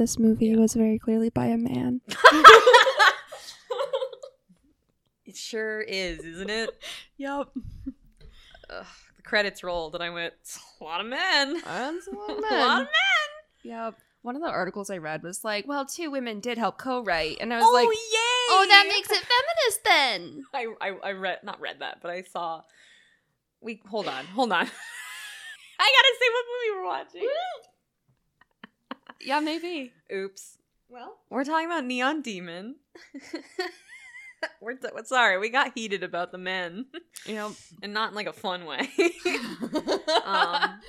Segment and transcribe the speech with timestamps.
[0.00, 2.00] this movie was very clearly by a man.
[5.26, 6.70] It sure is, isn't it?
[7.16, 7.50] Yep.
[8.70, 8.86] Ugh,
[9.16, 11.54] the credits rolled, and I went, "It's a lot of men.
[11.64, 12.52] That's a lot of men.
[12.52, 12.90] a lot of men.
[13.62, 13.94] Yep.
[14.22, 17.36] One of the articles I read was like, well, two women did help co-write.
[17.40, 18.48] And I was like, oh, like, yay!
[18.50, 20.44] oh, that makes it feminist then.
[20.52, 22.62] I, I I read not read that, but I saw.
[23.60, 24.66] We hold on, hold on.
[25.78, 27.28] I gotta say what movie we're watching.
[29.20, 29.92] Yeah, maybe.
[30.12, 30.58] Oops.
[30.88, 32.76] Well, we're talking about Neon Demon.
[34.60, 36.86] we're t- sorry, we got heated about the men,
[37.26, 37.52] Yep.
[37.82, 38.88] and not in like a fun way.
[40.24, 40.80] um,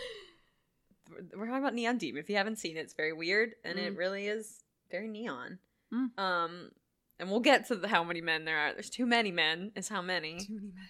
[1.35, 2.19] we're talking about Neon Demon.
[2.21, 3.97] If you haven't seen it, it's very weird, and it Mm.
[3.97, 5.59] really is very neon.
[5.93, 6.17] Mm.
[6.19, 6.71] Um,
[7.19, 8.73] and we'll get to the, how many men there are.
[8.73, 9.71] There's too many men.
[9.75, 10.39] Is how many?
[10.39, 10.87] Too many men.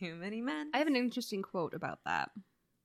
[0.00, 0.70] Too many men.
[0.74, 2.30] I have an interesting quote about that.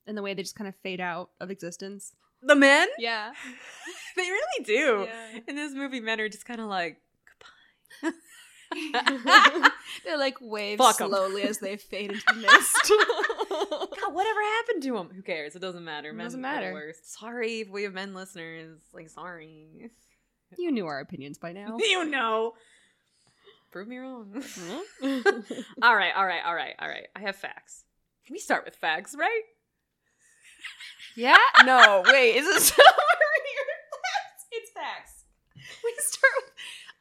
[0.06, 2.14] And the way they just kind of fade out of existence.
[2.46, 2.88] The men.
[2.98, 3.32] Yeah.
[4.16, 5.08] they really do.
[5.08, 5.40] Yeah.
[5.48, 6.98] In this movie, men are just kind of like
[8.02, 8.18] goodbye.
[10.06, 11.10] They're like waves Fuck 'em.
[11.10, 12.92] slowly as they fade into the mist.
[14.02, 15.10] God, whatever happened to them?
[15.16, 15.56] Who cares?
[15.56, 16.10] It doesn't matter.
[16.10, 16.74] It Men doesn't are matter.
[16.74, 17.14] worst.
[17.14, 18.80] Sorry if we have men listeners.
[18.94, 19.92] Like, sorry.
[20.58, 21.78] you knew our opinions by now.
[21.80, 22.54] you know.
[23.72, 24.32] Prove me wrong.
[25.82, 27.08] All right, all right, all right, all right.
[27.16, 27.84] I have facts.
[28.26, 29.42] Can we start with facts, right?
[31.16, 31.38] Yeah?
[31.66, 32.72] No, wait, is this
[34.52, 35.26] It's facts.
[35.84, 36.52] we start with,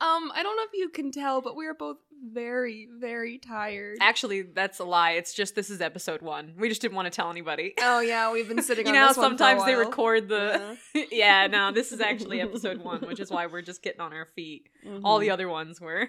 [0.01, 1.99] um, I don't know if you can tell, but we are both
[2.33, 3.99] very, very tired.
[4.01, 5.13] Actually, that's a lie.
[5.13, 6.55] It's just this is episode one.
[6.59, 7.75] We just didn't want to tell anybody.
[7.81, 9.75] oh yeah, we've been sitting you on know, how this one for a sometimes they
[9.75, 10.79] record the.
[11.13, 14.29] yeah, no, this is actually episode one, which is why we're just getting on our
[14.35, 14.69] feet.
[14.87, 15.01] Mhm.
[15.05, 16.09] All the other ones were.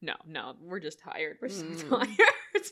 [0.00, 1.36] no, no, we're just tired.
[1.42, 1.88] We're so Mm.
[1.90, 2.66] tired.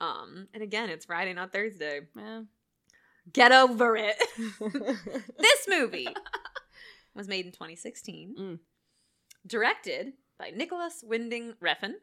[0.00, 2.00] um, and again, it's Friday, not Thursday.
[2.16, 2.42] Yeah.
[3.32, 4.16] Get over it.
[5.38, 6.08] this movie
[7.14, 8.58] was made in 2016, Mm.
[9.46, 11.94] directed by Nicholas Winding Refn.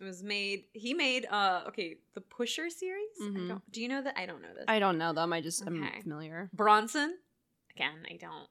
[0.00, 0.64] It was made.
[0.72, 1.26] He made.
[1.30, 3.08] Uh, okay, the Pusher series.
[3.20, 3.48] I Mhm.
[3.48, 4.18] don't, do you know that?
[4.18, 4.64] I don't know this.
[4.68, 5.32] I don't know them.
[5.32, 5.70] I just Okay.
[5.76, 6.48] am familiar.
[6.52, 7.18] Bronson.
[7.74, 8.48] Again, I don't.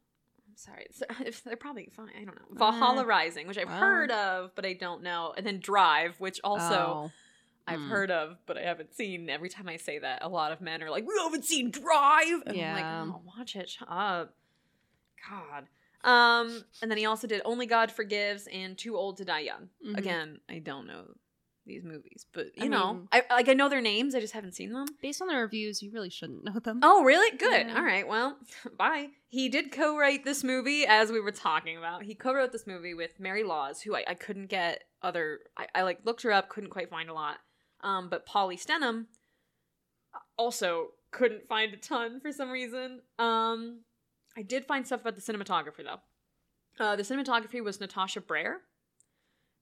[0.47, 0.85] I'm sorry.
[0.89, 2.11] It's- they're probably fine.
[2.19, 2.45] I don't know.
[2.57, 5.33] Valhalla Uh, Rising, which I've heard of, but I don't know.
[5.35, 7.11] And then Drive, which also Oh.
[7.67, 7.89] I've Hmm.
[7.89, 9.29] heard of, but I haven't seen.
[9.29, 12.43] Every time I say that, a lot of men are like, "We haven't seen Drive."
[12.47, 12.75] And Yeah.
[12.75, 13.69] I'm like, "Oh, watch it.
[13.69, 14.35] Shut up."
[15.29, 15.67] God.
[16.03, 19.69] Um, and then he also did Only God Forgives and Too Old to Die Young.
[19.85, 19.97] Mhm.
[19.97, 21.13] Again, I don't know
[21.67, 24.15] these movies, but you I know, mean- I like I know their names.
[24.15, 24.87] I just haven't seen them.
[24.99, 26.79] Based on the reviews, you really shouldn't know them.
[26.81, 27.37] Oh, really?
[27.37, 27.67] Good.
[27.67, 27.75] Yeah.
[27.77, 28.07] All right.
[28.07, 28.39] Well,
[28.79, 29.09] bye.
[29.27, 32.01] He did co-write this movie, as we were talking about.
[32.03, 35.41] He co-wrote this movie with Mary Laws, who I, I couldn't get other.
[35.55, 37.37] I, I like looked her up, couldn't quite find a lot.
[37.83, 39.07] Um, but Polly Stenham
[40.37, 43.01] also couldn't find a ton for some reason.
[43.19, 43.81] Um,
[44.37, 45.99] I did find stuff about the cinematographer though.
[46.83, 48.61] Uh, the cinematography was Natasha Brer.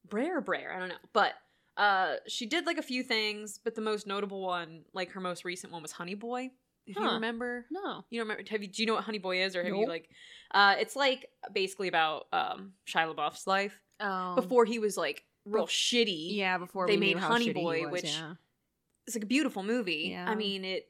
[0.08, 1.34] Brer or Brer, I don't know, but
[1.78, 5.46] uh, she did like a few things, but the most notable one, like her most
[5.46, 6.52] recent one, was Honey Boy.
[6.88, 8.04] If you remember, No.
[8.10, 8.50] you don't remember?
[8.50, 8.68] Have you?
[8.68, 10.10] Do you know what Honey Boy is, or have you like?
[10.52, 14.34] Uh, it's like basically about um Shia LaBeouf's life Oh.
[14.36, 16.36] before he was like real shitty.
[16.36, 18.34] yeah, before they we made Honey Boy, was, which- yeah.
[19.06, 20.10] it's like a beautiful movie.
[20.12, 20.30] Yeah.
[20.30, 20.90] I mean, it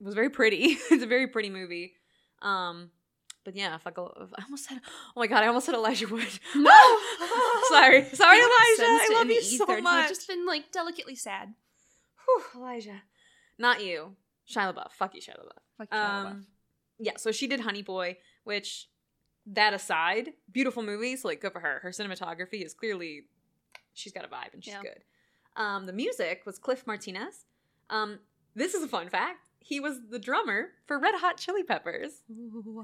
[0.00, 0.76] was very pretty.
[0.90, 1.94] it's a very pretty movie.
[2.40, 2.90] Um,
[3.44, 6.26] but yeah, if I I almost said, oh my god, I almost said Elijah Wood.
[6.54, 6.70] No!
[7.70, 8.82] sorry, sorry, You Elijah.
[8.82, 10.08] I love you so ether, much.
[10.08, 11.54] just been like delicately sad.
[12.24, 13.02] Whew, Elijah,
[13.58, 14.16] not you,
[14.48, 14.92] Shia LaBeouf.
[14.92, 15.62] Fuck you, Shia LaBeouf.
[15.78, 16.30] Fuck Shia LaBeouf.
[16.30, 16.46] Um,
[16.98, 18.88] yeah, so she did Honey Boy, which
[19.46, 21.80] that aside, beautiful movies, like good for her.
[21.82, 23.24] Her cinematography is clearly
[23.94, 24.82] she's got a vibe and she's Yeah.
[24.82, 25.02] good.
[25.56, 27.44] Um, the music was Cliff Martinez.
[27.90, 28.18] Um,
[28.54, 29.48] this is a fun fact.
[29.60, 32.22] He was the drummer for Red Hot Chili Peppers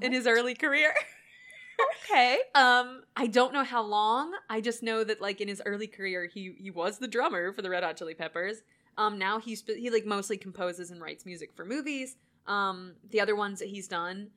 [0.02, 0.92] in his early career.
[2.04, 2.38] okay.
[2.54, 4.32] um, I don't know how long.
[4.48, 7.62] I just know that like in his early career, he he was the drummer for
[7.62, 8.58] the Red Hot Chili Peppers.
[8.96, 12.16] Um, now he's he like mostly composes and writes music for movies.
[12.46, 14.30] Um, the other ones that he's done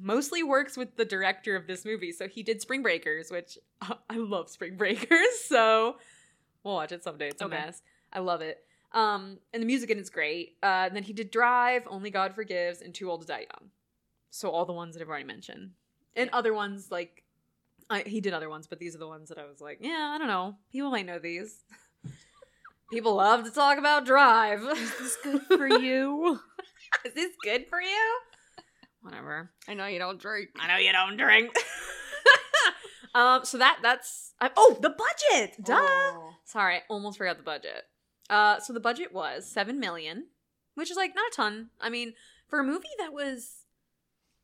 [0.00, 2.12] mostly works with the director of this movie.
[2.12, 5.26] So he did Spring Breakers, which I love Spring Breakers.
[5.48, 5.96] So
[6.64, 7.28] we'll watch it someday.
[7.28, 7.56] It's a Okay.
[7.56, 7.82] mess.
[8.12, 8.58] I love it.
[8.92, 10.56] Um, and the music in it's great.
[10.62, 13.70] Uh, and then he did Drive, Only God Forgives, and Too Old to Die Young.
[14.30, 15.70] So all the ones that I've already mentioned.
[16.16, 17.22] And other ones like
[17.90, 20.12] I, he did other ones, but these are the ones that I was like, yeah,
[20.14, 20.56] I don't know.
[20.72, 21.62] People might know these.
[22.90, 24.62] People love to talk about Drive.
[24.62, 26.38] Is this good for you?
[27.04, 28.18] Is this good for you?
[29.08, 29.50] Whatever.
[29.66, 30.50] I know you don't drink.
[30.58, 31.50] I know you don't drink.
[33.14, 35.56] um, so that that's I, oh the budget.
[35.64, 35.78] Duh.
[35.80, 36.34] Oh.
[36.44, 37.84] Sorry, I almost forgot the budget.
[38.28, 40.26] Uh, so the budget was seven million,
[40.74, 41.70] which is like not a ton.
[41.80, 42.12] I mean,
[42.48, 43.64] for a movie that was,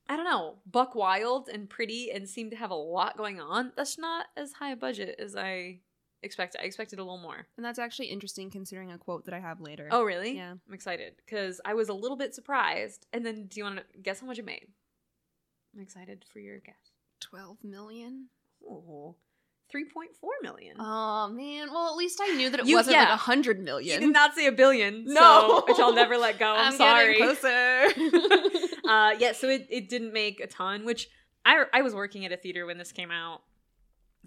[0.08, 3.72] I don't know, buck wild and pretty and seemed to have a lot going on,
[3.76, 5.80] that's not as high a budget as I
[6.24, 6.60] expected.
[6.60, 7.46] I expected a little more.
[7.56, 9.88] And that's actually interesting considering a quote that I have later.
[9.90, 10.36] Oh, really?
[10.36, 10.52] Yeah.
[10.66, 13.06] I'm excited because I was a little bit surprised.
[13.12, 14.66] And then, do you want to guess how much it made?
[15.74, 16.74] I'm excited for your guess.
[17.20, 18.28] 12 million?
[18.68, 19.16] Oh,
[19.74, 20.06] 3.4
[20.42, 20.76] million.
[20.78, 21.70] Oh, man.
[21.72, 23.02] Well, at least I knew that it You- wasn't yeah.
[23.02, 25.04] like a 100 you did not say a billion.
[25.08, 25.60] No.
[25.60, 26.46] So, which I'll never let go.
[26.56, 27.16] I'm, I'm sorry.
[27.16, 27.48] closer.
[28.88, 31.08] uh, yeah, so it, it didn't make a ton, which
[31.44, 33.42] I I was working at a theater when this came out,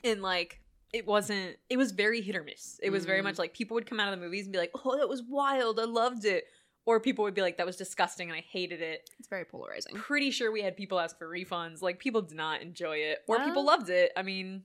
[0.04, 0.60] and like
[0.94, 1.58] it wasn't.
[1.70, 2.80] It was very hit or miss.
[2.82, 3.26] It was very Mm.
[3.26, 5.22] much like people would come out of the movies and be like, "Oh, that was
[5.24, 5.80] wild.
[5.80, 6.46] I loved it,"
[6.86, 9.96] or people would be like, "That was disgusting and I hated it." it's very polarizing.
[9.96, 11.82] Pretty sure we had people ask for refunds.
[11.82, 14.12] Like people did not enjoy it, or people Well- loved it.
[14.16, 14.64] I mean,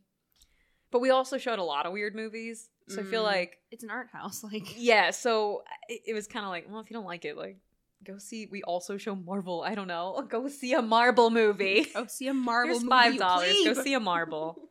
[0.90, 3.26] but we also showed a lot of weird movies, so I feel Mm.
[3.26, 4.42] like It's an art house.
[4.52, 7.36] Like, yeah, so it, it was kind of like, well, if you don't like it,
[7.36, 7.56] like,
[8.04, 8.46] go see.
[8.46, 9.62] We also show Marvel.
[9.62, 10.24] I don't know.
[10.28, 11.84] Go see a Marvel movie.
[11.94, 12.90] go see a Marvel Here's movie.
[12.90, 13.56] five dollars.
[13.64, 14.68] Go see a Marvel.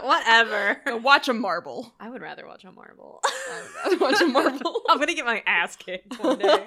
[0.03, 0.81] Whatever.
[0.87, 1.93] Go watch a marble.
[2.01, 3.21] I would rather watch a marble.
[3.51, 4.83] I would rather watch a Marvel.
[4.89, 6.67] I'm gonna get my ass kicked one day.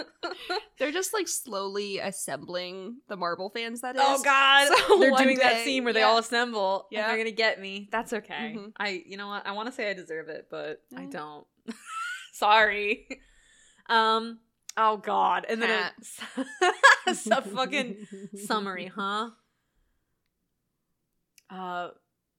[0.78, 3.80] They're just like slowly assembling the marble fans.
[3.80, 4.02] That is.
[4.04, 4.68] oh God!
[4.88, 6.86] So they're one doing that scene where they all assemble.
[6.90, 7.02] Yeah, Yeah.
[7.04, 7.88] and they're gonna get me.
[7.90, 8.54] That's okay.
[8.56, 8.72] Mhm.
[8.78, 9.46] I, you know what?
[9.46, 11.46] I want to say I deserve it, but I don't.
[12.32, 13.06] Sorry.
[13.88, 14.40] Um.
[14.76, 15.46] Oh God!
[15.48, 15.94] And then Cat.
[17.06, 18.06] it's a fucking
[18.46, 19.30] summary, huh?
[21.50, 21.88] Uh,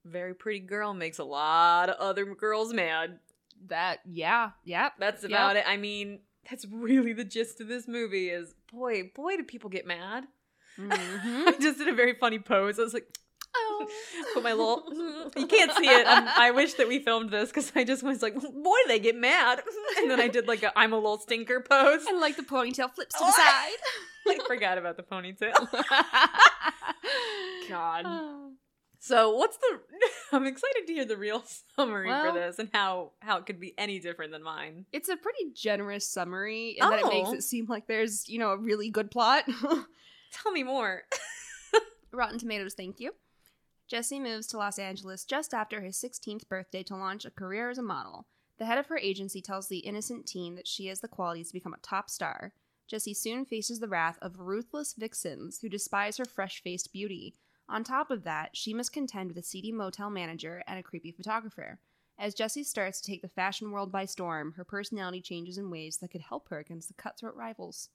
[0.05, 3.19] very pretty girl makes a lot of other girls mad.
[3.67, 4.93] That yeah, yep.
[4.99, 5.31] That's Yep.
[5.31, 5.63] about it.
[5.67, 6.19] I mean,
[6.49, 8.29] that's really the gist of this movie.
[8.29, 10.25] Is boy, boy, do people get mad.
[10.77, 10.91] Mhm.
[11.47, 12.77] I just did a very funny pose.
[12.79, 13.07] I was like,
[13.55, 13.87] oh,
[14.33, 14.83] put my little.
[15.37, 16.05] You can't see it.
[16.07, 19.15] Um, I wish that we filmed this because I just was like, boy, they get
[19.15, 19.61] mad.
[19.97, 22.05] And then I did like a I'm a little stinker pose.
[22.05, 23.31] and like the ponytail flips to the Oh.
[23.31, 23.79] side.
[24.27, 25.53] I forgot about the ponytail.
[27.69, 28.05] God.
[29.05, 29.79] So what's the?
[30.35, 31.43] I'm excited to hear the real
[31.75, 34.85] summary Well- for this and how how it could be any different than mine.
[34.91, 37.33] It's a pretty generous summary, and that it makes Oh.
[37.33, 39.43] it seem like there's, you know, a really good plot.
[40.31, 41.03] Tell me more.
[42.11, 43.13] Rotten Tomatoes, thank you.
[43.87, 47.77] Jesse moves to Los Angeles just after his 16th birthday to launch a career as
[47.77, 48.25] a model.
[48.57, 51.53] The head of her agency tells the innocent teen that she has the qualities to
[51.53, 52.53] become a top star.
[52.87, 57.35] Jesse soon faces the wrath of ruthless vixens who despise her fresh faced beauty.
[57.67, 61.11] On top of that, she must contend with a seedy motel manager and a creepy
[61.11, 61.79] photographer.
[62.17, 65.97] As Jesse starts to take the fashion world by storm, her personality changes in ways
[65.97, 67.89] that could help her against the cutthroat rivals.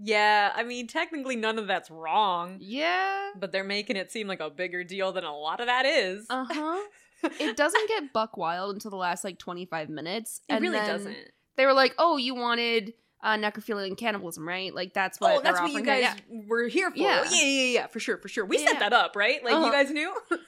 [0.00, 3.30] Yeah, I mean, technically none of that's wrong, Yeah.
[3.36, 6.26] but they're making it seem like a bigger deal than a lot of that is.
[6.30, 6.80] Uh huh.
[7.40, 10.40] it doesn't get buck wild until the last like 25 minutes.
[10.48, 11.16] it really doesn't.
[11.56, 14.74] They were like, oh, you wanted uh, necrophilia and cannibalism, right?
[14.74, 16.44] Like, that's what oh, that's what you guys here.
[16.46, 16.96] were here for.
[16.98, 17.24] Yeah.
[17.24, 17.30] Yeah.
[17.30, 18.44] yeah, yeah, yeah, for sure, for sure.
[18.44, 18.80] We Yeah, set yeah.
[18.80, 19.42] that up, right?
[19.44, 19.66] Like Uh-huh.
[19.66, 20.14] you guys knew.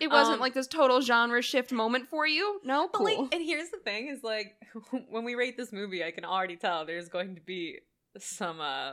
[0.00, 2.60] It wasn't um, like this total genre shift moment for you.
[2.62, 3.04] No, But cool.
[3.24, 4.54] like, and here's the thing: is like
[5.10, 7.80] when we rate this movie, I can already tell there's going to be
[8.16, 8.92] some uh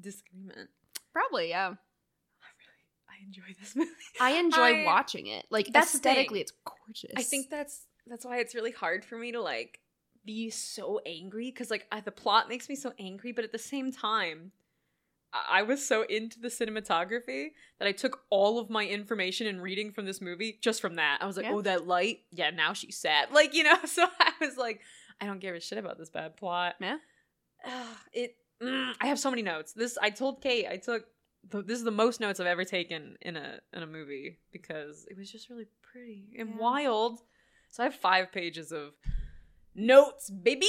[0.00, 0.70] disagreement.
[1.12, 1.74] Probably, yeah.
[3.08, 3.90] I enjoy this movie.
[4.20, 5.46] I enjoy I- watching it.
[5.50, 7.10] Like, aesthetically, it's gorgeous.
[7.16, 9.80] I think that's that's why it's really hard for me to like
[10.26, 13.58] be so angry because like I, the plot makes me so angry, but at the
[13.58, 14.52] same time,
[15.32, 19.62] I, I was so into the cinematography that I took all of my information and
[19.62, 21.18] reading from this movie just from that.
[21.22, 21.52] I was like, Yeah.
[21.52, 23.76] oh, that light, yeah, now she's sad, like you know.
[23.86, 24.80] So I was like,
[25.20, 26.74] I don't give a shit about this bad plot.
[26.80, 26.98] Yeah.
[27.64, 28.36] Ugh, it.
[28.62, 29.72] mm, I have so many notes.
[29.72, 31.04] This I told Kate I took.
[31.48, 35.16] This is the most notes I've ever taken in a in a movie because it
[35.16, 36.56] was just really pretty and Yeah.
[36.58, 37.20] wild.
[37.70, 38.94] So I have five pages of
[39.76, 40.66] notes, baby,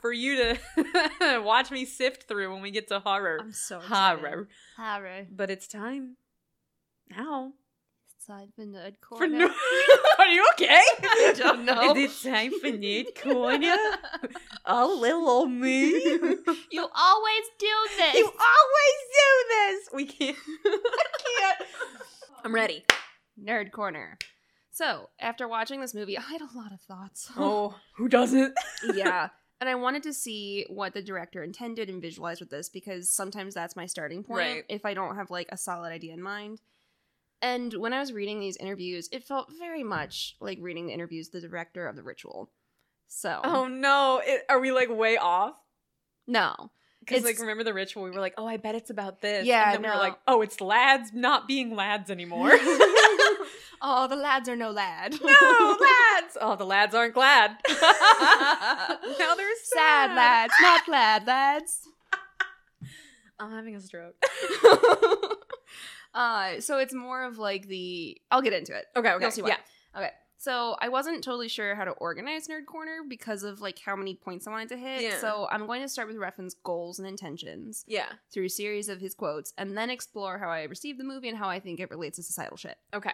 [0.00, 3.38] for you to watch me sift through when we get to horror.
[3.40, 4.20] I'm so excited.
[4.20, 4.48] Horror.
[4.76, 5.26] Horror.
[5.30, 6.16] But it's time
[7.10, 7.52] now
[8.16, 9.38] It's time for nerd for corner.
[9.38, 9.54] no-
[10.18, 10.80] Are you okay?
[11.02, 11.94] I don't know.
[11.94, 13.76] Is it time for nerd corner?
[14.66, 15.90] oh, little old me.
[15.90, 18.14] you always do this.
[18.14, 19.88] You always do this.
[19.92, 20.36] We can't.
[20.66, 21.04] I
[21.40, 21.68] can't.
[22.44, 22.84] I'm ready.
[23.42, 24.16] Nerd corner.
[24.74, 27.30] So, after watching this movie, I had a lot of thoughts.
[27.36, 28.54] Oh, who doesn't?
[28.94, 29.28] yeah.
[29.60, 33.54] And I wanted to see what the director intended and visualized with this because sometimes
[33.54, 34.64] that's my starting point Right.
[34.68, 36.60] if I don't have like a solid idea in mind.
[37.40, 41.28] And when I was reading these interviews, it felt very much like reading the interviews
[41.28, 42.50] the director of The Ritual.
[43.06, 45.54] So, Oh no, it, are we like way off?
[46.26, 46.70] no.
[47.00, 48.02] Because like remember the ritual?
[48.04, 49.44] We were like, oh, I bet it's about this.
[49.44, 49.94] Yeah, and then we no.
[49.94, 52.50] were like, oh, it's lads not being lads anymore.
[53.86, 55.12] Oh, the lads are no lad.
[55.22, 56.36] no lads.
[56.40, 57.50] Oh, the lads aren't glad.
[57.70, 60.08] now they're sad.
[60.08, 61.80] Sad lads, not glad lads.
[63.38, 64.16] I'm having a stroke.
[66.14, 68.20] uh, so it's more of like the.
[68.30, 68.86] I'll get into it.
[68.96, 69.48] Okay, okay, You'll see why.
[69.48, 69.56] yeah.
[69.96, 70.10] Okay.
[70.36, 74.14] So I wasn't totally sure how to organize Nerd Corner because of like how many
[74.14, 75.02] points I wanted to hit.
[75.02, 75.18] Yeah.
[75.18, 78.06] So I'm going to start with Refn's goals and intentions Yeah.
[78.32, 81.38] through a series of his quotes, and then explore how I received the movie and
[81.38, 82.76] how I think it relates to societal shit.
[82.92, 83.12] Okay.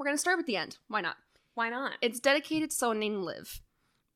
[0.00, 0.78] We're gonna start with the end.
[0.88, 1.16] Why not?
[1.52, 1.92] Why not?
[2.00, 3.60] It's dedicated to someone named Liv.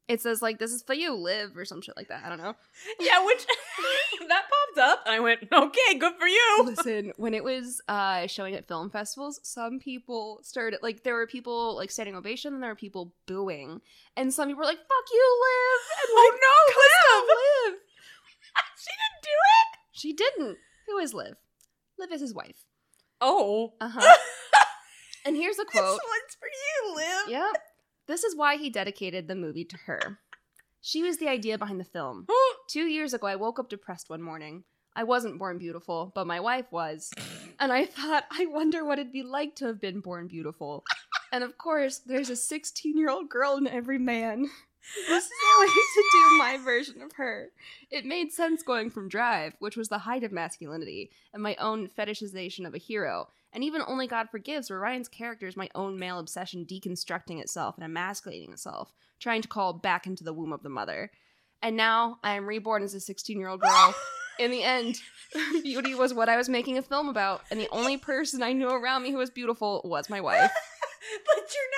[0.09, 2.23] It says like this is for you, Liv, or some shit like that.
[2.25, 2.55] I don't know.
[3.01, 3.45] yeah, which
[4.29, 6.63] that popped up, and I went, okay, good for you.
[6.65, 11.27] Listen, when it was uh showing at film festivals, some people started like there were
[11.27, 13.83] people like standing ovation and there were people booing.
[14.17, 15.81] And some people were like, fuck you, Liv!
[16.01, 17.75] And like, oh no, Liv!
[17.75, 17.81] Liv!
[18.81, 19.79] she didn't do it.
[19.93, 20.59] She didn't.
[20.87, 21.35] Who is Liv?
[21.99, 22.65] Liv is his wife.
[23.21, 23.75] Oh.
[23.83, 24.17] Uh-huh.
[25.25, 25.85] And here's a quote.
[25.85, 27.31] This one's for you, Liv.
[27.31, 27.63] Yep.
[28.07, 30.19] This is why he dedicated the movie to her.
[30.81, 32.27] She was the idea behind the film.
[32.31, 32.55] Oh.
[32.69, 34.65] Two years ago, I woke up depressed one morning.
[34.97, 37.11] I wasn't born beautiful, but my wife was.
[37.61, 40.85] And I thought, I wonder what it'd be like to have been born beautiful.
[41.33, 44.43] And of course, there's a 16 year old girl in every man.
[45.09, 47.49] This is how I used to do my version of her.
[47.91, 51.89] It made sense going from Drive, which was the height of masculinity, and my own
[51.89, 55.99] fetishization of a hero, and even Only God Forgives, where Ryan's character is my own
[55.99, 60.65] male obsession deconstructing itself and emasculating itself, trying to call back into the womb of
[60.65, 61.13] the mother.
[61.63, 63.95] And now I am reborn as a 16 year old girl.
[64.41, 65.01] In the end,
[65.63, 68.69] beauty was what I was making a film about, and the only person I knew
[68.69, 70.51] around me who was beautiful was my wife.
[71.27, 71.74] But you're.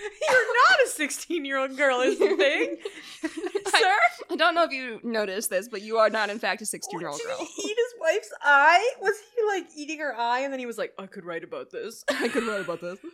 [0.28, 2.76] You're not a 16 year old girl, is the thing.
[3.70, 3.96] Sir?
[4.30, 7.00] I don't know if you noticed this, but you are not, in fact, a 16
[7.00, 7.38] year old Did girl.
[7.38, 8.92] he eat his wife's eye?
[9.00, 11.70] Was he like eating her eye and then he was like, I could write about
[11.70, 12.04] this?
[12.10, 12.98] I could write about this.
[13.02, 13.12] What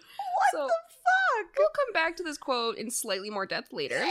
[0.52, 1.46] So- the fuck?
[1.58, 4.02] We'll come back to this quote in slightly more depth later,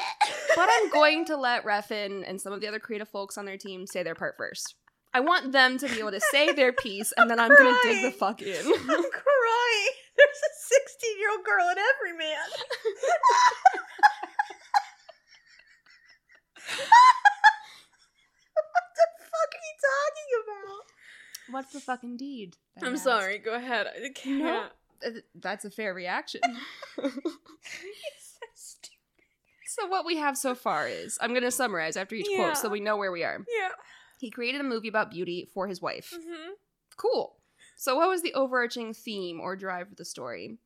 [0.56, 3.58] but I'm going to let Refn and some of the other creative folks on their
[3.58, 4.76] team say their part first.
[5.16, 8.02] I want them to be able to say their piece, and then I'm gonna dig
[8.04, 8.58] the fuck in.
[8.68, 9.94] I'm crying.
[10.18, 12.50] There's a 16 year old girl in every man.
[18.66, 20.84] what the fuck are you talking about?
[21.54, 22.58] What's the fucking deed?
[22.82, 23.04] I'm asked.
[23.06, 23.38] sorry.
[23.38, 23.88] Go ahead.
[23.88, 24.40] I can't.
[24.44, 24.66] No.
[25.36, 26.42] That's a fair reaction.
[29.66, 32.38] so what we have so far is I'm gonna summarize after each Yeah.
[32.38, 33.46] quote so we know where we are.
[33.58, 33.70] yeah.
[34.26, 36.12] He created a movie about beauty for his wife.
[36.12, 36.54] Mm-hmm.
[36.98, 37.36] Cool.
[37.78, 40.58] So, what was the overarching theme or drive for the story?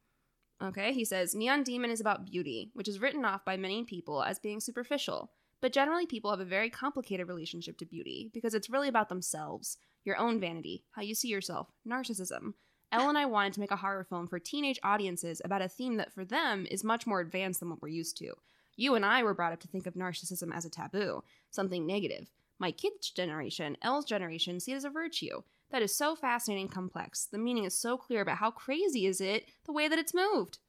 [0.64, 4.24] Okay, he says Neon Demon is about beauty, which is written off by many people
[4.24, 5.32] as being superficial.
[5.60, 9.76] But generally, people have a very complicated relationship to beauty because it's really about themselves,
[10.06, 12.54] your own vanity, how you see yourself, narcissism.
[12.94, 15.98] Elle and I wanted to make a horror film for teenage audiences about a theme
[15.98, 18.36] that for them is much more advanced than what we're used to.
[18.78, 22.32] You and I were brought up to think of narcissism as a taboo, something negative.
[22.60, 25.42] My kids' generation, Elle's generation, see it as a virtue.
[25.72, 27.26] That is so fascinating and complex.
[27.26, 30.60] The meaning is so clear, but how crazy is it the way that it's moved?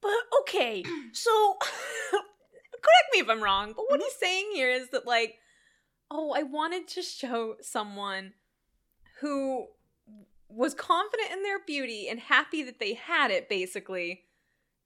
[0.00, 1.56] But okay, so
[2.10, 4.04] correct me if I'm wrong, but what mm-hmm.
[4.04, 5.38] he's saying here is that like,
[6.10, 8.34] oh, I wanted to show someone
[9.20, 9.66] who
[10.48, 14.24] was confident in their beauty and happy that they had it, basically,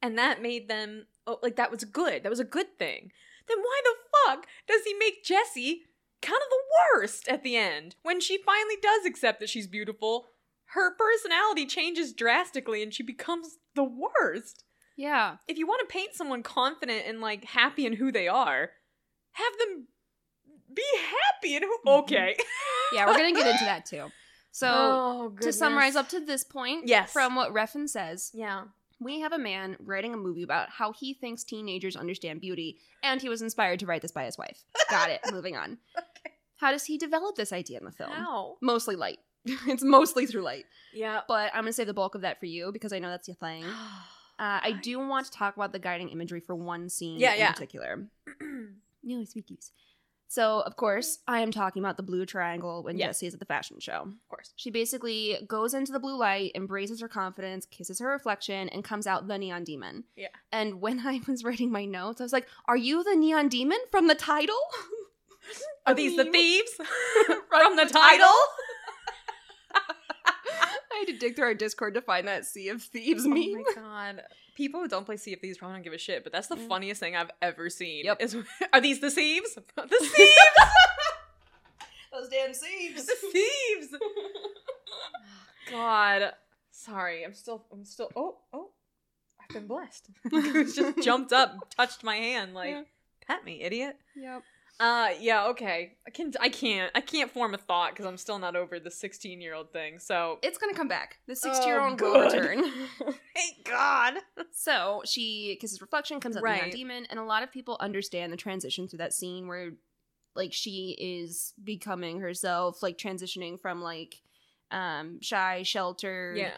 [0.01, 2.23] and that made them oh, like that was good.
[2.23, 3.13] That was a good thing.
[3.49, 3.95] Then why the
[4.35, 5.83] fuck does he make Jesse
[6.21, 10.27] kind of the worst at the end when she finally does accept that she's beautiful?
[10.67, 14.65] Her personality changes drastically and she becomes the worst
[14.97, 15.37] Yeah.
[15.49, 18.71] if you want to paint someone confident and like happy in who they are,
[19.33, 19.89] have them
[20.75, 21.69] be happy in who.
[21.87, 21.89] Mm-hmm.
[22.05, 22.37] Okay.
[22.95, 24.07] Yeah, we're going to get into that too.
[24.55, 27.11] So, oh, to summarize up to this point, Yes.
[27.11, 28.65] from what Refn says, yeah,
[29.05, 33.21] we have a man writing a movie about how he thinks teenagers understand beauty, and
[33.21, 34.65] he was inspired to write this by his wife.
[34.91, 35.21] Got it.
[35.33, 35.79] Moving on.
[35.97, 36.35] Okay.
[36.57, 38.11] How does he develop this idea in the film?
[38.13, 38.57] how?
[38.61, 39.19] Mostly light.
[39.45, 40.65] it's mostly through light.
[40.95, 41.23] Yeah.
[41.27, 43.29] But I'm going to save the bulk of that for you because I know that's
[43.29, 43.65] your thing.
[44.39, 47.39] Uh, I do want to talk about the guiding imagery for one scene Yeah, in
[47.39, 47.53] yeah.
[47.53, 48.09] particular.
[49.05, 49.73] No, goose.
[50.33, 52.97] So, of course, I am talking about the blue triangle when.
[52.97, 54.01] Jesse is at the fashion show.
[54.07, 54.55] Of course.
[54.57, 59.07] She basically goes into the blue light, embraces her confidence, kisses her reflection, and comes
[59.07, 60.05] out the neon demon.
[60.17, 60.29] Yeah.
[60.51, 63.77] And when I was writing my notes, I was like, Are you the neon demon
[63.91, 64.57] from the title?
[65.87, 66.71] Are these the thieves
[67.51, 68.35] From the title?
[70.95, 73.39] I had to dig through our Discord to find that Sea of Thieves meme.
[73.39, 74.23] Oh my god.
[74.55, 76.57] People who don't play Sea of Thieves probably don't give a shit, but that's the
[76.57, 76.69] Mm.
[76.69, 78.05] funniest thing I've ever seen.
[78.05, 78.21] Yep.
[78.21, 78.37] Is,
[78.73, 79.57] are these the thieves?
[79.77, 80.13] The thieves!
[82.13, 83.07] Those damn Thieves.
[83.07, 83.97] the thieves!
[85.71, 86.33] God.
[86.71, 88.71] Sorry, I'm still I'm still oh oh
[89.41, 90.09] I've been blessed.
[90.29, 92.83] Goose just jumped up, touched my hand like Yeah.
[93.27, 93.97] pat me, idiot.
[94.17, 94.43] Yep.
[94.83, 95.93] Uh yeah, okay.
[96.09, 98.91] I can I can't I can't form a thought because I'm still not over the
[98.91, 100.01] 16 year old thing.
[100.01, 101.19] So It's gonna come back.
[101.29, 102.65] The 16 year old Oh, will return.
[103.37, 104.15] thank God.
[104.51, 106.73] So she kisses reflection, comes out the neon Right.
[106.73, 109.71] demon, and a lot of people understand the transition through that scene where
[110.35, 114.21] like she is becoming herself, like transitioning from like
[114.73, 116.55] um shy, sheltered, Yeah.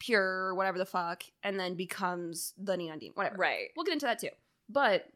[0.00, 3.12] pure, whatever the fuck, and then becomes the neon demon.
[3.14, 3.36] Whatever.
[3.36, 3.68] Right.
[3.76, 4.30] We'll get into that too.
[4.68, 5.06] But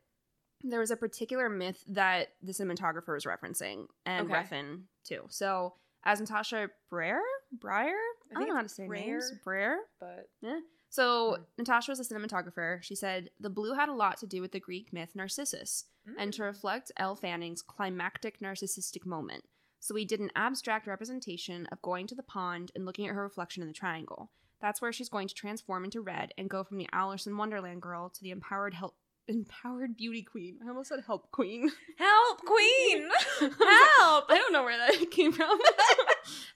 [0.62, 4.42] there was a particular myth that the cinematographer was referencing, and Okay.
[4.42, 5.22] Refn too.
[5.28, 7.20] So as Natasha Braier,
[7.58, 7.92] Braier,
[8.30, 9.06] I, don't know how to say Braier.
[9.06, 9.32] names.
[9.44, 9.76] Braier.
[10.00, 10.60] But yeah.
[10.88, 11.42] So Hmm.
[11.58, 12.82] Natasha was a cinematographer.
[12.82, 15.86] She said the blue had a lot to do with the Greek myth Narcissus,
[16.18, 16.36] and Mm.
[16.36, 19.44] to reflect Elle Fanning's climactic narcissistic moment.
[19.80, 23.22] So we did an abstract representation of going to the pond and looking at her
[23.22, 24.30] reflection in the triangle.
[24.60, 27.82] That's where she's going to transform into red and go from the Alice in Wonderland
[27.82, 28.94] girl to the empowered help
[29.28, 30.58] empowered beauty queen.
[30.64, 31.70] I almost said help queen.
[31.96, 33.08] Help, Queen!
[33.40, 34.24] Help!
[34.28, 35.58] I don't know where that came from.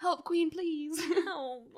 [0.01, 1.01] help queen, please.
[1.25, 1.69] Help!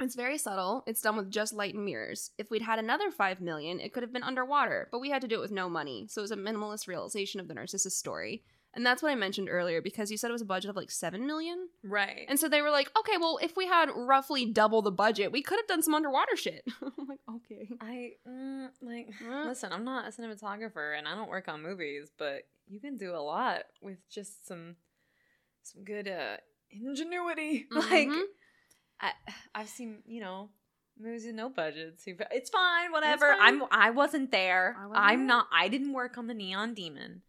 [0.00, 0.84] It's very subtle.
[0.86, 2.30] It's done with just light and mirrors.
[2.38, 5.28] If we'd had another 5 million, it could have been underwater, but we had to
[5.28, 6.06] do it with no money.
[6.08, 8.44] So it was a minimalist realization of the Narcissus story.
[8.74, 10.90] And that's what I mentioned earlier because you said it was a budget of like
[10.90, 11.68] 7 million.
[11.82, 12.26] Right.
[12.28, 15.42] And so they were like, okay, well, if we had roughly double the budget, we
[15.42, 16.64] could have done some underwater shit.
[16.82, 17.68] I'm like, okay.
[17.80, 19.44] I mm, like Uh.
[19.48, 19.72] listen.
[19.72, 23.18] I'm not a cinematographer, and I don't work on movies, but you can do a
[23.22, 24.76] lot with just some
[25.62, 26.36] some good uh
[26.70, 27.66] ingenuity.
[27.72, 28.22] Like Mhm.
[29.00, 29.12] I,
[29.54, 30.50] I've seen, you know,
[31.00, 32.04] movies with no budgets.
[32.06, 33.28] It's fine, whatever.
[33.38, 33.62] fine.
[33.62, 34.76] I'm I wasn't there.
[34.78, 35.26] I wasn't I'm there.
[35.26, 35.46] not.
[35.52, 37.22] I didn't work on the Neon Demon.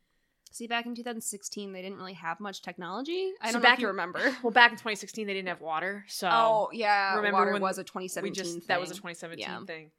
[0.51, 3.31] See, back in 2016, they didn't really have much technology.
[3.41, 4.35] I So don't know back if you remember.
[4.43, 7.15] Well, back in 2016, they didn't have water, so Oh, yeah.
[7.15, 9.63] Remember Water when was a we 2017 just that was a 2017 Yeah.
[9.65, 9.91] thing.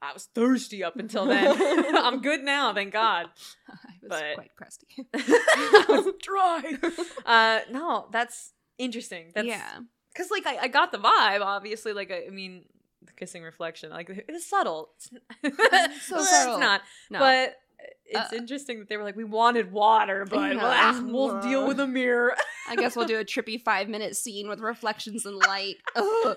[0.00, 1.56] I was thirsty up until then.
[1.96, 3.26] I'm good now, thank God.
[3.68, 4.86] I was But- quite crusty.
[5.14, 6.62] I was dry.
[7.24, 9.30] Uh, no, that's interesting.
[9.34, 9.78] That's, yeah.
[10.12, 11.42] because like I, I got the vibe.
[11.42, 12.64] Obviously, like I, I mean,
[13.04, 14.90] the kissing reflection, like it's subtle.
[14.98, 15.08] It's,
[16.06, 16.58] So it's subtle.
[16.58, 17.20] not, No.
[17.20, 17.54] but
[18.12, 20.60] it's Uh, interesting that they were like, we wanted water, but Yeah.
[20.62, 22.34] ah, we'll deal with a mirror.
[22.68, 25.76] I guess we'll do a trippy five minute scene with reflections and light.
[25.96, 26.36] Ugh.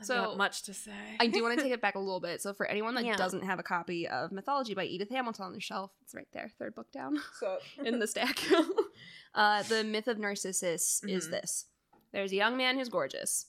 [0.00, 0.90] I've So, much to say.
[1.20, 2.42] I do want to take it back a little bit.
[2.42, 3.16] So, for anyone that Yeah.
[3.16, 6.50] doesn't have a copy of Mythology by Edith Hamilton on the shelf, it's right there,
[6.58, 8.40] third book down so in the stack.
[9.34, 11.30] uh, the myth of Narcissus is Mhm.
[11.30, 11.66] this
[12.12, 13.46] there's a young man who's gorgeous,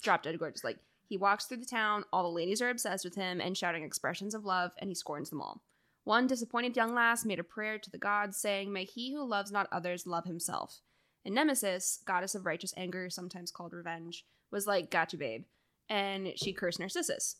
[0.00, 0.62] drop dead gorgeous.
[0.64, 3.82] Like, he walks through the town, all the ladies are obsessed with him and shouting
[3.84, 5.60] expressions of love, and he scorns them all.
[6.04, 9.50] One disappointed young lass made a prayer to the gods, saying, May he who loves
[9.50, 10.80] not others love himself.
[11.24, 15.44] And Nemesis, goddess of righteous anger, sometimes called revenge, was like, Gotcha, babe.
[15.88, 17.36] And she cursed Narcissus.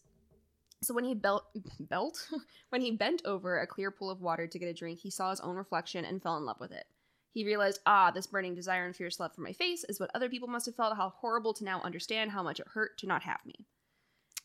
[0.83, 1.44] So when he belt,
[1.81, 2.27] belt?
[2.70, 5.31] when he bent over a clear pool of water to get a drink, he saw
[5.31, 6.87] his own reflection and fell in love with it.
[7.33, 10.29] He realized, ah, this burning desire and fierce love for my face is what other
[10.29, 10.96] people must have felt.
[10.96, 13.66] How horrible to now understand how much it hurt to not have me.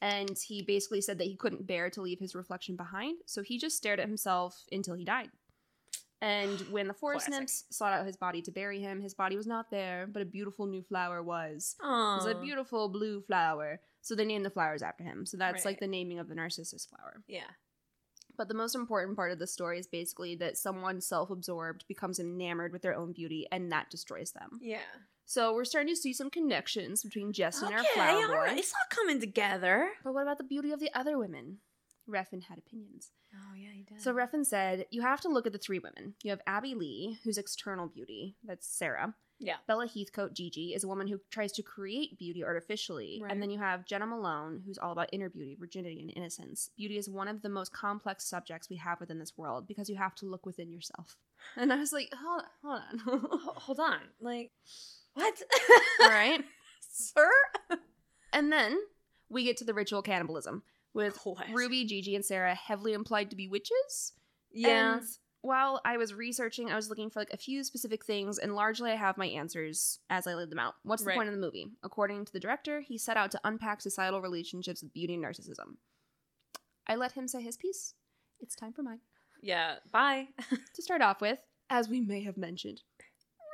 [0.01, 3.57] And he basically said that he couldn't bear to leave his reflection behind, so he
[3.57, 5.29] just stared at himself until he died.
[6.21, 7.39] And when the forest Classic.
[7.39, 10.25] nymphs sought out his body to bury him, his body was not there, but a
[10.25, 11.75] beautiful new flower was.
[11.81, 12.13] Aww.
[12.13, 13.81] It was a beautiful blue flower.
[14.01, 15.25] So they named the flowers after him.
[15.25, 17.21] So that's like the naming of the narcissus flower.
[17.27, 17.49] Yeah.
[18.37, 22.19] But the most important part of the story is basically that someone self absorbed becomes
[22.19, 24.59] enamored with their own beauty and that destroys them.
[24.61, 24.77] Yeah.
[25.29, 28.33] So we're starting to see some connections between Jess and our flower boy.
[28.33, 28.57] right.
[28.57, 29.89] It's all coming together.
[30.03, 31.59] But what about the beauty of the other women?
[32.09, 33.11] Refn had opinions.
[33.35, 34.01] Oh yeah, he did.
[34.01, 36.15] So Refn said, You have to look at the three women.
[36.23, 39.13] You have Abbey Lee, who's external beauty, that's Sarah.
[39.37, 39.57] yeah.
[39.67, 43.19] Bella Heathcote Gigi is a woman who tries to create beauty artificially.
[43.21, 43.31] Right.
[43.31, 46.71] And then you have Jena Malone, who's all about inner beauty, virginity, and innocence.
[46.75, 49.95] Beauty is one of the most complex subjects we have within this world because you
[49.97, 51.17] have to look within yourself.
[51.55, 53.29] And I was like, hold, hold on.
[53.55, 53.99] Hold on.
[54.19, 54.51] Like
[55.13, 55.41] what?
[56.01, 56.43] all right.
[56.91, 57.29] sir.
[58.33, 58.77] And then
[59.29, 61.55] we get to the ritual cannibalism with Classic.
[61.55, 64.13] Ruby, Gigi, and Sarah heavily implied to be witches.
[64.51, 64.95] Yeah.
[64.97, 65.03] And
[65.41, 68.91] while I was researching, I was looking for like a few specific things, and largely
[68.91, 70.75] I have my answers as I laid them out.
[70.83, 71.15] What's the Right.
[71.17, 71.67] point of the movie?
[71.83, 75.77] According to the director, he set out to unpack societal relationships with beauty and narcissism.
[76.87, 77.93] I let him say his piece.
[78.41, 78.99] It's time for mine.
[79.41, 79.75] Yeah.
[79.91, 80.27] Bye.
[80.75, 82.81] To start off with, as we may have mentioned,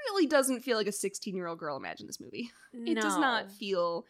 [0.09, 2.49] really doesn't feel like a 16 year old girl imagined this movie.
[2.73, 4.05] It does not feel.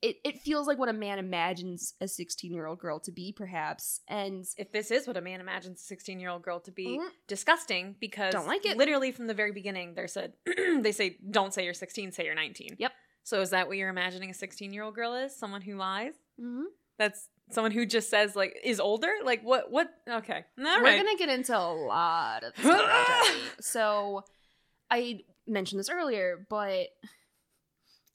[0.00, 3.32] It, it feels like what a man imagines a 16 year old girl to be,
[3.32, 4.00] perhaps.
[4.06, 6.98] And If this is what a man imagines a 16 year old girl to be,
[6.98, 7.08] Mm.
[7.26, 8.76] disgusting because Don't like it.
[8.76, 10.34] literally from the very beginning, they said,
[10.80, 12.76] they say, don't say you're 16, say you're 19.
[12.78, 12.92] Yep.
[13.24, 15.36] So is that what you're imagining a 16 year old girl is?
[15.36, 16.14] Someone who lies?
[16.40, 16.66] Mhm.
[16.96, 19.10] That's someone who just says, like, is older?
[19.24, 19.70] Like, what?
[19.70, 19.88] What?
[20.08, 20.44] Okay.
[20.58, 20.96] All we're right.
[21.04, 23.36] gonna get into a lot of stuff.
[23.60, 24.22] So
[24.90, 26.88] I mentioned this earlier, but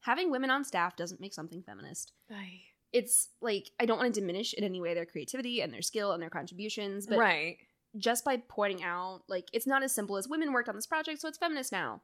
[0.02, 2.14] having women on staff doesn't make something feminist.
[2.32, 2.62] Ay.
[2.92, 6.12] It's like I don't want to diminish in any way their creativity and their skill
[6.12, 7.58] and their contributions, but right.
[7.98, 11.22] just by pointing out like it's not as simple as women worked on this project,
[11.22, 12.02] so it's feminist now.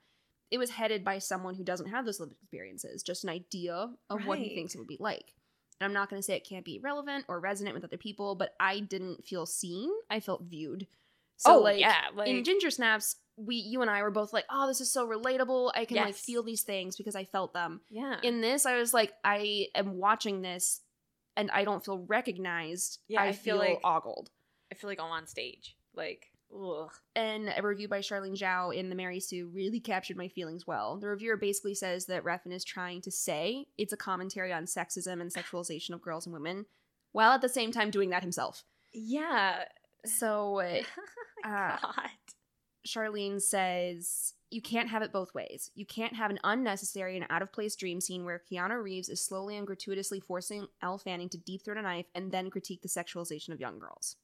[0.50, 4.26] It was headed by someone who doesn't have those lived experiences, just an idea of
[4.26, 5.34] what he thinks it would be like.
[5.80, 8.34] And I'm not going to say it can't be relevant or resonant with other people,
[8.34, 9.92] but I didn't feel seen.
[10.10, 10.88] I felt viewed.
[11.40, 11.96] So oh, like yeah.
[12.14, 15.08] Like, in Ginger Snaps, we you and I were both like, "Oh, this is so
[15.08, 15.72] relatable.
[15.74, 18.18] I can like feel these things because I felt them." yeah.
[18.22, 20.82] In this, I was like, I am watching this
[21.38, 23.00] and I don't feel recognized.
[23.08, 24.30] Yeah, I, I feel feel, like- ogled.
[24.72, 25.78] I feel like I'm on stage.
[25.96, 26.92] Like, ugh.
[27.16, 30.98] And a review by Charlene Zhao in The Mary Sue really captured my feelings well.
[30.98, 35.22] The reviewer basically says that Refn is trying to say it's a commentary on sexism
[35.22, 36.66] and sexualization of girls and women,
[37.14, 38.64] while at the same time doing that himself.
[38.94, 39.64] Yeah.
[40.06, 40.62] So
[41.46, 42.10] uh, God.
[42.88, 45.70] Charlene says, You can't have it both ways.
[45.76, 49.24] You can't have an unnecessary and out of place dream scene where Keanu Reeves is
[49.24, 52.88] slowly and gratuitously forcing Elle Fanning to deep throat a knife and then critique the
[52.88, 54.16] sexualization of young girls.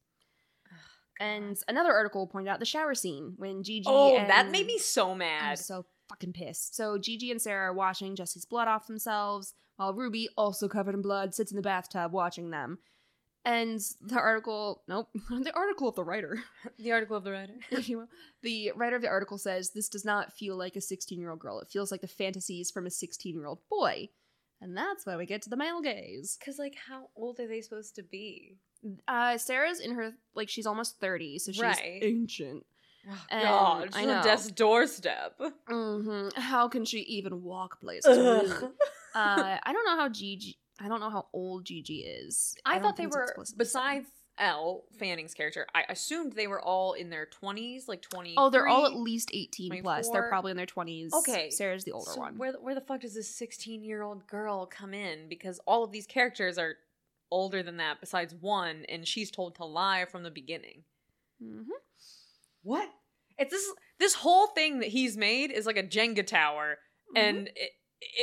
[1.19, 3.86] And another article pointed out the shower scene when Gigi.
[3.88, 5.41] oh, and- that made me so mad.
[5.41, 5.60] I'm mad.
[5.60, 6.75] so fucking pissed.
[6.75, 11.01] So Gigi and Sarah are washing Jesse's blood off themselves, while Ruby, also covered in
[11.01, 12.80] blood, sits in the bathtub watching them.
[13.45, 16.39] And the article, nope, the article of the writer,
[16.79, 17.53] the article of the writer.
[17.71, 18.08] if you will,
[18.41, 21.39] the writer of the article says this does not feel like a 16 year old
[21.39, 21.60] girl.
[21.60, 24.10] It feels like the fantasies from a 16 year old boy.
[24.62, 26.38] And that's why we get to the male gaze.
[26.39, 28.58] Because, like, how old are they supposed to be?
[29.08, 31.99] Uh, Sarah's in her, like, she's almost 30, so she's Right.
[32.01, 32.65] ancient.
[33.08, 35.39] Oh, And God, she's on death's doorstep.
[35.67, 38.63] hmm How can she even walk places?
[38.63, 40.58] Uh, I don't know how Gigi.
[40.79, 42.55] I don't know how old Gigi is.
[42.65, 44.07] I, don't thought they were besides
[44.38, 45.65] Elle Fanning's character.
[45.73, 48.33] I assumed they were all in their twenties, like twenty.
[48.38, 50.09] Oh, they're all at least eighteen plus.
[50.09, 51.13] They're probably in their twenties.
[51.13, 52.38] Okay, Sarah's the older so one.
[52.38, 55.29] Where the- where the fuck does this sixteen year old girl come in?
[55.29, 56.75] Because all of these characters are
[57.31, 60.83] older than that, besides one, and she's told to lie from the beginning.
[61.41, 61.61] hmm
[62.63, 62.89] What?
[63.38, 63.65] It's this
[63.99, 66.77] this whole thing that he's made is like a Jenga tower,
[67.15, 67.17] Mm-hmm.
[67.25, 67.69] and it,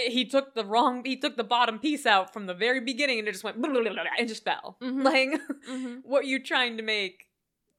[0.09, 3.29] he took the wrong he took the bottom piece out from the very beginning, and
[3.29, 4.77] it just went and just fell.
[4.81, 5.03] Mhm.
[5.05, 7.25] Like hmm what you're trying to make,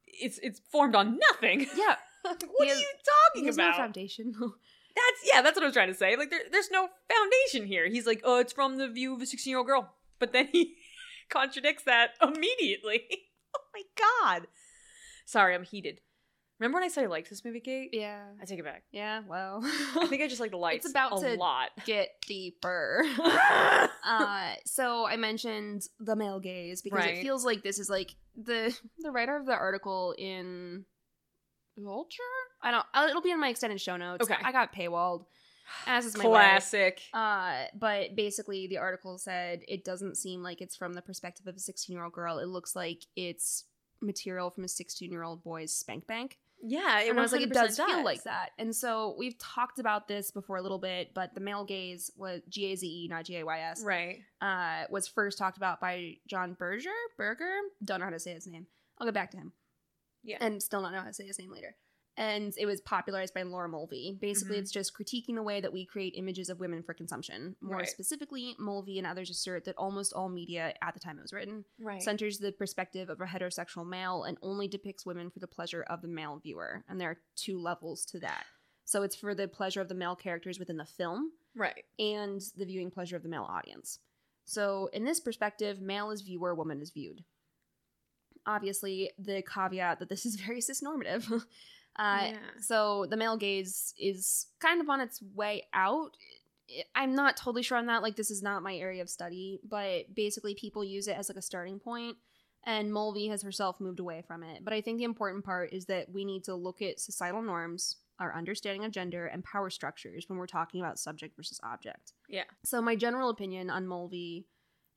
[0.07, 1.67] it's it's formed on nothing.
[1.75, 2.87] Yeah, what He are you
[3.33, 3.77] talking there's no about?
[3.77, 4.33] foundation.
[4.95, 6.15] That's yeah, that's what I was trying to say.
[6.15, 7.87] Like there, there's no foundation here.
[7.89, 10.49] He's like, oh, it's from the view of a 16 year old girl, but then
[10.51, 10.75] he
[11.29, 13.03] contradicts that immediately.
[13.57, 14.47] oh my god.
[15.25, 16.01] Sorry, I'm heated.
[16.63, 17.89] Remember when I said I liked this movie, Kate?
[17.91, 18.83] yeah, I take it back.
[18.91, 19.21] yeah.
[19.27, 21.71] Well, I think I just like the lights it's about a to- lot.
[21.85, 23.03] get deeper.
[24.05, 27.17] uh, so I mentioned the male gaze because Right.
[27.17, 30.85] it feels like this is like the the writer of the article in
[31.77, 32.21] Vulture.
[32.61, 32.85] I don't.
[32.93, 34.23] uh, It'll be in my extended show notes.
[34.29, 34.39] Okay.
[34.43, 35.25] I got paywalled,
[35.87, 36.29] as is my way.
[36.39, 37.01] Classic.
[37.13, 41.55] Uh, but basically, the article said it doesn't seem like it's from the perspective of
[41.55, 42.37] a 16 year old girl.
[42.39, 43.65] It looks like it's
[44.01, 46.37] material from a 16 year old boy's spank bank.
[46.65, 48.51] Yeah, it and I was like, it 100% does, feel like that.
[48.57, 52.41] And so we've talked about this before a little bit, but the male gaze was
[52.47, 53.83] G A Z E, not G A Y S.
[53.83, 54.19] Right.
[54.41, 56.89] Uh, was first talked about by John Berger.
[57.17, 58.67] Berger, don't know how to say his name.
[58.97, 59.51] I'll get back to him.
[60.23, 60.37] Yeah.
[60.39, 61.75] and still not know how to say his name later.
[62.15, 64.17] And it was popularized by Laura Mulvey.
[64.21, 64.59] Basically, Mhm.
[64.59, 67.55] it's just critiquing the way that we create images of women for consumption.
[67.59, 67.87] More Right.
[67.89, 71.65] specifically, Mulvey and others assert that almost all media at the time it was written
[71.79, 72.03] Right.
[72.03, 76.03] centers the perspective of a heterosexual male and only depicts women for the pleasure of
[76.03, 76.83] the male viewer.
[76.87, 78.45] And there are two levels to that.
[78.85, 81.83] So it's for the pleasure of the male characters within the film right.
[81.97, 83.99] and the viewing pleasure of the male audience.
[84.45, 87.23] So in this perspective, male is viewer, woman is viewed.
[88.45, 91.45] Obviously, the caveat that this is very cisnormative.
[91.97, 92.37] Uh, Yeah.
[92.59, 96.11] So the male gaze is kind of on its way out.
[96.95, 98.01] I'm not totally sure on that.
[98.01, 101.37] Like, this is not my area of study, but basically, people use it as like
[101.37, 101.79] a starting
[102.65, 104.63] and Mulvey has herself moved away from it.
[104.63, 107.97] But I think the important part is that we need to look at societal norms,
[108.19, 112.13] our understanding of gender, and power structures when we're talking about subject versus object.
[112.29, 112.45] Yeah.
[112.63, 114.45] So my general opinion on Mulvey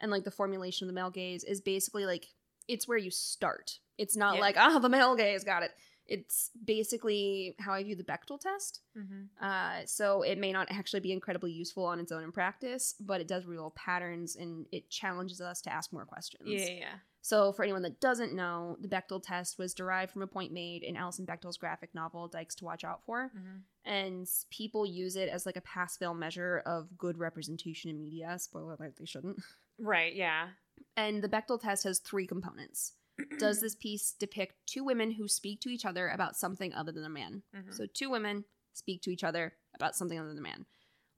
[0.00, 2.26] and like the formulation of the male gaze is basically like
[2.68, 3.78] it's where you start.
[3.98, 4.40] It's not Yeah.
[4.40, 5.72] like, ah, the male gaze got it.
[6.08, 8.80] It's basically how I view the Bechdel test.
[8.96, 9.44] Mm-hmm.
[9.44, 13.20] Uh, so it may not actually be incredibly useful on its own in practice, but
[13.20, 16.42] it does reveal patterns and it challenges us to ask more questions.
[16.46, 16.94] Yeah, yeah.
[17.22, 20.84] So for anyone that doesn't know, the Bechdel test was derived from a point made
[20.84, 23.62] in Alison Bechdel's graphic novel Dykes to Watch Out For, Mhm.
[23.84, 28.38] and people use it as like a pass-fail measure of good representation in media.
[28.38, 29.40] Spoiler alert, they shouldn't.
[29.78, 30.50] Right, yeah.
[30.96, 32.92] And the Bechtel test has three components.
[33.38, 37.04] Does this piece depict two women who speak to each other about something other than
[37.04, 37.42] a man?
[37.54, 37.74] Mhm.
[37.74, 40.66] So two women speak to each other about something other than a man.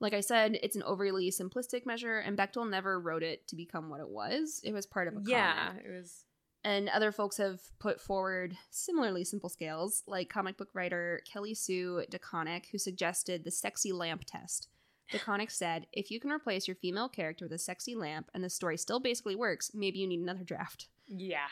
[0.01, 3.89] Like I said, it's an overly simplistic measure, and Bechdel never wrote it to become
[3.89, 4.61] what it was.
[4.63, 5.85] It was part of a yeah, comic.
[5.85, 6.25] it was.
[6.65, 12.05] And other folks have put forward similarly simple scales, like comic book writer Kelly Sue
[12.11, 14.69] DeConnick, who suggested the sexy lamp test.
[15.13, 18.51] DeConnick said, if you can replace your female character with a sexy lamp and the
[18.51, 20.89] story still basically works, maybe you need another draft.
[21.07, 21.49] Yeah.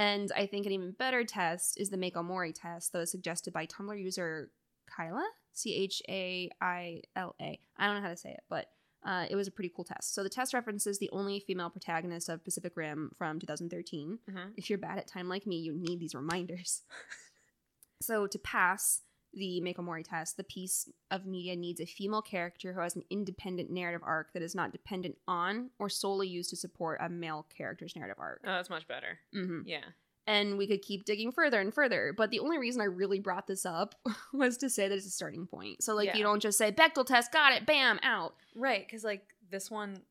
[0.00, 3.52] And I think an even better test is the Mako Mori test that was suggested
[3.52, 4.50] by Tumblr user
[4.88, 7.60] Kyla, C H A I L A.
[7.76, 8.68] I don't know how to say it, but
[9.04, 10.14] uh, it was a pretty cool test.
[10.14, 14.18] So the test references the only female protagonist of Pacific Rim from 2013.
[14.26, 14.52] Mhm.
[14.56, 16.80] If you're bad at time like me, you need these reminders.
[18.00, 19.02] so to pass
[19.32, 23.04] the Mako Mori test, the piece of media needs a female character who has an
[23.10, 27.46] independent narrative arc that is not dependent on or solely used to support a male
[27.56, 28.40] character's narrative arc.
[28.44, 29.18] Oh, that's much better.
[29.32, 29.84] hmm Yeah.
[30.26, 32.12] and we could keep digging further and further.
[32.16, 33.94] But the only reason I really brought this up
[34.32, 35.82] was to say that it's a starting point.
[35.82, 36.16] So like Yeah.
[36.16, 38.34] you don't just say Bechdel test, got it, bam, out.
[38.56, 40.02] Right, because like this one,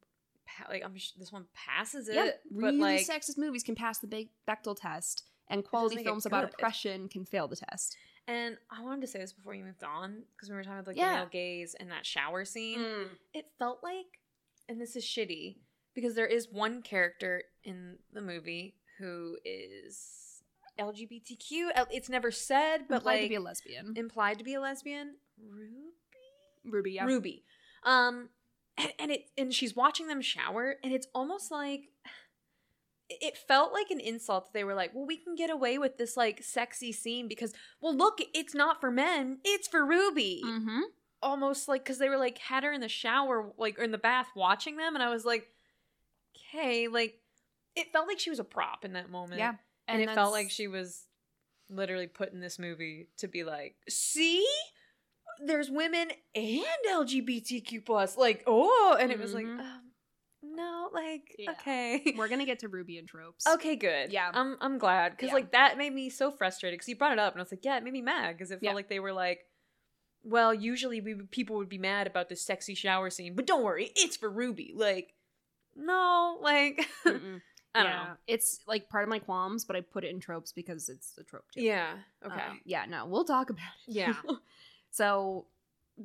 [0.69, 3.99] like I'm sh- this one passes it, Yeah, but really like sexist movies can pass
[3.99, 7.95] the Bechdel test, and quality films about oppression can fail the test.
[8.29, 10.87] And I wanted to say this before you moved on because we were talking about
[10.87, 11.13] like Yeah.
[11.13, 12.79] the male gaze and that shower scene.
[13.33, 14.05] It felt like,
[14.69, 15.57] and this is shitty
[15.95, 20.43] because there is one character in the movie who is
[20.79, 21.71] LGBTQ.
[21.91, 23.93] It's never said, but Implied like to be a lesbian.
[23.97, 25.15] implied to be a lesbian.
[25.43, 25.73] Ruby.
[26.65, 27.05] Ruby, yeah.
[27.05, 27.43] Ruby.
[27.83, 28.29] Um,
[28.77, 31.89] and, and it and she's watching them shower, and it's almost like
[33.09, 35.97] it felt like an insult that they were like, well, we can get away with
[35.97, 40.43] this like sexy scene because, well, look, it's not for men, it's for Ruby.
[40.45, 40.81] Mm-hmm.
[41.21, 43.97] Almost like because they were like had her in the shower, like or in the
[43.97, 45.49] bath watching them, and I was like,
[46.37, 47.19] okay, like
[47.75, 49.39] it felt like she was a prop in that moment.
[49.39, 49.55] Yeah,
[49.87, 51.05] and, it felt like she was
[51.69, 54.47] literally put in this movie to be like, see,
[55.45, 59.79] there's women and LGBTQ plus, like, oh, and it was like, Mhm.
[60.59, 61.51] No, like, Yeah.
[61.51, 63.47] okay, We're gonna get to Ruby and tropes.
[63.47, 64.29] okay, good, Yeah.
[64.33, 65.33] I'm I'm glad because Yeah.
[65.35, 67.65] like that made me so frustrated because you brought it up and I was like,
[67.65, 68.73] yeah, it made me mad because it felt Yeah.
[68.73, 69.45] like they were like.
[70.21, 73.93] Well, usually we people would be mad about this sexy shower scene, but don't worry,
[73.95, 74.73] it's for Ruby.
[74.75, 75.13] Like,
[75.77, 77.41] no, like, I don't
[77.73, 77.81] yeah.
[77.83, 78.13] know.
[78.27, 81.23] It's like part of my qualms, but I put it in tropes because it's a
[81.23, 81.61] trope too.
[81.63, 81.93] Yeah.
[82.25, 82.35] Okay.
[82.49, 83.93] Um, yeah, no, we'll talk about it.
[83.95, 84.13] Yeah.
[84.91, 85.45] so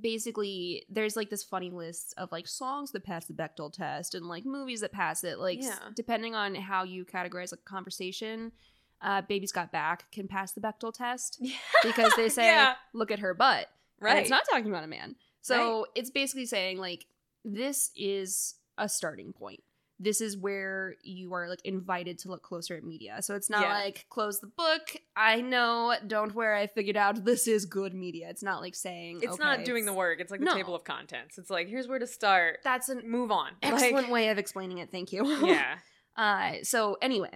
[0.01, 4.27] basically, there's like this funny list of like songs that pass the Bechdel test and
[4.27, 5.39] like movies that pass it.
[5.39, 5.79] Like, Yeah.
[5.95, 8.53] depending on how you categorize a conversation,
[9.01, 11.43] uh, Baby's Got Back can pass the Bechdel test
[11.83, 12.75] because they say, Yeah.
[12.93, 13.69] look at her butt.
[14.01, 14.19] And right.
[14.19, 15.17] it's not talking about a man.
[15.41, 17.07] So it's basically saying, like,
[17.45, 19.63] this is a starting point.
[20.01, 23.23] This is where you are like invited to look closer at media.
[23.23, 23.75] So it's not Yeah.
[23.75, 24.97] like close the book.
[25.17, 28.29] I know, don't worry, I figured out this is good media.
[28.29, 30.19] It's not like saying It's okay, not doing the work.
[30.21, 30.55] It's like the No.
[30.55, 31.39] table of contents.
[31.39, 32.59] It's like here's where to start.
[32.65, 33.53] That's an Move on.
[33.63, 34.91] excellent Like, way of explaining it.
[34.91, 35.25] Thank you.
[35.47, 35.79] yeah.
[36.17, 37.31] Uh, so anyway,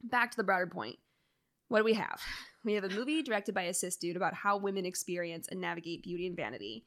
[0.00, 0.96] back to the broader point.
[1.66, 2.20] What do we have?
[2.64, 6.04] We have a movie directed by a cis dude about how women experience and navigate
[6.04, 6.84] beauty and vanity.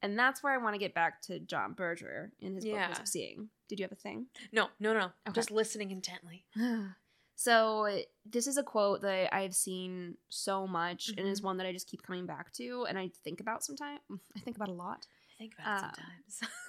[0.00, 2.88] And that's where I want to get back to John Berger in his book Yeah.
[2.88, 3.50] Ways of Seeing.
[3.72, 4.26] Did you have a thing?
[4.52, 5.00] No, no, no.
[5.24, 5.38] I'm Okay.
[5.38, 6.44] just listening intently.
[7.36, 7.88] so
[8.26, 11.88] this is a quote that I've seen so much and is one that I just
[11.88, 14.00] keep coming back to and I think about sometimes.
[14.36, 15.06] I think about a lot.
[15.30, 15.90] I think about it Um,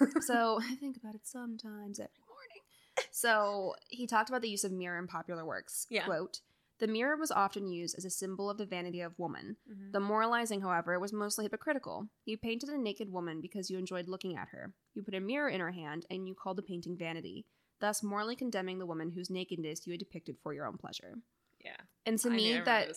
[0.00, 0.24] sometimes.
[0.26, 3.06] so I think about it sometimes every morning.
[3.10, 5.86] So he talked about the use of mirror in popular works.
[5.90, 6.06] Yeah.
[6.06, 6.40] Quote,
[6.78, 9.56] the mirror was often used as a symbol of the vanity of woman.
[9.70, 9.92] Mhm.
[9.92, 12.08] The moralizing, however, was mostly hypocritical.
[12.24, 14.72] You painted a naked woman because you enjoyed looking at her.
[14.94, 17.46] You put a mirror in her hand and you called the painting vanity,
[17.80, 21.14] thus morally condemning the woman whose nakedness you had depicted for your own pleasure.
[21.60, 21.76] yeah.
[22.04, 22.88] And to I me, that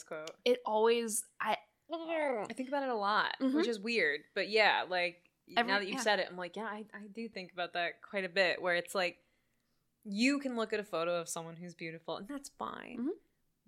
[0.44, 1.58] it always I
[1.90, 3.54] I think about it a lot, Mhm.
[3.54, 4.22] which is weird.
[4.34, 5.24] But yeah, like
[5.56, 6.02] Every- now that you've yeah.
[6.02, 8.62] said it, I'm like, yeah, I, I do think about that quite a bit.
[8.62, 9.24] Where it's like,
[10.04, 12.98] you can look at a photo of someone who's beautiful, and that's fine.
[13.00, 13.10] Mhm.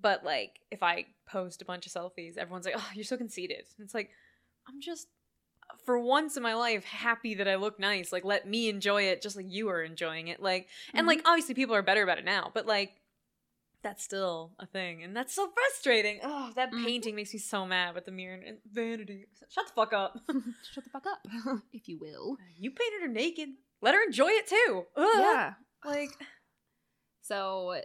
[0.01, 3.65] But like, if I post a bunch of selfies, everyone's like, "Oh, you're so conceited."
[3.77, 4.09] And it's like,
[4.67, 5.07] I'm just,
[5.85, 8.11] for once in my life, happy that I look nice.
[8.11, 10.41] Like, let me enjoy it, just like you are enjoying it.
[10.41, 12.93] Like, and like, obviously, people are better about it now, but like,
[13.81, 16.19] that's still a thing, and that's so frustrating.
[16.23, 16.85] Oh, that Mhm.
[16.85, 19.25] painting makes me so mad with the mirror and vanity.
[19.49, 20.17] Shut the fuck up.
[20.73, 21.19] Shut the fuck up,
[21.73, 22.37] if you will.
[22.57, 23.49] you painted her naked.
[23.81, 24.85] Let her enjoy it too.
[24.95, 25.09] Ugh.
[25.19, 25.53] Yeah.
[25.85, 26.09] Like,
[27.21, 27.79] So,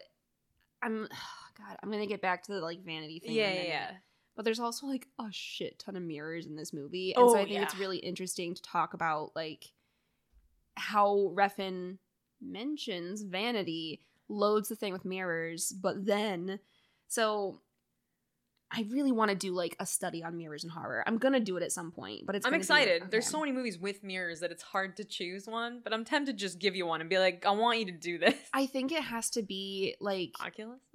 [0.83, 1.09] I'm.
[1.59, 3.35] God, I'm gonna get back to the like vanity thing.
[3.35, 3.91] yeah, yeah, yeah.
[4.37, 7.41] But there's also like a shit ton of mirrors in this movie, and so Oh,
[7.41, 9.73] I think it's really interesting to talk about like
[10.77, 11.99] how Refn
[12.41, 16.59] mentions vanity, loads the thing with mirrors, but then
[17.07, 17.61] so
[18.71, 21.05] I really want to do like a study on mirrors and horror.
[21.07, 23.05] I'm gonna do it at some point, but it's I'm excited.
[23.11, 26.39] There's so many movies with mirrors that it's hard to choose one, but I'm tempted
[26.39, 28.35] to just give you one and be like, I want you to do this.
[28.53, 30.81] I think it has to be like Oculus.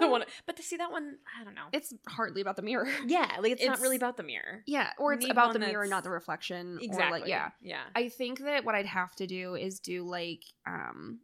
[0.00, 1.66] One, but to see that one, I don't know.
[1.72, 2.88] it's hardly about the mirror.
[3.06, 4.62] yeah, like it's, not really about the mirror.
[4.66, 6.78] Yeah, or it's about the mirror, not the reflection.
[6.80, 7.18] Exactly.
[7.18, 7.50] Or like, yeah.
[7.60, 7.82] yeah.
[7.94, 11.20] I think that what I'd have to do is do like um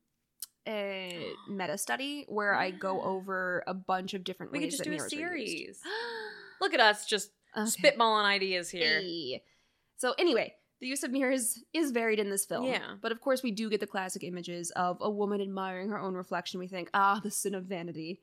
[0.69, 4.79] a meta study where I go over a bunch of different we ways could just
[4.79, 5.53] that do a mirrors are used.
[5.53, 5.81] series.
[6.61, 7.91] Look at us, just Okay.
[7.91, 9.01] spitballing ideas here.
[9.01, 9.43] Hey.
[9.99, 12.65] So anyway, the use of mirrors is varied in this film.
[12.65, 12.95] Yeah.
[13.01, 16.15] But of course we do get the classic images of a woman admiring her own
[16.15, 16.59] reflection.
[16.61, 18.21] We think, ah, the sin of vanity.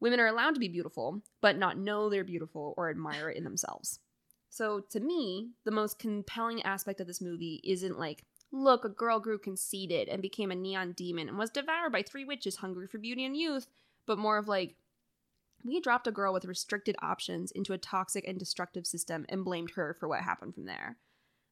[0.00, 3.44] Women are allowed to be beautiful, but not know they're beautiful or admire it in
[3.44, 4.00] themselves.
[4.50, 9.20] So to me, the most compelling aspect of this movie isn't like, look, a girl
[9.20, 12.98] grew conceited and became a neon demon and was devoured by three witches hungry for
[12.98, 13.66] beauty and youth,
[14.06, 14.76] but more of like,
[15.64, 19.72] we dropped a girl with restricted options into a toxic and destructive system and blamed
[19.72, 20.96] her for what happened from there.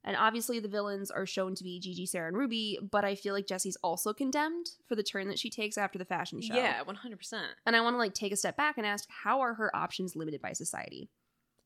[0.06, 3.32] And obviously, the villains are shown to be Gigi, Sarah, and Ruby, but I feel
[3.32, 6.54] like Jesse's also condemned for the turn that she takes after the fashion show.
[6.54, 7.42] Yeah, 100%.
[7.64, 10.14] And I want to like take a step back and ask how are her options
[10.14, 11.08] limited by society?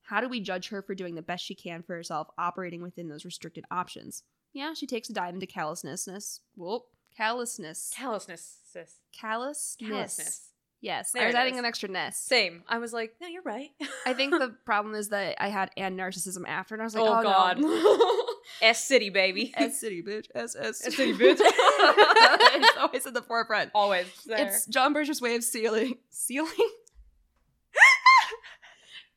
[0.03, 3.09] How do we judge her for doing the best she can for herself, operating within
[3.09, 4.23] those restricted options?
[4.53, 6.41] Yeah, she takes a dive into callousness.
[6.57, 6.83] Whoop.
[7.17, 7.93] Callousness.
[7.95, 8.97] Callousness, sis.
[9.13, 9.77] Callousness.
[9.91, 10.49] Callousness.
[10.81, 11.11] Yes.
[11.11, 11.59] There I was adding is.
[11.59, 12.19] an extra ness.
[12.19, 12.63] Same.
[12.69, 13.71] I was like, no, you're right.
[14.07, 17.05] I think the problem is that I had and narcissism after, and I was like,
[17.05, 17.59] oh, oh, God.
[17.59, 18.25] no.
[18.63, 19.53] S City, baby.
[19.57, 20.27] S City, bitch.
[20.35, 21.39] S S S City, bitch.
[21.41, 23.71] it's always at the forefront.
[23.75, 24.47] Always there.
[24.47, 25.97] It's John Berger's way of sealing.
[26.11, 26.53] Sealing?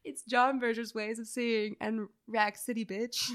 [0.03, 3.31] it's John Berger's ways of seeing and Rack City, bitch.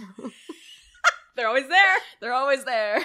[1.37, 1.97] They're always there.
[2.21, 3.01] They're always there.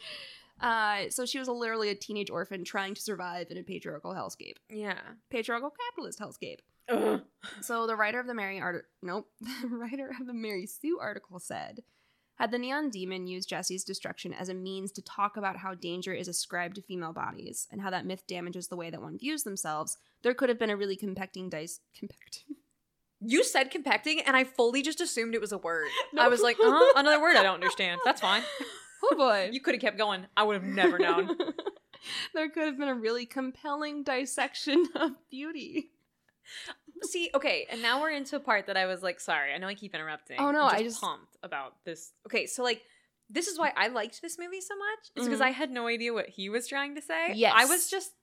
[0.60, 4.56] uh, so she was literally a teenage orphan trying to survive in a patriarchal hellscape.
[4.68, 4.98] Yeah.
[5.30, 6.58] Patriarchal capitalist hellscape.
[6.88, 7.22] Ugh.
[7.60, 11.38] So the writer of the Mary art nope, the writer of the Mary Sue article
[11.38, 11.82] said,
[12.36, 16.12] had the neon demon used Jesse's destruction as a means to talk about how danger
[16.12, 19.42] is ascribed to female bodies and how that myth damages the way that one views
[19.42, 22.56] themselves, there could have been a really compacting dice compacting.
[23.20, 25.88] You said compacting, and I fully just assumed it was a word.
[26.12, 26.22] No.
[26.24, 28.00] I was like, uh huh, another word I don't understand.
[28.04, 28.42] That's fine.
[29.00, 29.50] Oh boy.
[29.52, 30.26] You could have kept going.
[30.36, 31.36] I would have never known.
[32.34, 35.92] there could have been a really compelling dissection of beauty.
[37.02, 39.68] See, okay, and now we're into a part that I was like, sorry, I know
[39.68, 40.38] I keep interrupting.
[40.40, 42.10] Oh, no, I'm I just- pumped about this.
[42.26, 42.82] Okay, so like,
[43.30, 45.10] this is why I liked this movie so much.
[45.14, 45.44] It's because Mhm.
[45.44, 47.34] I had no idea what he was trying to say.
[47.34, 47.52] Yes.
[47.56, 48.14] I was just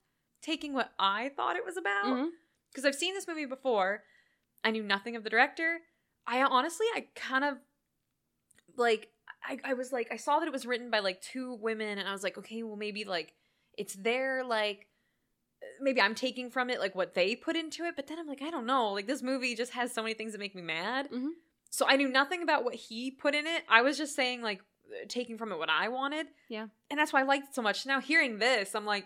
[0.42, 2.28] taking what I thought it was about.
[2.70, 4.04] Because I've seen this movie before.
[4.66, 5.78] I knew nothing of the director.
[6.28, 7.58] I honestly, I kind of
[8.76, 9.10] like,
[9.48, 12.10] I, I was like, I saw that it was written by like two women, and
[12.10, 13.34] I was like, okay, well, maybe like
[13.78, 14.88] it's their like,
[15.80, 18.42] maybe I'm taking from it like what they put into it, but then I'm like,
[18.42, 18.92] I don't know.
[18.92, 21.12] Like, this movie just has so many things that make me mad.
[21.12, 21.30] Mhm.
[21.70, 23.64] So I knew nothing about what he put in it.
[23.70, 24.62] I was just saying, like,
[25.10, 26.28] taking from it what I wanted.
[26.50, 26.68] Yeah.
[26.90, 27.86] And that's why I liked it so much.
[27.86, 29.06] Now, hearing this, I'm like,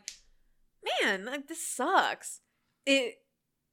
[1.02, 2.42] man, like, this sucks.
[2.86, 3.16] It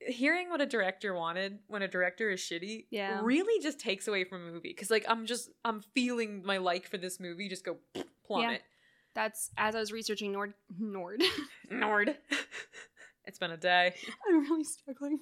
[0.06, 3.20] hearing what a director wanted when a director is shitty Yeah.
[3.22, 6.86] really just takes away from a movie because like i'm just i'm feeling my like
[6.88, 7.78] for this movie just go
[8.26, 8.62] plummet
[9.14, 11.22] That's as I was researching Nord Nord.
[11.70, 12.16] nord
[13.24, 13.94] it's been a day
[14.28, 15.18] I'm really struggling.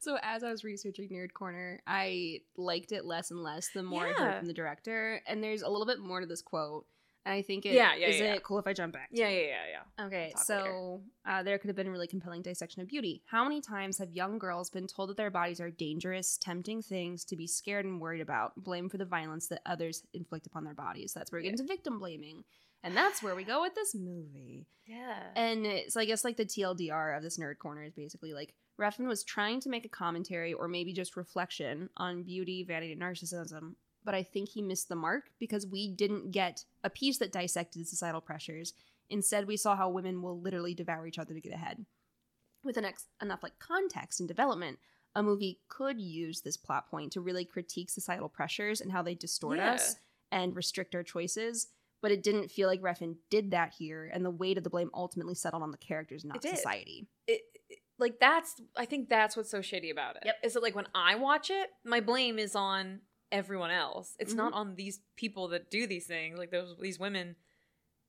[0.00, 4.06] So as I was researching Nerd Corner, I liked it less and less the more
[4.06, 5.20] I heard from the director.
[5.26, 6.84] And there's a little bit more to this quote.
[7.28, 8.34] And I think it Yeah, yeah, is yeah.
[8.36, 9.10] it cool if I jump back?
[9.12, 9.64] yeah yeah yeah
[9.98, 13.22] yeah Okay, Talk so uh, there could have been a really compelling dissection of beauty.
[13.26, 17.24] How many times have young girls been told that their bodies are dangerous, tempting things
[17.26, 20.74] to be scared and worried about, blamed for the violence that others inflict upon their
[20.74, 21.12] bodies?
[21.12, 22.44] That's where we get into victim blaming.
[22.82, 24.66] And that's where we go with this movie.
[24.86, 28.54] yeah And so I guess like the TLDR of this nerd corner is basically like
[28.80, 33.02] Refn was trying to make a commentary or maybe just reflection on beauty, vanity, and
[33.02, 33.74] narcissism,
[34.04, 37.86] but I think he missed the mark because we didn't get a piece that dissected
[37.88, 38.74] societal pressures
[39.10, 41.86] Instead, we saw how women will literally devour each other to get ahead.
[42.62, 44.78] With an ex- enough like context and development,
[45.14, 49.14] a movie could use this plot point to really critique societal pressures and how they
[49.14, 49.72] distort Yeah.
[49.72, 49.96] us
[50.30, 51.68] and restrict our choices.
[52.02, 54.90] But it didn't feel like Refn did that here, and the weight of the blame
[54.92, 57.08] ultimately settled on the characters, not It society.
[57.26, 57.40] it,
[57.70, 60.22] it- like that's I think that's what's so shitty about it.
[60.26, 60.34] Yep.
[60.44, 63.00] Is that like when I watch it, my blame is on
[63.32, 64.14] everyone else.
[64.18, 64.58] It's not Mm-hmm.
[64.60, 67.36] on these people that do these things, like those these women.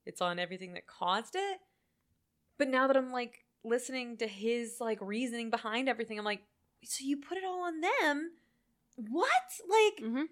[0.05, 1.59] It's on everything that caused it.
[2.57, 6.41] But now that I'm like listening to his like reasoning behind everything, I'm like,
[6.84, 8.32] so you put it all on them?
[8.95, 9.30] What?
[9.70, 10.24] Like Mm-hmm.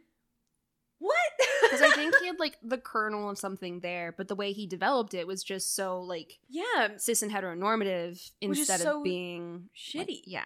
[1.00, 1.18] what?
[1.64, 4.66] Because I think he had like the kernel of something there, but the way he
[4.68, 10.08] developed it was just so like yeah, cis and heteronormative instead so of being like,
[10.08, 10.22] shitty.
[10.26, 10.46] yeah.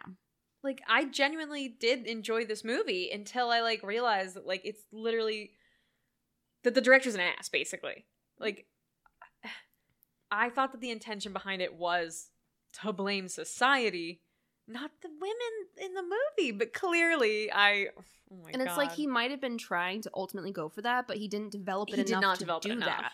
[0.63, 5.51] Like I genuinely did enjoy this movie until I like realized that like it's literally
[6.63, 8.05] that the director's an ass basically.
[8.39, 8.67] Like
[10.31, 12.29] I thought that the intention behind it was
[12.81, 14.21] to blame society,
[14.67, 17.87] not the women in the movie, but clearly I
[18.31, 21.07] oh my and it's like he might have been trying to ultimately go for that,
[21.07, 22.87] but he didn't develop it he enough did not to develop do it enough.
[22.87, 23.11] that.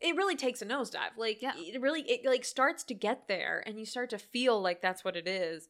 [0.00, 1.16] It really takes a nosedive.
[1.16, 1.52] Like Yeah.
[1.56, 5.04] it really it like starts to get there and you start to feel like that's
[5.04, 5.68] what it is.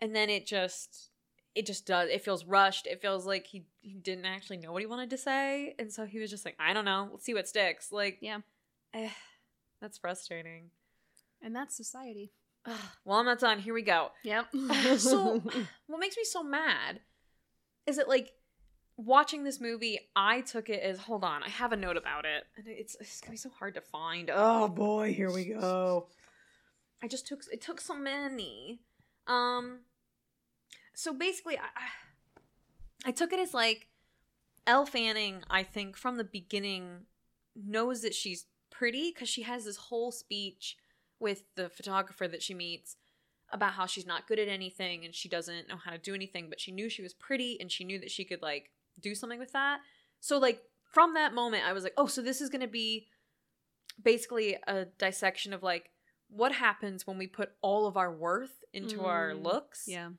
[0.00, 1.10] And then it just
[1.54, 2.86] it just does it feels rushed.
[2.86, 6.04] It feels like he he didn't actually know what he wanted to say and so
[6.04, 7.92] he was just like, I don't know, let's see what sticks.
[7.92, 8.38] Like Yeah.
[8.92, 9.10] eh,
[9.80, 10.70] that's frustrating.
[11.42, 12.32] And that's society.
[13.04, 13.58] Well, I'm not done.
[13.58, 14.10] Here we go.
[14.24, 14.46] Yep.
[14.98, 15.40] So-
[15.86, 17.00] What makes me so mad
[17.86, 18.32] is it like
[18.96, 22.44] watching this movie, I took it as hold on, I have a note about it,
[22.56, 24.30] and it's it's gonna be so hard to find.
[24.32, 26.06] Oh boy, here we go.
[27.02, 28.80] I just took it took so many.
[29.26, 29.80] Um,
[30.94, 33.88] so basically, I I took it as like
[34.66, 35.42] Elle Fanning.
[35.50, 37.06] I think from the beginning
[37.54, 40.76] knows that she's pretty because she has this whole speech
[41.20, 42.96] with the photographer that she meets
[43.50, 46.48] about how she's not good at anything and she doesn't know how to do anything,
[46.48, 48.70] but she knew she was pretty and she knew that she could like
[49.00, 49.80] do something with that.
[50.20, 50.62] So like
[50.92, 53.06] from that moment I was like, "Oh, so this is going to be
[54.02, 55.90] basically a dissection of like
[56.28, 60.10] what happens when we put all of our worth into our Mm, looks?" yeah.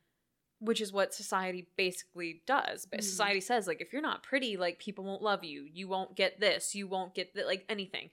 [0.59, 2.85] Which is what society basically does.
[2.85, 3.03] But Mhm.
[3.03, 5.63] society says like if you're not pretty, like people won't love you.
[5.63, 8.11] You won't get this, you won't get that like anything.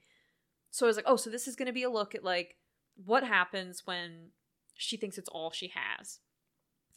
[0.71, 2.57] So I was like, "Oh, so this is going to be a look at like
[2.97, 4.33] what happens when
[4.75, 6.21] she thinks it's all she has.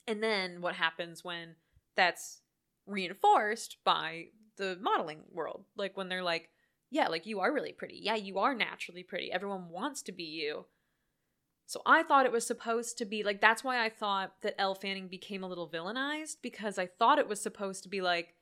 [0.08, 1.56] And then what happens when
[1.96, 2.42] that's
[2.86, 4.28] reinforced by
[4.58, 5.66] the modeling world?
[5.76, 6.50] Like when they're like,
[6.90, 8.00] yeah, like you are really pretty.
[8.02, 9.32] Yeah, you are naturally pretty.
[9.32, 10.66] Everyone wants to be you.
[11.68, 14.76] So I thought it was supposed to be like that's why I thought that Elle
[14.76, 18.36] Fanning became a little villainized because I thought it was supposed to be like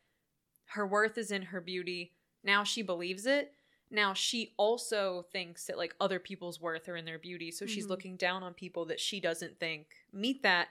[0.67, 2.13] her worth is in her beauty.
[2.43, 3.53] Now she believes it.
[3.89, 7.85] Now she also thinks that like other people's worth are in their beauty, so she's
[7.85, 7.89] Mhm.
[7.89, 10.69] looking down on people that she doesn't think meet that.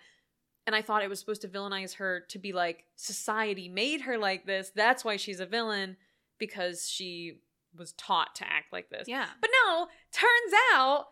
[0.66, 4.18] And I thought it was supposed to villainize her to be like society made her
[4.18, 4.70] like this.
[4.74, 5.96] That's why she's a villain
[6.38, 7.40] because she
[7.74, 9.09] was taught to act like this.
[9.09, 9.28] Yeah.
[9.40, 11.09] But no, turns out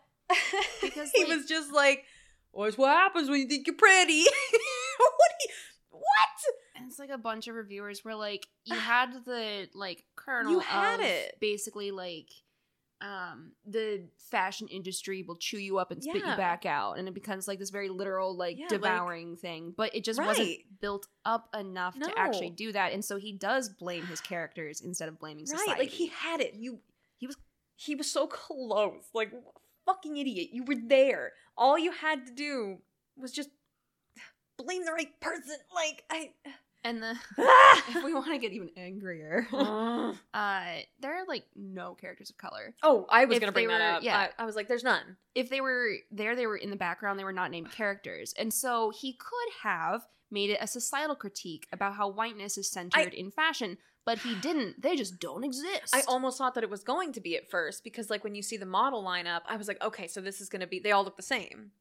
[0.81, 2.03] Because, he like- was just like,
[2.51, 4.21] "What's what happens when you think you're pretty?"
[4.97, 5.31] what?
[5.45, 5.53] you-
[5.91, 6.55] what?
[6.75, 10.59] And it's like a bunch of reviewers were like, you had the like kernel You
[10.59, 11.37] had of it.
[11.39, 12.29] basically like
[13.01, 16.31] um the fashion industry will chew you up and spit Yeah.
[16.31, 19.73] you back out and it becomes like this very literal like Yeah, like- devouring thing
[19.75, 23.69] but it just wasn't built up enough to actually do that and so he does
[23.69, 25.59] blame his characters instead of blaming Right?
[25.59, 26.53] society Like he had it.
[26.53, 26.79] You.
[27.17, 27.37] He was-
[27.75, 29.03] He was so close.
[29.15, 29.31] Like
[29.85, 30.49] fucking idiot.
[30.51, 31.33] You were there.
[31.57, 32.77] All you had to do
[33.17, 33.49] was just
[34.57, 35.55] blame the right person.
[35.73, 36.31] Like I.
[36.83, 37.15] and the
[37.89, 40.13] if we want to get even angrier uh
[40.99, 43.97] there are like no characters of color oh, I was If gonna bring they that
[43.97, 44.03] up.
[44.03, 44.29] yeah.
[44.37, 47.19] I, I was like, "There's none." if they were there, they were in the background,
[47.19, 48.33] they were not named characters.
[48.37, 53.13] And so he could have made it a societal critique about how whiteness is centered
[53.13, 54.81] in fashion, but he didn't.
[54.81, 55.93] They just don't exist.
[55.93, 58.41] I almost thought that it was going to be at first because, like, when you
[58.41, 60.91] see the model lineup, I was like, okay, so this is going to be, they
[60.91, 61.71] all look the same.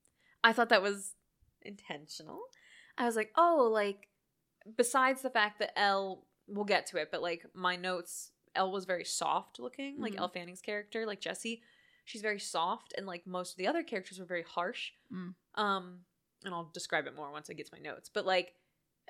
[0.45, 1.15] I thought that was
[1.63, 2.41] intentional.
[2.99, 4.09] I was like, oh, like,
[4.77, 8.85] besides the fact that Elle, we'll get to it, but like, my notes, Elle was
[8.85, 10.19] very soft looking, like Mhm.
[10.19, 11.63] Elle Fanning's character, like Jesse.
[12.05, 14.91] She's very soft, and like most of the other characters were very harsh.
[15.13, 15.35] Mm.
[15.55, 16.01] Um,
[16.45, 18.11] and I'll describe it more once I get to my notes.
[18.13, 18.55] But like,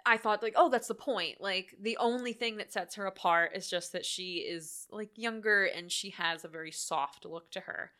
[0.07, 1.40] I thought like, oh, that's the point.
[1.40, 5.64] Like the only thing that sets her apart is just that she is like younger
[5.64, 7.92] and she has a very soft look to her.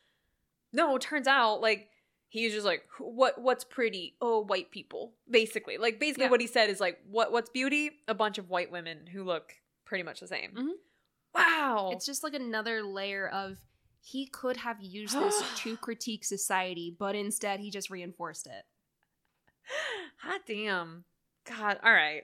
[0.73, 1.89] No, it turns out like
[2.29, 4.17] he's just like what what's pretty?
[4.21, 5.13] Oh, white people.
[5.31, 5.79] Basically.
[5.79, 6.31] Like basically Yeah.
[6.31, 7.91] what he said is like what what's beauty?
[8.09, 10.53] A bunch of white women who look pretty much the same.
[10.53, 10.73] Mhm.
[11.35, 11.91] Wow.
[11.93, 13.59] It's just like another layer of
[14.03, 18.65] he could have used this to critique society, but instead he just reinforced it.
[20.23, 21.05] Hot damn.
[21.45, 22.23] God, all right.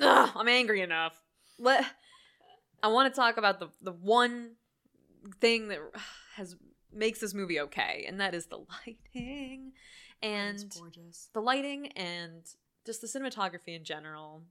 [0.00, 1.20] Ugh, I'm angry enough.
[1.58, 1.84] Let
[2.82, 4.52] I want to talk about the the one
[5.40, 5.78] thing that
[6.36, 6.56] has
[6.92, 9.72] makes this movie okay, and that is the lighting
[10.22, 10.72] and
[11.34, 12.42] the lighting and
[12.84, 14.42] just the cinematography in general.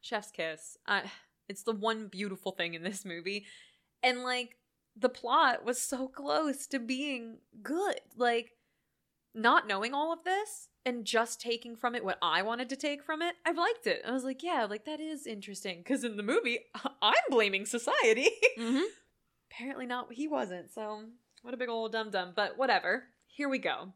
[0.00, 0.76] Chef's kiss.
[0.86, 1.10] I,
[1.48, 3.46] it's the one beautiful thing in this movie,
[4.02, 4.58] and like
[4.96, 8.00] the plot was so close to being good.
[8.16, 8.52] Like
[9.34, 13.02] not knowing all of this and just taking from it what I wanted to take
[13.02, 14.02] from it, I've liked it.
[14.06, 15.78] I was like, yeah, like that is interesting.
[15.78, 16.60] Because in the movie,
[17.02, 18.28] I'm blaming society.
[18.58, 18.82] Mm-hmm.
[19.50, 20.12] Apparently not.
[20.12, 20.72] He wasn't.
[20.72, 21.04] So
[21.42, 22.32] what a big old dum dum.
[22.34, 23.04] But whatever.
[23.26, 23.92] Here we go.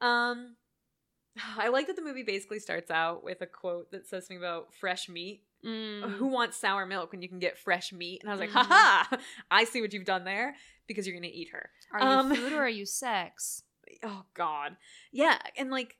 [0.00, 0.56] Um,
[1.58, 4.74] I like that the movie basically starts out with a quote that says something about
[4.74, 5.42] fresh meat.
[5.66, 6.12] Mm.
[6.16, 8.20] Who wants sour milk when you can get fresh meat?
[8.22, 8.64] And I was like, Mhm.
[8.66, 9.16] haha,
[9.50, 10.54] I see what you've done there
[10.86, 11.70] because you're gonna eat her.
[11.92, 13.64] Are you Um, food or are you sex?
[14.02, 14.76] Oh god.
[15.12, 15.96] Yeah and like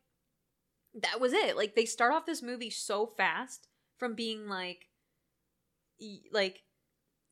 [1.02, 1.56] that was it.
[1.56, 3.68] Like they start off this movie so fast
[3.98, 4.86] from being like
[6.32, 6.62] like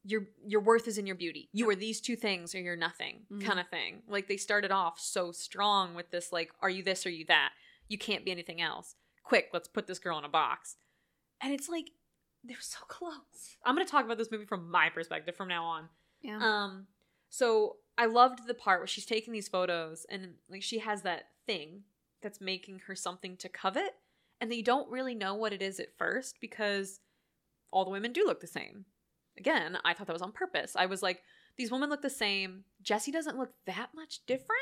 [0.04, 1.48] your your worth is in your beauty.
[1.52, 3.44] You are these two things or you're nothing Mhm.
[3.44, 4.02] kind of thing.
[4.08, 7.50] Like they started off so strong with this like are you this or you that?
[7.88, 8.94] You can't be anything else.
[9.24, 10.76] Quick let's put this girl in a box.
[11.40, 11.90] And it's like
[12.44, 13.56] they're so close.
[13.64, 15.88] I'm going to talk about this movie from my perspective from now on.
[16.22, 16.38] Yeah.
[16.40, 16.86] um,
[17.28, 21.28] so I loved the part where she's taking these photos and like she has that
[21.46, 21.82] thing
[22.22, 23.94] that's making her something to covet,
[24.40, 27.00] and they don't really know what it is at first because
[27.70, 28.84] all the women do look the same.
[29.38, 30.74] Again, I thought that was on purpose.
[30.76, 31.22] I was like,
[31.56, 32.64] these women look the same.
[32.82, 34.60] Jesse doesn't look that much different,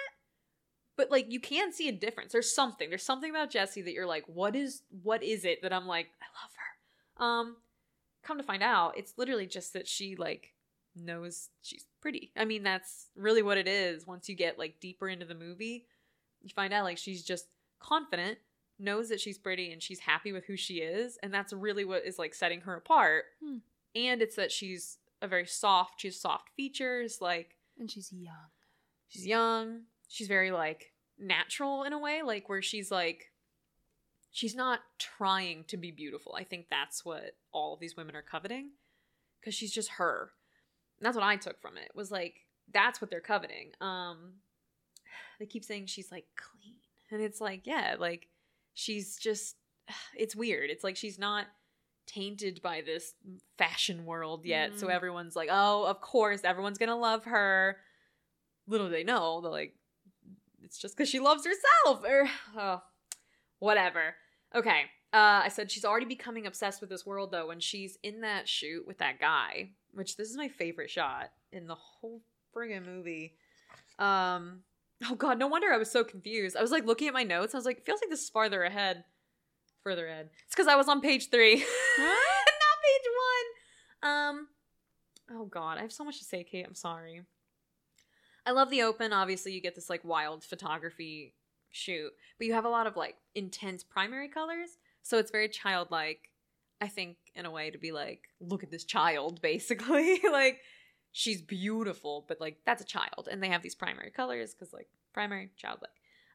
[0.96, 2.32] but like you can see a difference.
[2.32, 2.88] There's something.
[2.88, 6.08] There's something about Jesse that you're like, what is what is it that I'm like,
[6.20, 7.24] I love her.
[7.24, 7.56] Um,
[8.22, 10.54] come to find out, it's literally just that she like
[10.96, 12.32] knows she's pretty.
[12.36, 14.06] I mean, that's really what it is.
[14.06, 15.86] Once you get like deeper into the movie,
[16.42, 17.46] you find out like she's just
[17.78, 18.38] confident,
[18.78, 22.04] knows that she's pretty and she's happy with who she is, and that's really what
[22.04, 23.24] is like setting her apart.
[23.42, 23.58] Hmm.
[23.94, 28.50] And it's that she's a very soft, she has soft features, like and she's young.
[29.08, 33.30] she's young, she's very like natural in a way, like where she's like
[34.30, 36.34] she's not trying to be beautiful.
[36.36, 38.70] I think that's what all of these women are coveting
[39.42, 40.32] cuz she's just her.
[41.04, 41.90] That's what I took from it.
[41.94, 42.34] Was like
[42.72, 43.70] that's what they're coveting.
[43.80, 44.34] Um
[45.38, 46.74] they keep saying she's like clean.
[47.10, 48.28] And it's like, yeah, like
[48.74, 49.56] she's just
[50.16, 50.70] it's weird.
[50.70, 51.46] It's like she's not
[52.06, 53.14] tainted by this
[53.56, 54.78] fashion world yet.
[54.78, 54.90] So Mhm.
[54.90, 57.78] everyone's like, "Oh, of course, everyone's going to love her."
[58.66, 59.74] Little do they know, they're like
[60.62, 62.28] it's just cuz she loves herself or
[62.58, 62.82] oh,
[63.58, 64.16] whatever.
[64.54, 64.82] Okay.
[65.12, 68.48] Uh, I said she's already becoming obsessed with this world though when she's in that
[68.48, 72.22] shoot with that guy, which this is my favorite shot in the whole
[72.54, 73.34] friggin' movie.
[73.98, 74.60] Um,
[75.08, 76.56] oh god, no wonder I was so confused.
[76.56, 77.54] I was like looking at my notes.
[77.54, 79.04] I was like, feels like this is farther ahead,
[79.82, 80.30] further ahead.
[80.46, 81.56] It's because I was on page three,
[81.98, 83.10] not page
[84.02, 84.10] one.
[84.10, 84.48] Um,
[85.30, 86.66] oh god, I have so much to say, Kate.
[86.66, 87.22] I'm sorry.
[88.46, 89.12] I love the open.
[89.12, 91.34] Obviously, you get this like wild photography
[91.70, 96.30] shoot, but you have a lot of like intense primary colors, so it's very childlike.
[96.84, 100.20] I think in a way to be like, look at this child, basically.
[100.30, 100.60] like
[101.12, 104.88] she's beautiful, but like that's a child, and they have these primary colors because like
[105.14, 105.90] primary childlike.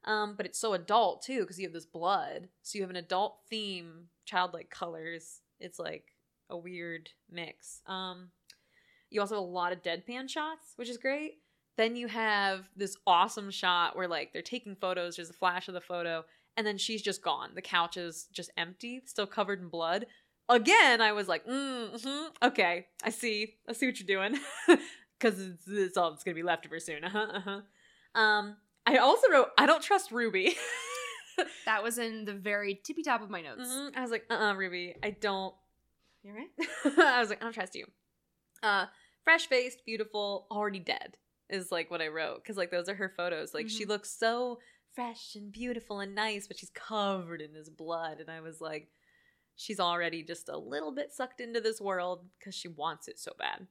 [0.06, 2.96] Um, but it's so adult too because you have this blood, so you have an
[2.96, 5.42] adult theme, childlike colors.
[5.60, 6.16] It's like
[6.50, 7.82] a weird mix.
[7.86, 8.30] Um,
[9.12, 11.40] you also have a lot of deadpan shots, which is great.
[11.78, 15.16] Then you have this awesome shot where like they're taking photos.
[15.16, 16.26] There's a flash of the photo,
[16.58, 17.52] and then she's just gone.
[17.54, 20.08] The couch is just empty, still covered in blood.
[20.50, 24.40] Again, I was like, mm-hmm, okay, I see, I see what you're doing,
[25.20, 27.04] because it's, it's all that's gonna be left of her soon.
[27.04, 28.20] Uh-huh, uh-huh.
[28.20, 30.56] Um, I also wrote, I don't trust Ruby.
[31.66, 33.70] That was in the very tippy top of my notes.
[33.70, 33.96] Mhm.
[33.96, 35.56] I was like, uh-uh, Ruby, I don't.
[36.22, 36.50] You're right.
[36.98, 37.86] I was like, I don't trust you.
[38.62, 38.88] Uh,
[39.24, 41.16] fresh faced, beautiful, already dead
[41.50, 43.54] is like what I wrote because like those are her photos.
[43.54, 43.90] Like she Mhm.
[43.90, 44.60] looks so
[44.94, 48.90] fresh and beautiful and nice, but she's covered in this blood, and I was like,
[49.60, 53.34] she's already just a little bit sucked into this world because she wants it so
[53.38, 53.68] bad.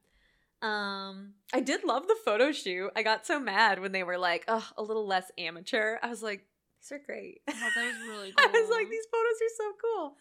[0.61, 2.91] Um, I did love the photo shoot.
[2.95, 5.97] I got so mad when they were like, oh, a little less amateur.
[6.03, 6.45] I was like,
[6.83, 7.41] these are great.
[7.49, 10.17] I thought that was really I was like, these photos are so cool.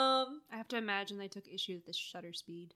[0.00, 2.72] Um, I have to imagine they took issue with the shutter speed.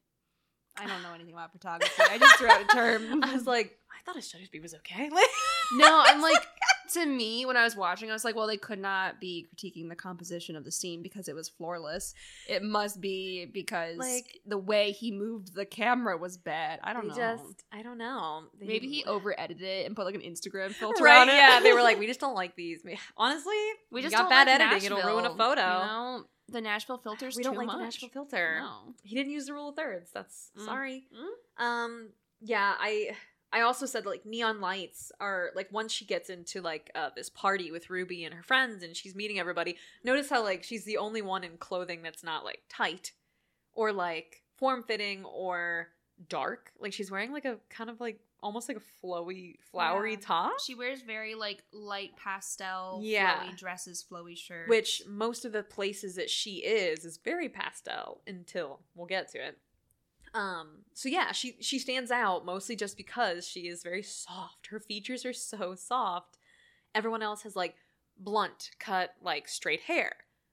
[0.76, 2.03] I don't know anything about photography.
[2.11, 3.24] I just threw out a term.
[3.24, 5.09] I was like, I thought a shutter speed was okay.
[5.09, 5.26] Like,
[5.72, 6.47] No, I'm like
[6.93, 9.89] to me when I was watching, I was like, well, they could not be critiquing
[9.89, 12.14] the composition of the scene because it was floorless.
[12.49, 16.80] It must be because Like- the way he moved the camera was bad.
[16.82, 17.14] I don't know.
[17.14, 18.45] just, I don't know.
[18.61, 21.22] They- Maybe he over edited it and put like an Instagram filter right?
[21.22, 21.35] on it.
[21.35, 22.85] Yeah, they were like, we just don't like these.
[23.16, 23.57] Honestly,
[23.91, 24.87] we just got don't bad like editing.
[24.87, 25.61] It'll ruin a photo.
[25.61, 27.37] You know, the Nashville filters.
[27.37, 27.78] we don't like much.
[27.78, 28.59] the Nashville filter.
[28.61, 28.95] No.
[29.03, 30.11] He didn't use the rule of thirds.
[30.12, 30.64] That's Mm.
[30.64, 31.07] sorry.
[31.59, 31.64] Mm.
[31.64, 32.09] Um,
[32.41, 33.16] yeah, I
[33.55, 37.30] I also said like neon lights are like once she gets into like uh, this
[37.30, 39.76] party with Ruby and her friends and she's meeting everybody.
[40.02, 43.12] Notice how like she's the only one in clothing that's not like tight
[43.72, 45.88] or like form fitting or
[46.28, 46.72] dark.
[46.80, 50.18] Like she's wearing like a kind of like almost like a flowy, flowery Yeah.
[50.20, 50.52] top.
[50.61, 53.36] She wears very like light pastel, Yeah.
[53.40, 54.68] flowy dresses, flowy shirts.
[54.68, 59.38] which most of the places that she is is very pastel until we'll get to
[59.38, 59.59] it
[60.35, 64.66] um so yeah she she stands out mostly just because she is very soft.
[64.68, 66.39] Her features are so soft.
[66.95, 67.76] Everyone else has like
[68.18, 70.12] blunt cut like straight hair.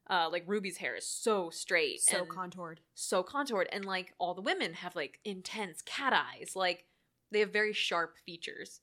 [0.10, 2.80] Uh like ruby's hair is so straight so contoured.
[2.94, 3.68] so contoured.
[3.72, 6.56] And like all the women have like intense cat eyes.
[6.56, 6.86] Like
[7.32, 8.82] they have very sharp features.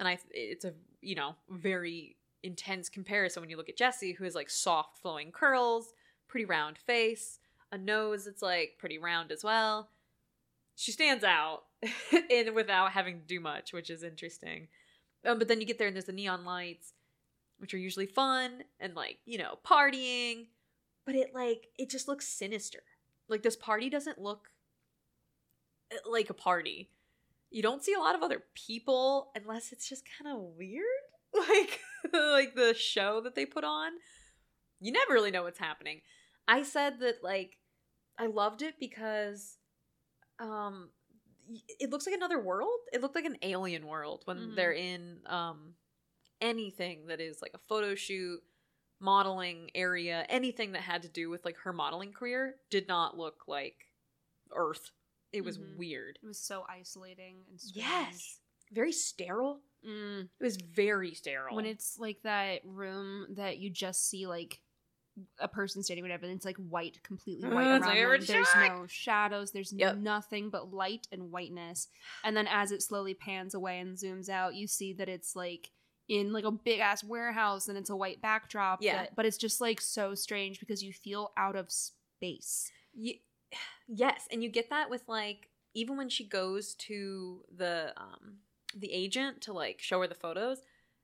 [0.00, 4.24] And i it's a you know very intense comparison when you look at Jesse who
[4.24, 5.92] has like soft flowing curls
[6.26, 7.38] pretty round face
[7.70, 9.90] a nose that's like pretty round as well
[10.76, 11.64] she stands out
[12.30, 14.68] in without having to do much which is interesting.
[15.24, 16.92] Um, but then you get there and there's the neon lights
[17.58, 20.46] which are usually fun and like you know partying.
[21.04, 22.80] But it like it just looks sinister.
[23.28, 24.50] Like this party doesn't look
[25.92, 26.90] uh, like a party.
[27.50, 30.84] You don't see a lot of other people unless it's just kind of weird.
[31.48, 31.80] Like
[32.12, 33.92] like the show that they put on.
[34.80, 36.02] You never really know what's happening.
[36.46, 37.56] I said that like
[38.18, 39.56] i loved it because
[40.38, 40.90] um
[41.78, 44.56] it looks like another world it looked like an alien world when Mhm.
[44.56, 45.74] they're in um
[46.40, 48.42] anything that is like a photo shoot
[49.00, 53.44] modeling area anything that had to do with like her modeling career did not look
[53.48, 53.86] like
[54.54, 54.90] earth
[55.32, 55.76] it was Mhm.
[55.76, 57.86] weird It was so isolating and strange.
[57.86, 60.24] yes very sterile Mm.
[60.38, 64.62] it was very sterile When it's like that room that you just see like
[65.38, 68.26] a person standing, whatever, and it's like white, completely white Uh, around like them.
[68.26, 69.52] There's no shadows.
[69.52, 69.96] There's Yep.
[69.96, 71.88] nothing but light and whiteness.
[72.24, 75.70] And then as it slowly pans away and zooms out, you see that it's like
[76.08, 78.82] in like a big ass warehouse and it's a white backdrop.
[78.82, 79.02] Yeah.
[79.04, 82.70] that- but it's just like so strange because you feel out of space.
[82.92, 83.22] Ye-
[83.88, 88.38] yes and you get that with like even when she goes to the um
[88.74, 90.58] the agent to like show her the photos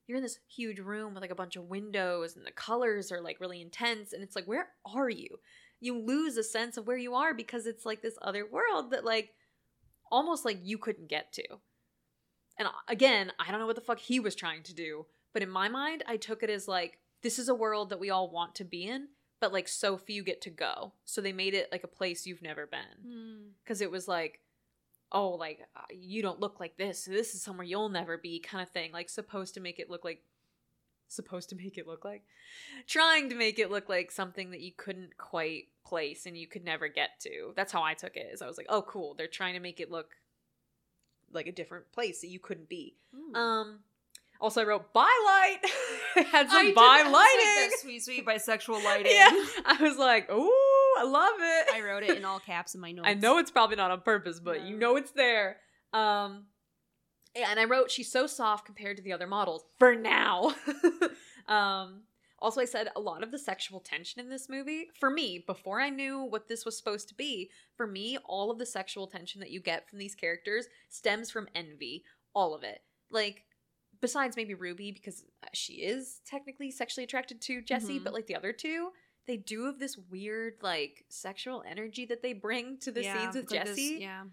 [0.08, 3.20] you're in this huge room with like a bunch of windows and the colors are
[3.20, 5.38] like really intense and it's like where are you?
[5.80, 9.04] You lose a sense of where you are because it's like this other world that
[9.04, 9.34] like
[10.10, 11.44] almost like you couldn't get to.
[12.58, 15.44] And uh, again i don't know what the fuck he was trying to do but
[15.44, 18.28] in my mind i took it as like this is a world that we all
[18.28, 19.06] want to be in
[19.40, 20.92] but like so few get to go.
[21.04, 23.02] So they made it like a place you've never been.
[23.62, 24.40] Because it was like
[25.12, 28.62] oh like uh, you don't look like this this is somewhere you'll never be kind
[28.62, 30.22] of thing like supposed to make it look like
[31.10, 32.22] supposed to make it look like
[32.86, 36.62] trying to make it look like something that you couldn't quite place and you could
[36.64, 39.26] never get to that's how i took it is i was like oh cool they're
[39.26, 40.10] trying to make it look
[41.32, 43.36] like a different place that you couldn't be Mm.
[43.36, 43.78] um
[44.38, 45.58] also i wrote by light.
[46.26, 49.12] had some by like, lighting sweet, sweet bisexual lighting.
[49.12, 49.30] yeah
[49.64, 50.52] i was like ooh
[50.98, 53.08] i love it I wrote it in all caps in my notes.
[53.08, 55.56] I know it's probably not on purpose, but you know it's there.
[55.92, 56.46] Um,
[57.34, 60.54] and I wrote she's so soft compared to the other models for now.
[61.48, 62.02] um,
[62.40, 65.80] also, I said a lot of the sexual tension in this movie, for me, before
[65.80, 69.40] I knew what this was supposed to be, for me, all of the sexual tension
[69.40, 72.04] that you get from these characters stems from envy.
[72.34, 72.80] All of it.
[73.10, 73.42] Like,
[74.00, 78.04] besides maybe Ruby, because she is technically sexually attracted to Jesse, Mhm.
[78.04, 78.92] but like the other two,
[79.28, 83.36] they do have this weird, like, sexual energy that they bring to the Yeah, scenes
[83.36, 83.98] with like this- Jesse.
[84.00, 84.24] yeah.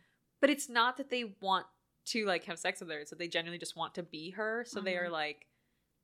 [0.41, 1.67] but it's not that they want
[2.05, 4.63] to like have sex with her it's that they genuinely just want to be her.
[4.67, 5.11] So they are Mhm.
[5.11, 5.47] like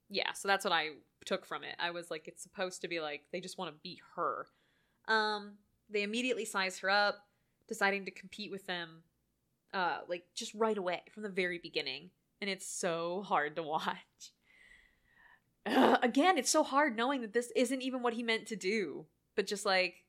[0.10, 0.90] yeah so that's what i
[1.26, 1.76] took from it.
[1.80, 4.48] I was like it's supposed to be like they just want to be her.
[5.08, 5.58] Um
[5.90, 7.28] they immediately size her up
[7.68, 9.04] deciding to compete with them
[9.74, 12.10] uh like just right away from the very beginning.
[12.42, 14.32] And it's so hard to watch
[15.66, 19.06] Ugh, again it's so hard knowing that this isn't even what he meant to do
[19.36, 20.04] but just like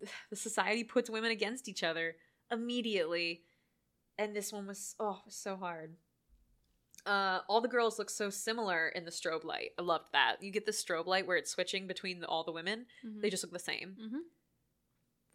[0.30, 2.16] the society puts women against each other
[2.50, 3.42] immediately
[4.18, 5.94] and this one was oh was so hard.
[7.06, 9.70] Uh all the girls look so similar in the strobe light.
[9.78, 10.42] I loved that.
[10.42, 12.86] You get the strobe light where it's switching between the, all the women.
[13.06, 13.20] Mhm.
[13.22, 13.96] they just look the same.
[14.00, 14.20] Mhm.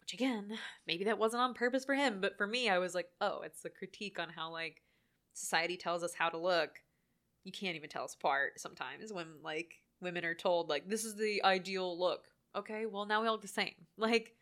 [0.00, 3.08] which again maybe that wasn't on purpose for him but for me i was like
[3.22, 4.82] oh it's a critique on how like
[5.32, 6.80] society tells us how to look,
[7.44, 11.14] you can't even tell us apart sometimes when like women are told like this is
[11.14, 12.24] the ideal look.
[12.56, 13.74] Okay, well now we all look the same.
[13.96, 14.34] Like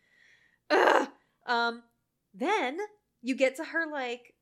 [0.71, 1.09] ugh.
[1.47, 1.83] um
[2.35, 2.79] then
[3.21, 4.35] you get to her like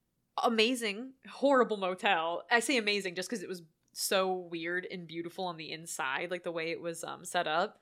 [0.43, 2.45] amazing horrible motel.
[2.51, 6.45] I say amazing just cuz it was so weird and beautiful on the inside like
[6.45, 7.81] the way it was um set up.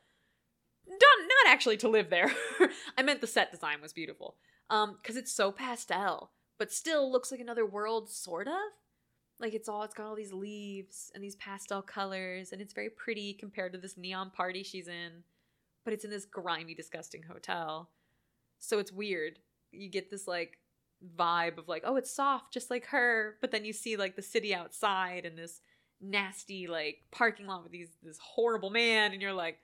[0.87, 2.33] Not not actually to live there.
[2.97, 4.37] I meant the set design was beautiful.
[4.71, 8.73] Um cuz it's so pastel but still looks like another world sort of
[9.41, 12.91] like it's all it's got all these leaves and these pastel colors and it's very
[12.91, 15.23] pretty compared to this neon party she's in
[15.85, 17.89] but it's in this grimy disgusting hotel.
[18.59, 19.39] So it's weird.
[19.73, 20.59] You get this like
[21.17, 24.21] vibe of like oh it's soft just like her but then you see like the
[24.21, 25.61] city outside and this
[26.01, 29.59] nasty like parking lot with these this horrible man and you're like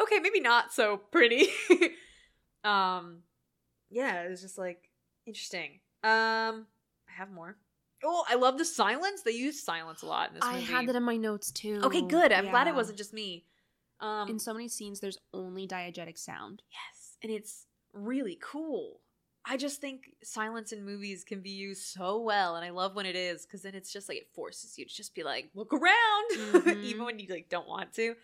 [0.00, 1.48] okay maybe not so pretty.
[2.64, 3.18] Um
[3.90, 4.88] yeah it was just like
[5.26, 5.80] interesting.
[6.02, 6.66] Um
[7.06, 7.58] i have more
[8.04, 9.22] Oh, I love the silence.
[9.22, 10.56] They use silence a lot in this movie.
[10.56, 10.72] I movie.
[10.72, 11.80] had that in my notes too.
[11.84, 12.32] Okay, good.
[12.32, 12.76] I'm glad it Yeah.
[12.76, 13.46] wasn't just me.
[14.00, 16.62] Um, In so many scenes, there's only diegetic sound.
[16.70, 19.00] yes, and it's really cool.
[19.46, 23.06] I just think silence in movies can be used so well, and I love when
[23.06, 25.72] it is because then it's just like it forces you to just be like, look
[25.72, 26.30] around,
[26.64, 26.82] Mhm.
[26.82, 28.14] even when you like don't want to.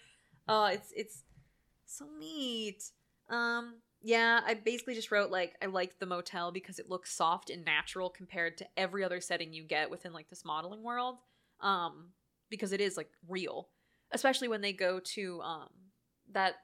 [0.49, 1.22] Oh, it's it's
[1.87, 2.83] so neat.
[3.28, 7.51] Um, yeah, I basically just wrote like I liked the motel because it looks soft
[7.51, 11.19] and natural compared to every other setting you get within like this modeling world.
[11.61, 12.13] Um,
[12.49, 13.69] because it is like real,
[14.13, 15.69] especially when they go to um
[16.33, 16.55] that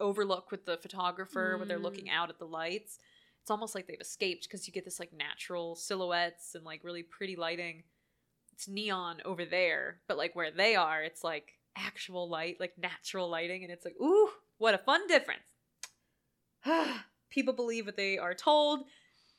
[0.00, 2.98] overlook with the photographer where they're looking out at the lights.
[3.40, 7.02] It's almost like they've escaped because you get this like natural silhouettes and like really
[7.02, 7.84] pretty lighting.
[8.52, 13.28] It's neon over there, but like where they are, it's like actual light, like natural
[13.28, 15.42] lighting, and it's like, ooh, what a fun difference.
[17.30, 18.84] People believe what they are told.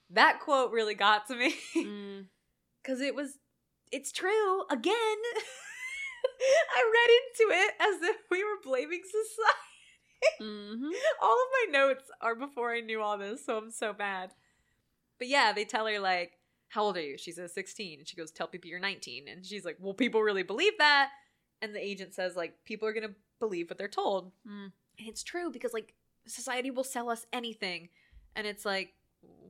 [0.10, 2.26] That quote really got to me Mm.
[2.84, 3.38] because it was,
[3.92, 4.94] it's true again.
[6.76, 9.60] I read into it as if we were blaming society.
[10.40, 10.90] hmm
[11.22, 14.32] all of my notes are before I knew all this, so I'm so bad.
[15.20, 18.16] But yeah, they tell her like, "How old are you?" She says 16, and she
[18.16, 21.10] goes, "Tell people you're 19." And she's like, "Well, people really believe that."
[21.62, 24.72] And the agent says like, "People are gonna believe what they're told," Mm.
[24.98, 25.94] and it's true because like
[26.28, 27.90] society will sell us anything,
[28.36, 28.94] and it's like,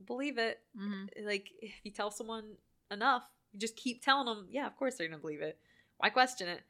[0.06, 0.60] believe it.
[0.78, 2.56] hmm Like if you tell someone
[2.92, 5.58] enough, you just keep telling them, yeah, of course they're gonna believe it.
[5.98, 6.62] Why question it?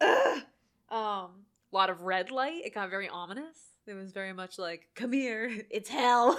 [0.00, 0.42] Ugh.
[0.90, 1.30] Um,
[1.72, 2.64] a lot of red light.
[2.64, 3.58] It got very ominous.
[3.86, 6.38] It was very much like, come here, it's hell.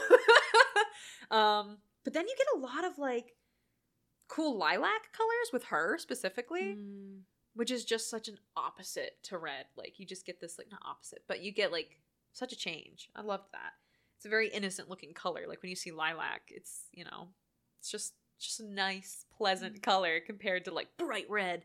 [1.32, 3.36] um, but then you get a lot of like
[4.28, 7.20] cool lilac colors with her specifically, Mm.
[7.54, 9.66] which is just such an opposite to red.
[9.76, 11.98] Like you just get this like not opposite, but you get like
[12.36, 13.10] such a change.
[13.16, 13.74] I loved that.
[14.18, 15.42] It's a very innocent looking color.
[15.48, 17.30] Like when you see lilac, it's you know,
[17.80, 21.64] it's just just a nice, pleasant color compared to like bright red.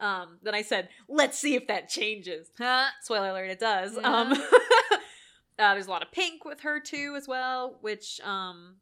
[0.00, 2.50] Um, then I said, let's see if that changes.
[3.02, 3.96] Spoiler alert, it does.
[3.96, 4.20] Yeah.
[4.20, 4.32] Um,
[5.58, 7.78] uh, there's a lot of pink with her too, as well.
[7.80, 8.76] Which, um,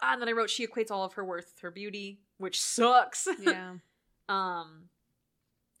[0.00, 2.60] ah, and then I wrote she equates all of her worth with her beauty, which
[2.60, 3.28] sucks.
[3.38, 3.74] Yeah.
[4.28, 4.88] um,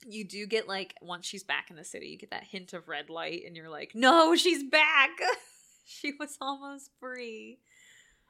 [0.08, 2.88] you do get like once she's back in the city, you get that hint of
[2.88, 5.10] red light, and you're like, no, she's back.
[5.84, 7.58] she was almost free.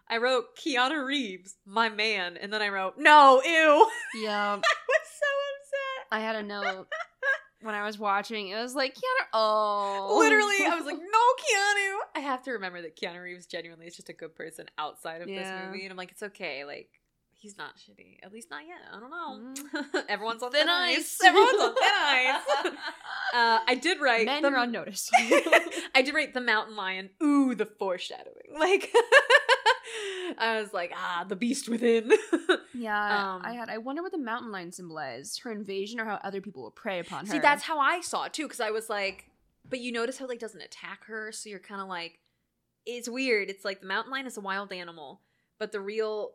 [0.09, 3.89] I wrote Keanu Reeves, my man, and then I wrote, no, ew.
[4.23, 4.53] Yeah.
[4.53, 6.07] I was so upset.
[6.11, 6.89] I had a note
[7.63, 8.49] when I was watching.
[8.49, 9.27] It was like, Keanu.
[9.33, 10.19] Oh.
[10.19, 11.99] Literally, I was like, no, Keanu.
[12.17, 15.29] I have to remember that Keanu Reeves genuinely is just a good person outside of
[15.29, 15.85] this movie.
[15.85, 16.65] And I'm like, it's okay.
[16.65, 16.91] Like,
[17.43, 18.19] he's not shitty.
[18.23, 18.79] At least not yet.
[18.93, 19.81] I don't know.
[19.83, 20.05] Mm.
[20.09, 20.97] Everyone's on Thin ice.
[20.99, 21.19] ice.
[21.25, 22.41] Everyone's on thin ice.
[23.35, 24.27] uh, I did write.
[24.27, 25.11] Men the- are on notice.
[25.95, 27.11] I did write the mountain lion.
[27.23, 28.57] Ooh, the foreshadowing.
[28.59, 28.93] Like,
[30.39, 32.11] I was like, ah, the beast within.
[32.75, 33.35] yeah.
[33.35, 33.69] Um, I had.
[33.69, 35.41] I wonder what the mountain lion symbolized.
[35.43, 37.33] Her invasion or how other people will prey upon her.
[37.33, 39.27] See, that's how I saw it too, because I was like,
[39.69, 42.19] but you notice how it, like doesn't attack her, so you're kind of like,
[42.87, 43.51] it's weird.
[43.51, 45.21] It's like the mountain lion is a wild animal,
[45.59, 46.33] but the real,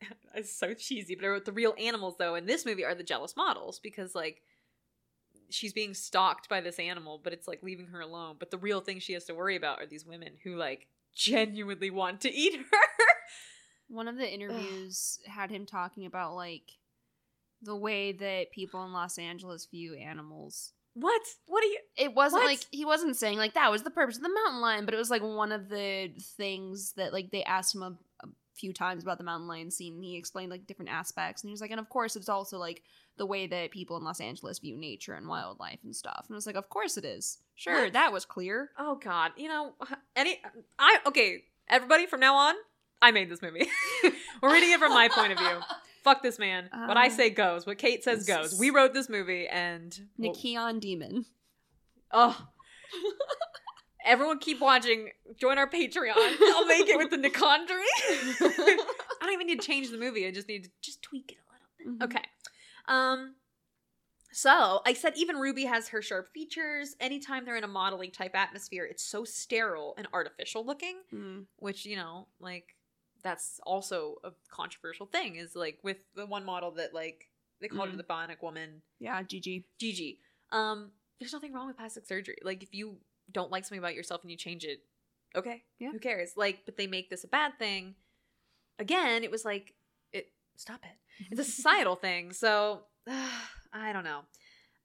[0.34, 3.02] it's so cheesy, but I wrote the real animals though in this movie are the
[3.04, 4.42] jealous models because like
[5.50, 8.36] she's being stalked by this animal, but it's like leaving her alone.
[8.38, 11.90] But the real thing she has to worry about are these women who like genuinely
[11.90, 12.78] want to eat her.
[13.88, 16.72] One of the interviews had him talking about like
[17.62, 20.72] the way that people in Los Angeles view animals.
[20.94, 21.22] what?
[21.46, 21.78] What are you?
[21.96, 22.48] It wasn't What?
[22.48, 24.98] like he wasn't saying like that was the purpose of the mountain lion, but it
[24.98, 27.98] was like one of the things that like they asked him
[28.54, 30.02] few times about the mountain lion scene.
[30.02, 32.82] He explained like different aspects, and he was like, and of course it's also like
[33.16, 36.24] the way that people in Los Angeles view nature and wildlife and stuff.
[36.28, 37.38] And I was like, of course it is.
[37.56, 37.92] Sure, What?
[37.92, 38.70] that was clear.
[38.78, 39.74] Oh God, you know,
[40.16, 40.40] any
[40.78, 42.54] I okay, everybody from now on,
[43.02, 43.68] I made this movie.
[44.42, 45.58] We're reading it from my point of view.
[46.04, 46.68] Fuck this man.
[46.86, 47.64] what I Uh, say goes.
[47.66, 48.58] What Kate says goes.
[48.58, 51.24] We wrote this movie and well, Nikion Demon.
[52.12, 52.46] oh.
[54.04, 55.10] Everyone keep watching.
[55.36, 56.14] Join our Patreon.
[56.16, 57.84] I'll make it with the Nicondry.
[58.40, 58.86] I
[59.20, 60.26] don't even need to change the movie.
[60.26, 62.08] I just need to just tweak it a little bit.
[62.08, 62.14] Mhm.
[62.16, 62.24] Okay.
[62.86, 63.34] Um
[64.32, 66.96] so I said even Ruby has her sharp features.
[67.00, 71.46] Anytime they're in a modeling type atmosphere, it's so sterile and artificial looking, Mm.
[71.56, 72.74] which, you know, like
[73.22, 77.30] that's also a controversial thing, is like with the one model that like
[77.60, 77.92] they called Mm.
[77.92, 79.64] her the bionic woman, Yeah, GG.
[79.78, 80.18] Gigi.
[80.50, 80.90] Um,
[81.20, 82.36] there's nothing wrong with plastic surgery.
[82.42, 82.98] Like if you
[83.34, 84.80] don't like something about yourself and you change it,
[85.36, 85.62] okay.
[85.78, 85.90] Yeah.
[85.92, 86.32] Who cares?
[86.36, 87.94] Like, but they make this a bad thing.
[88.78, 89.74] Again, it was like
[90.12, 90.98] it stop it
[91.30, 92.32] it's a societal thing.
[92.32, 94.20] So I don't know.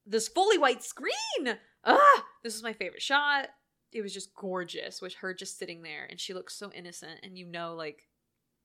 [0.05, 1.57] This fully white screen.
[1.85, 3.47] Ah, this is my favorite shot.
[3.91, 7.37] It was just gorgeous with her just sitting there, and she looks so innocent, and
[7.37, 8.07] you know, like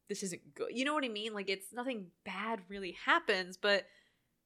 [0.09, 0.69] this isn't good.
[0.71, 1.33] You know what I mean?
[1.33, 3.85] Like it's nothing bad really happens, but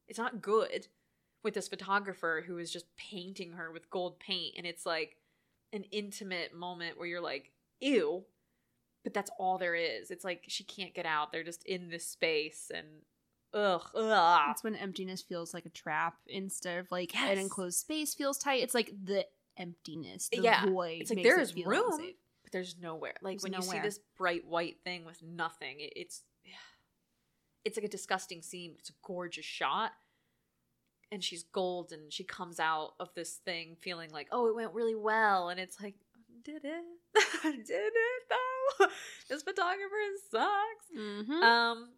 [0.07, 0.87] it's not good
[1.43, 5.17] with this photographer who is just painting her with gold paint, and it's like
[5.73, 8.25] an intimate moment where you're like, ew.
[9.05, 10.11] But that's all there is.
[10.11, 11.33] It's like she can't get out.
[11.33, 12.87] They're just in this space and
[13.55, 14.41] ugh, ugh.
[14.49, 17.33] That's when emptiness feels like a trap instead of like Yes.
[17.33, 18.63] an enclosed space feels tight.
[18.63, 20.67] It's like the emptiness, the Yeah.
[20.67, 21.01] void.
[21.01, 21.93] It's like there is room.
[21.93, 22.17] unsafe.
[22.43, 23.15] But there's nowhere.
[23.23, 26.23] Like There's when you see this bright white thing with nothing, it, it's
[27.65, 28.75] it's like a disgusting scene.
[28.79, 29.93] It's a gorgeous shot,
[31.11, 34.75] and she's gold, and she comes out of this thing feeling like, oh, it went
[34.75, 35.95] really well, and it's like,
[36.45, 36.85] did it?
[37.43, 38.87] did it though?
[39.29, 39.97] this photographer
[40.31, 40.87] sucks.
[40.97, 41.43] Mhm.
[41.43, 41.89] Um,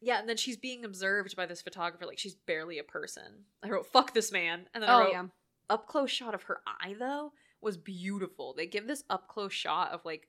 [0.00, 3.44] yeah, and then she's being observed by this photographer like she's barely a person.
[3.62, 5.24] I wrote "fuck this man," and then I oh wrote yeah.
[5.70, 8.54] up close shot of her eye though was beautiful.
[8.56, 10.28] They give this up close shot of like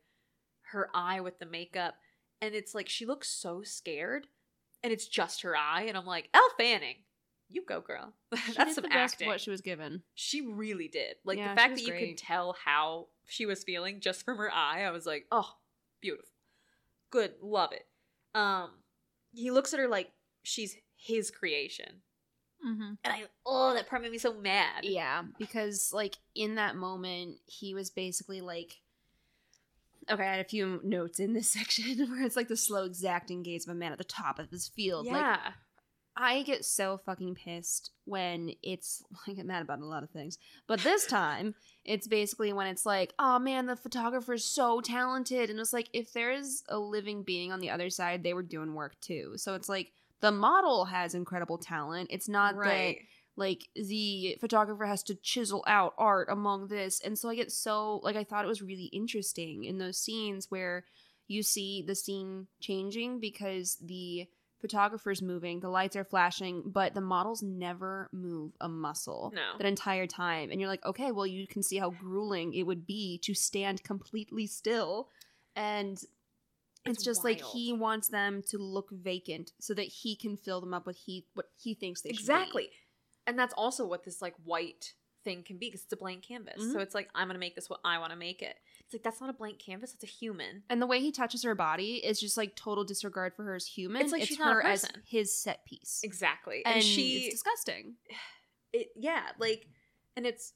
[0.72, 1.96] her eye with the makeup,
[2.42, 4.28] and it's like she looks so scared,
[4.84, 6.98] and it's just her eye, and I'm like, Elle Fanning,
[7.50, 8.14] you go, girl.
[8.56, 9.28] That's some the acting.
[9.28, 10.04] what she was given.
[10.16, 11.16] She really did.
[11.26, 12.10] Like Yeah, the fact that you great.
[12.10, 15.56] could tell how she was feeling just from her eye, I was like, oh,
[16.02, 16.30] beautiful.
[17.12, 17.86] Good, love it.
[18.36, 18.70] Um
[19.32, 20.12] he looks at her like
[20.44, 22.02] she's his creation.
[22.66, 22.94] Mm-hmm.
[23.04, 24.84] And I oh, that part made me so mad.
[24.84, 28.76] Yeah, because like in that moment, he was basically like,
[30.12, 33.44] okay, I had a few notes in this section where it's like the slow, exacting
[33.44, 35.06] gaze of a man at the top of his field.
[35.08, 35.38] Like, Yeah.
[36.20, 40.38] I get so fucking pissed when it's I get mad about a lot of things.
[40.68, 41.56] But this time,
[41.86, 45.50] it's basically when it's like, oh man, the photographer's so talented.
[45.50, 48.44] And it's like, if there is a living being on the other side, they were
[48.44, 49.34] doing work too.
[49.38, 52.10] So it's like the model has incredible talent.
[52.12, 52.96] It's not that
[53.38, 58.02] like the photographer has to chisel out art among this and so i get so
[58.04, 60.84] like i thought it was really interesting in those scenes where
[61.30, 64.28] you see the scene changing because the
[64.62, 69.58] photographer's moving the lights are flashing but the models never move a muscle No.
[69.58, 72.86] that entire time and you're like okay well you can see how grueling it would
[72.86, 75.10] be to stand completely still
[75.56, 75.94] and
[76.86, 80.62] it's, It's just like he wants them to look vacant so that he can fill
[80.62, 82.20] them up with he what he thinks they should.
[82.22, 82.70] Exactly.
[83.28, 84.94] And that's also what this like white
[85.26, 86.64] thing can be because it's a blank canvas.
[86.64, 86.72] Mhm.
[86.72, 88.56] So it's like I'm gonna make this what I want to make it.
[88.90, 89.92] It's like that's not a blank canvas.
[89.92, 90.64] That's a human.
[90.68, 93.68] And the way he touches her body is just like total disregard for her as
[93.68, 94.02] human.
[94.02, 95.04] It's like she's not a her as person.
[95.06, 96.02] his set piece.
[96.04, 96.64] Exactly.
[96.66, 97.98] And, And, she it's disgusting.
[98.74, 99.68] it yeah like
[100.16, 100.54] and it's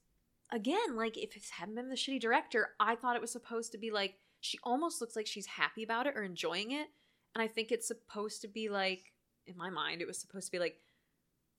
[0.51, 3.77] again like if it hadn't been the shitty director i thought it was supposed to
[3.79, 6.87] be like she almost looks like she's happy about it or enjoying it
[7.33, 9.13] and i think it's supposed to be like
[9.47, 10.75] in my mind it was supposed to be like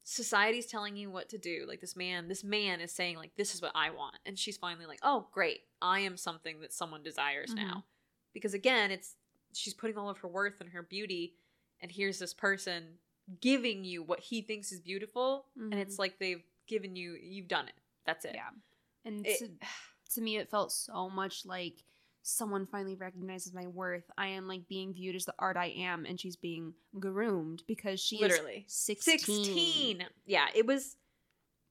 [0.07, 3.55] society's telling you what to do like this man this man is saying like this
[3.55, 7.03] is what i want and she's finally like oh great i am something that someone
[7.03, 7.57] desires Mhm.
[7.57, 7.85] now
[8.35, 9.17] because again it's
[9.55, 11.37] she's putting all of her worth and her beauty
[11.81, 12.99] and here's this person
[13.41, 15.79] giving you what he thinks is beautiful and Mhm.
[15.79, 17.75] it's like they've given you you've done it
[18.05, 18.51] that's it Yeah.
[19.07, 19.49] And It- to,
[20.15, 21.83] to me, it felt so much like
[22.27, 24.05] someone finally recognizes my worth.
[24.16, 28.01] I am like being viewed as the art I am, and she's being groomed because
[28.01, 29.18] she literally is 16.
[29.18, 30.97] 16 yeah it was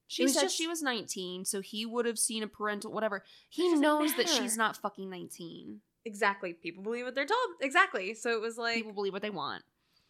[0.06, 2.92] She It was said just- she was 19, so he would have seen a parental
[2.92, 3.24] whatever.
[3.48, 5.80] He knows that she's not fucking 19.
[6.04, 9.30] exactly people believe what they're told exactly so it was like People believe what they
[9.30, 9.64] want.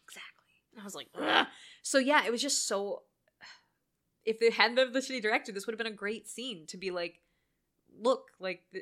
[0.07, 1.47] exactly and i was like Ugh.
[1.81, 3.03] so yeah it was just so
[4.25, 6.77] if it hadn't been the shitty director this would have been a great scene to
[6.77, 7.21] be like
[7.97, 8.81] look like the,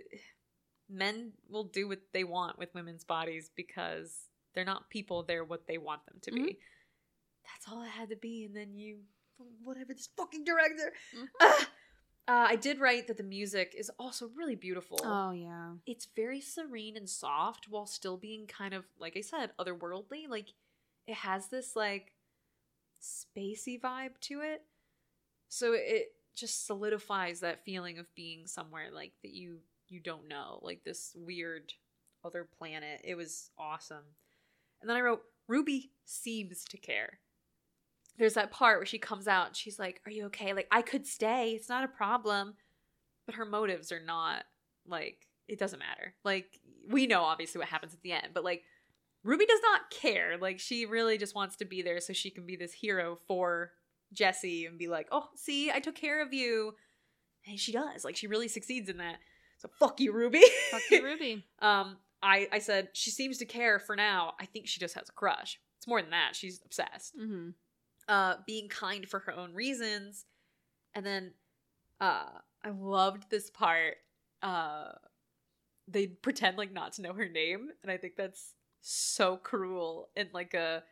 [0.90, 5.66] men will do what they want with women's bodies because they're not people they're what
[5.68, 6.58] they want them to be Mhm.
[7.44, 9.00] that's all it had to be and then you
[9.64, 11.28] whatever this fucking director Mhm.
[11.42, 11.68] Ugh.
[12.28, 15.76] uh, i did write that the music is also really beautiful Oh, yeah.
[15.86, 20.50] it's very serene and soft while still being kind of like i said otherworldly like
[21.08, 22.14] it has this like
[23.02, 24.66] spacey vibe to it.
[25.50, 29.60] So it just solidifies that feeling of being somewhere like that you
[29.90, 31.74] you don't know, like this weird
[32.24, 33.02] other planet.
[33.04, 34.04] It was awesome.
[34.82, 37.20] And then I wrote Ruby seems to care.
[38.18, 40.54] There's that part where she comes out and she's like, "Are you okay?
[40.54, 41.52] Like I could stay.
[41.52, 42.56] It's not a problem."
[43.26, 44.44] But her motives are not
[44.88, 46.16] like it doesn't matter.
[46.24, 48.64] Like we know obviously what happens at the end, but like
[49.24, 50.38] Ruby does not care.
[50.38, 53.72] Like she really just wants to be there so she can be this hero for
[54.14, 56.76] Jesse and be like, "Oh, see, I took care of you."
[57.48, 58.04] And she does.
[58.06, 59.18] Like she really succeeds in that.
[59.64, 60.44] So fuck you, Ruby.
[60.72, 61.46] Fuck you, Ruby.
[61.60, 64.34] um, I I said she seems to care for now.
[64.40, 65.58] I think she just has a crush.
[65.78, 66.36] It's more than that.
[66.36, 67.18] She's obsessed.
[67.18, 67.50] Mm-hmm.
[68.10, 70.26] Uh, being kind for her own reasons,
[70.94, 71.32] and then,
[72.02, 72.26] uh,
[72.62, 73.96] I loved this part.
[74.42, 74.92] Uh,
[75.88, 80.28] they pretend like not to know her name, and I think that's so cruel and
[80.34, 80.84] like a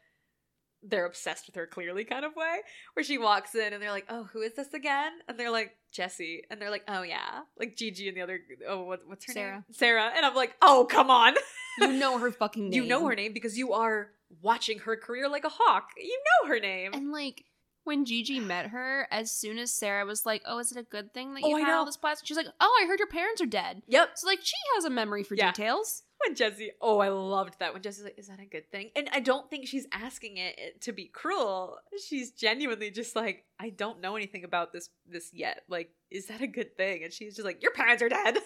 [0.84, 2.58] they're obsessed with her clearly kind of way
[2.94, 5.76] where she walks in and they're like oh who is this again and they're like
[5.92, 9.34] jesse and they're like oh yeah like gigi and the other oh what, what's her
[9.34, 9.52] Sarah.
[9.54, 11.36] name sarah and i'm like oh come on
[11.80, 12.82] You know her fucking name.
[12.84, 14.10] you know her name because you are
[14.42, 17.46] watching her career like a hawk you know her name And like
[17.84, 21.16] when Gigi met her, as soon as Sarah was like, "Oh, is it a good
[21.16, 23.08] thing that Oh, you I had all this plastic?" She's like, "Oh, I heard your
[23.08, 25.48] parents are dead." yep So like she has a memory for Yeah.
[25.52, 26.04] details.
[26.26, 27.74] When Jesse, oh, I loved that.
[27.74, 28.92] When Jesse's like, is that a good thing?
[28.96, 31.78] And I don't think she's asking it to be cruel.
[32.08, 35.64] She's genuinely just like, I don't know anything about this this yet.
[35.70, 37.04] Like, is that a good thing?
[37.04, 38.38] And she's just like, your parents are dead.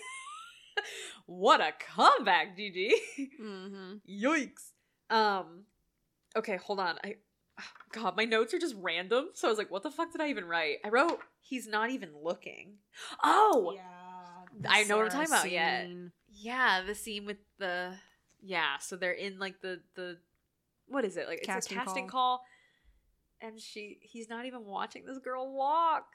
[1.26, 2.92] what a comeback, Gigi.
[3.42, 3.94] Mm-hmm.
[4.10, 4.72] Yikes.
[5.10, 5.64] Um,
[6.36, 6.98] okay, hold on.
[7.04, 7.16] I,
[7.94, 9.30] God, my notes are just random.
[9.34, 10.78] So I was like, what the fuck did I even write?
[10.84, 12.76] I wrote, he's not even looking.
[13.24, 13.82] Oh, Yeah.
[14.70, 15.88] I know what I'm talking about yet.
[16.36, 17.94] Yeah, the scene with the
[18.42, 20.18] yeah, so they're in like the the
[20.88, 21.28] what is it?
[21.28, 22.44] Like it's a casting call.
[23.42, 26.06] and she he's not even watching this girl walk.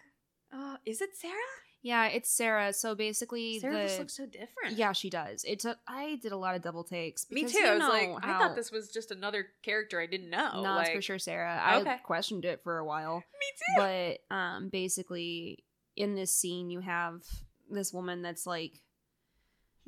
[0.52, 1.34] Uh, is it Sarah?
[1.82, 2.72] Yeah, it's Sarah.
[2.74, 4.76] So basically, Sarah the just looks so different.
[4.76, 5.44] yeah, she does.
[5.48, 7.26] It's a, I did a lot of double takes.
[7.30, 7.58] me too.
[7.64, 10.60] I was like, I thought this was just another character I didn't know.
[10.62, 11.58] No, like, it's for sure Sarah.
[11.64, 11.96] I Okay.
[12.02, 13.16] questioned it for a while.
[13.16, 13.82] Me too.
[14.28, 15.64] but um basically
[15.96, 17.22] in this scene you have
[17.70, 18.72] this woman that's like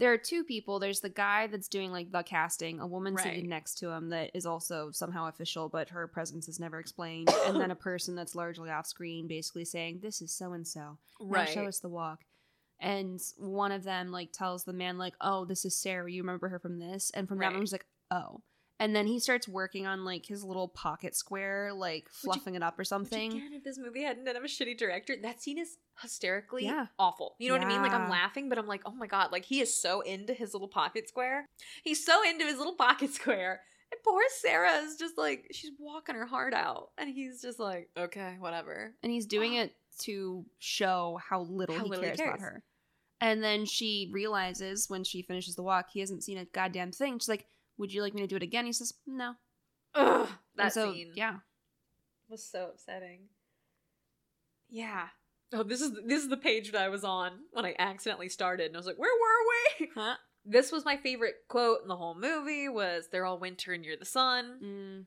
[0.02, 0.80] there are two people.
[0.80, 3.22] There's the guy that's doing like the casting a woman Right.
[3.22, 7.30] sitting next to him that is also somehow official but her presence is never explained.
[7.46, 10.98] And then a person that's largely off screen basically saying this is so and so
[11.20, 11.48] right.
[11.48, 12.24] show us the walk.
[12.80, 16.10] And one of them like tells the man like oh this is sarah.
[16.10, 17.12] You remember her from this?
[17.14, 17.52] And from that Right.
[17.52, 18.42] one was like oh
[18.80, 22.78] and then he starts working on like his little pocket square like fluffing it up
[22.78, 26.64] or something again, if this movie hadn't have a shitty director, that scene is hysterically
[26.64, 26.86] Yeah.
[26.98, 27.36] awful.
[27.38, 27.82] You know what I mean?
[27.82, 30.52] Like I'm laughing, but I'm like, oh my god, like he is so into his
[30.52, 31.48] little pocket square.
[31.84, 33.60] He's so into his little pocket square.
[33.92, 37.90] And poor Sarah is just like she's walking her heart out, and he's just like,
[37.96, 38.94] okay, whatever.
[39.02, 42.62] and he's doing it to show how little, How he, little he cares about her.
[43.20, 47.18] And then she realizes when she finishes the walk, he hasn't seen a goddamn thing.
[47.18, 47.46] She's like,
[47.78, 49.34] "Would you like me to do it again?" He says, "No."
[49.94, 51.36] Ugh, And that so, scene yeah,
[52.28, 53.28] was so upsetting.
[54.70, 55.08] Yeah.
[55.52, 58.66] Oh, this is this is the page that I was on when I accidentally started,
[58.66, 59.90] and I was like, where were we?
[59.94, 60.14] huh?
[60.44, 63.96] This was my favorite quote in the whole movie was they're all winter and you're
[63.98, 64.58] the sun.
[64.62, 65.06] Mm,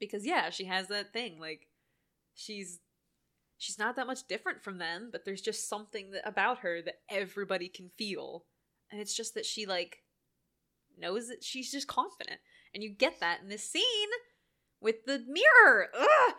[0.00, 1.38] Because yeah, she has that thing.
[1.38, 1.68] Like
[2.34, 2.80] she's
[3.58, 6.96] she's not that much different from them, but there's just something that, about her that
[7.10, 8.44] everybody can feel.
[8.90, 9.98] And it's just that she like
[10.98, 12.38] knows that she's just confident.
[12.74, 14.08] And you get that in this scene
[14.80, 15.88] with the mirror.
[15.98, 16.34] Ugh!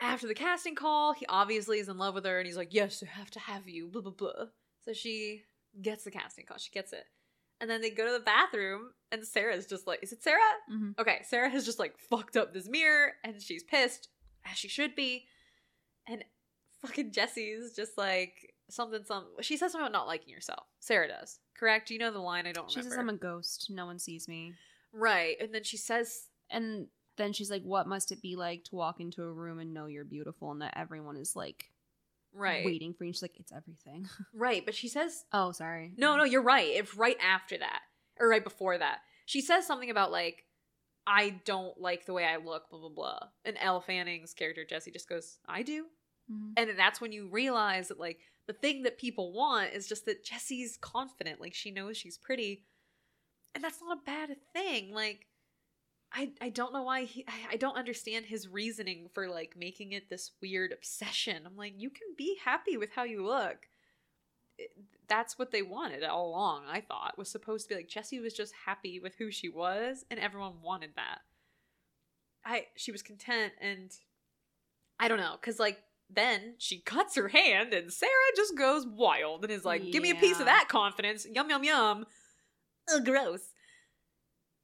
[0.00, 3.02] After the casting call, he obviously is in love with her and he's like, Yes,
[3.02, 4.46] I have to have you, blah blah blah.
[4.84, 5.42] So she
[5.80, 7.04] gets the casting call, she gets it.
[7.60, 10.40] And then they go to the bathroom and Sarah's just like, Is it Sarah?
[10.70, 10.98] mhm.
[10.98, 14.08] Okay, Sarah has just like fucked up this mirror and she's pissed,
[14.44, 15.26] as she should be.
[16.08, 16.24] And
[16.82, 19.26] fucking Jesse's just like something, some.
[19.40, 20.66] She says something about not liking yourself.
[20.80, 21.38] Sarah does.
[21.58, 21.90] Correct?
[21.90, 22.46] You know the line?
[22.46, 22.94] I don't She remember.
[22.94, 23.68] says, "I'm a ghost.
[23.70, 24.54] No one sees me."
[24.92, 25.36] right.
[25.40, 26.86] And then she says, And
[27.16, 29.86] then she's like, "What must it be like to walk into a room and know
[29.86, 31.70] you're beautiful and that everyone is like
[32.32, 32.64] right.
[32.64, 34.64] waiting for you?" She's like, "It's everything." Right.
[34.64, 35.92] But she says, oh, sorry.
[35.96, 36.66] no, no, you're right.
[36.68, 37.80] It's right after that.
[38.18, 38.98] Or right before that.
[39.26, 40.44] She says something about like,
[41.06, 43.18] I don't like the way I look, blah, blah, blah.
[43.44, 45.86] And Elle Fanning's character, Jesse, just goes, I do.
[46.30, 46.52] Mhm.
[46.56, 50.24] And that's when you realize that like the thing that people want is just that
[50.24, 52.64] Jesse's confident, like she knows she's pretty.
[53.54, 54.92] And that's not a bad thing.
[54.92, 55.26] Like
[56.12, 59.92] I I don't know why he I, I don't understand his reasoning for like making
[59.92, 61.42] it this weird obsession.
[61.46, 63.68] I'm like, you can be happy with how you look.
[65.08, 67.18] That's what they wanted all along, I thought.
[67.18, 70.62] Was supposed to be like Jesse was just happy with who she was and everyone
[70.62, 71.20] wanted that.
[72.44, 73.90] I she was content and
[75.00, 79.42] I don't know, because like then she cuts her hand and Sarah just goes wild
[79.44, 82.06] and is like, "Give me a piece of that confidence." Yum yum yum.
[82.92, 83.40] Ugh, gross.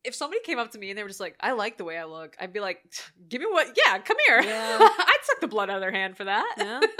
[0.03, 1.99] If somebody came up to me and they were just like, "I like the way
[1.99, 2.83] I look," I'd be like,
[3.29, 3.77] "Give me what?
[3.77, 4.41] Yeah, come here.
[4.43, 4.79] Yeah.
[4.81, 6.81] I'd suck the blood out of their hand for that." Yeah.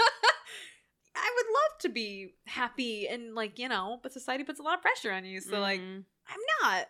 [1.15, 4.75] I would love to be happy and like you know, but society puts a lot
[4.75, 5.41] of pressure on you.
[5.41, 6.03] So like, Mhm.
[6.27, 6.87] I'm not.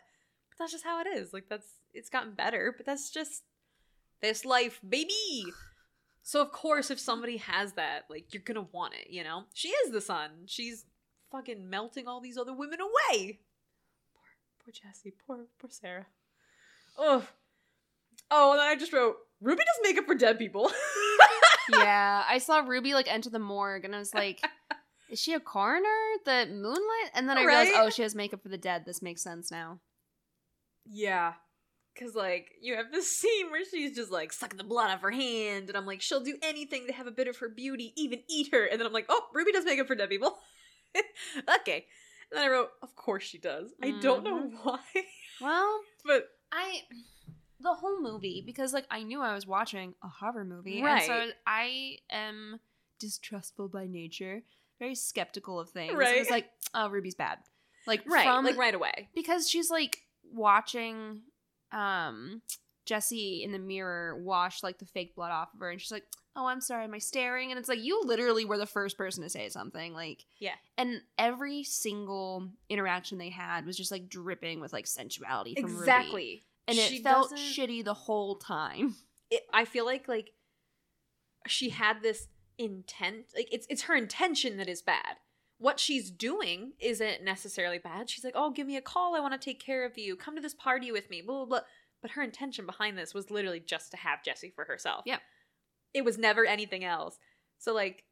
[0.50, 1.34] But that's just how it is.
[1.34, 3.44] Like that's it's gotten better, but that's just
[4.22, 5.46] this life, baby.
[6.24, 9.44] So of course, if somebody has that, like you're gonna want it, you know?
[9.54, 10.30] She is the sun.
[10.46, 10.86] She's
[11.32, 13.40] fucking melting all these other women away.
[14.14, 14.24] Poor
[14.64, 15.14] poor Jesse.
[15.26, 16.08] Poor poor Sarah.
[16.98, 17.28] Oh.
[18.30, 20.72] Oh, and then I just wrote, Ruby does makeup for dead people.
[21.74, 24.42] yeah, I saw Ruby like enter the morgue, and I was like,
[25.10, 25.88] "Is she a coroner?
[26.26, 28.86] The moonlight?" And then I realized, oh, she has makeup for the dead.
[28.86, 29.80] This makes sense now.
[30.86, 31.34] Yeah.
[32.00, 35.12] Cause like you have this scene where she's just like sucking the blood off her
[35.12, 38.20] hand, and I'm like, she'll do anything to have a bit of her beauty, even
[38.30, 38.66] eat her.
[38.66, 40.38] And then I'm like, oh, Ruby does makeup for dead people.
[41.62, 41.86] okay.
[42.32, 43.74] And then I wrote, of course she does.
[43.84, 44.54] I don't know Mhm.
[44.64, 44.80] why,
[45.42, 46.82] Well, but I
[47.60, 51.10] the whole movie because like I knew I was watching a horror movie, Right.
[51.10, 52.60] and so I am
[53.00, 54.44] distrustful by nature,
[54.80, 55.92] very skeptical of things.
[55.94, 56.20] It Right.
[56.20, 57.40] was like, oh, Ruby's bad.
[57.86, 59.10] Like right, from, like right away.
[59.14, 59.98] because she's like
[60.32, 61.24] watching
[61.72, 62.42] um
[62.86, 66.06] Jesse in the mirror wash like the fake blood off of her and she's like,
[66.36, 69.24] "Oh, I'm sorry, am I staring?" And it's like you literally were the first person
[69.24, 70.56] to say something like Yeah.
[70.78, 75.80] And every single interaction they had was just like dripping with like sensuality from Ruby.
[75.80, 76.44] Exactly.
[76.68, 78.96] And it She felt shitty the whole time.
[79.30, 80.32] It, I feel like like
[81.48, 83.28] she had this intent.
[83.36, 85.18] Like it's it's her intention that is bad.
[85.62, 88.10] What she's doing isn't necessarily bad.
[88.10, 89.16] She's like, "Oh, give me a call.
[89.16, 90.16] I want to take care of you.
[90.16, 91.60] Come to this party with me." Blah blah blah.
[92.02, 95.04] But her intention behind this was literally just to have Jesse for herself.
[95.06, 95.20] Yeah.
[95.94, 97.20] It was never anything else.
[97.60, 98.06] So like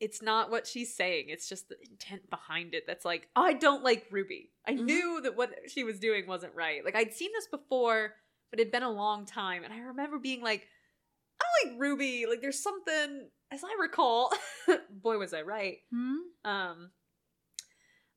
[0.00, 1.30] it's not what she's saying.
[1.30, 4.50] It's just the intent behind it that's like, I don't like Ruby.
[4.68, 4.84] I Mhm.
[4.84, 6.84] knew that what she was doing wasn't right.
[6.84, 8.14] Like I'd seen this before,
[8.50, 9.64] but it'd been a long time.
[9.64, 10.68] And I remember being like,
[11.40, 12.26] I don't like Ruby.
[12.26, 14.32] Like there's something, as I recall,
[14.90, 15.78] boy was I right.
[15.92, 16.16] Hmm?
[16.44, 16.90] Um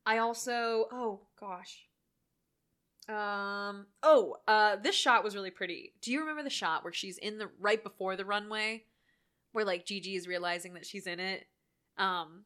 [0.06, 1.86] I also oh gosh.
[3.08, 5.94] Um oh, uh this shot was really pretty.
[6.00, 8.84] Do you remember the shot where she's in the right before the runway
[9.52, 11.46] where like Gigi is realizing that she's in it?
[11.96, 12.44] Um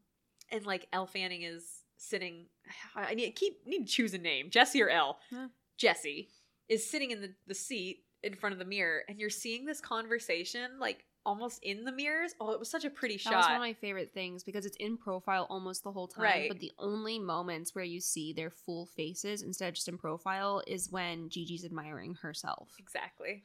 [0.51, 2.47] and like Elle Fanning is sitting
[2.95, 4.51] I need keep need to choose a name.
[4.51, 5.19] Jesse or Elle.
[5.31, 5.47] Yeah.
[5.77, 6.29] Jesse
[6.69, 9.81] is sitting in the, the seat in front of the mirror and you're seeing this
[9.81, 12.35] conversation like almost in the mirrors.
[12.41, 13.31] Oh, it was such a pretty shot.
[13.31, 16.25] That was one of my favorite things because it's in profile almost the whole time.
[16.25, 16.49] Right.
[16.49, 20.63] But the only moments where you see their full faces instead of just in profile
[20.67, 22.71] is when Gigi's admiring herself.
[22.79, 23.45] Exactly.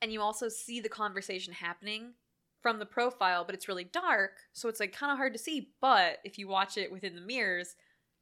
[0.00, 2.14] And you also see the conversation happening
[2.60, 5.72] from the profile, but it's really dark, so it's like kind of hard to see.
[5.80, 7.74] But if you watch it within the mirrors,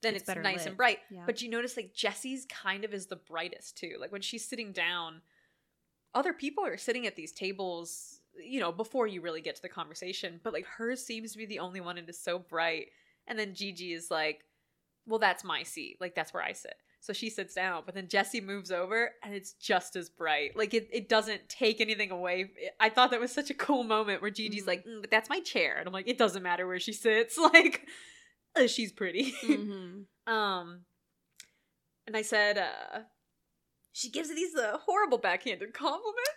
[0.03, 0.66] then It's it's, nice lit.
[0.68, 0.99] and bright.
[1.11, 1.24] Yeah.
[1.26, 3.97] But you notice like Jesse's kind of is the brightest too.
[4.01, 5.20] Like when she's sitting down,
[6.14, 9.68] other people are sitting at these tables, you know, before you really get to the
[9.68, 12.89] conversation, but like hers seems to be the only one and is so bright.
[13.26, 14.45] And then Gigi is like,
[15.07, 15.97] well, that's my seat.
[16.01, 16.74] Like that's where I sit.
[17.03, 20.55] So she sits down, but then Jesse moves over and it's just as bright.
[20.57, 22.51] Like it, it doesn't take anything away.
[22.78, 24.66] I thought that was such a cool moment where Gigi's Mhm.
[24.66, 25.76] like, mm, but that's my chair.
[25.78, 27.39] And I'm like, it doesn't matter where she sits.
[27.53, 27.87] Like,
[28.55, 29.33] uh, she's pretty.
[29.43, 30.05] Mhm.
[30.26, 30.81] Um,
[32.07, 33.01] and I said, uh,
[33.93, 36.31] she gives these uh, horrible backhanded compliments.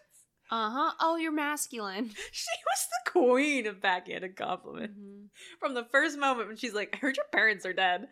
[0.53, 0.91] Uh huh.
[0.99, 2.11] Oh, you're masculine.
[2.31, 5.29] She was the queen of backhanded compliments Mhm.
[5.59, 8.07] from the first moment when she's like, I heard your parents are dead.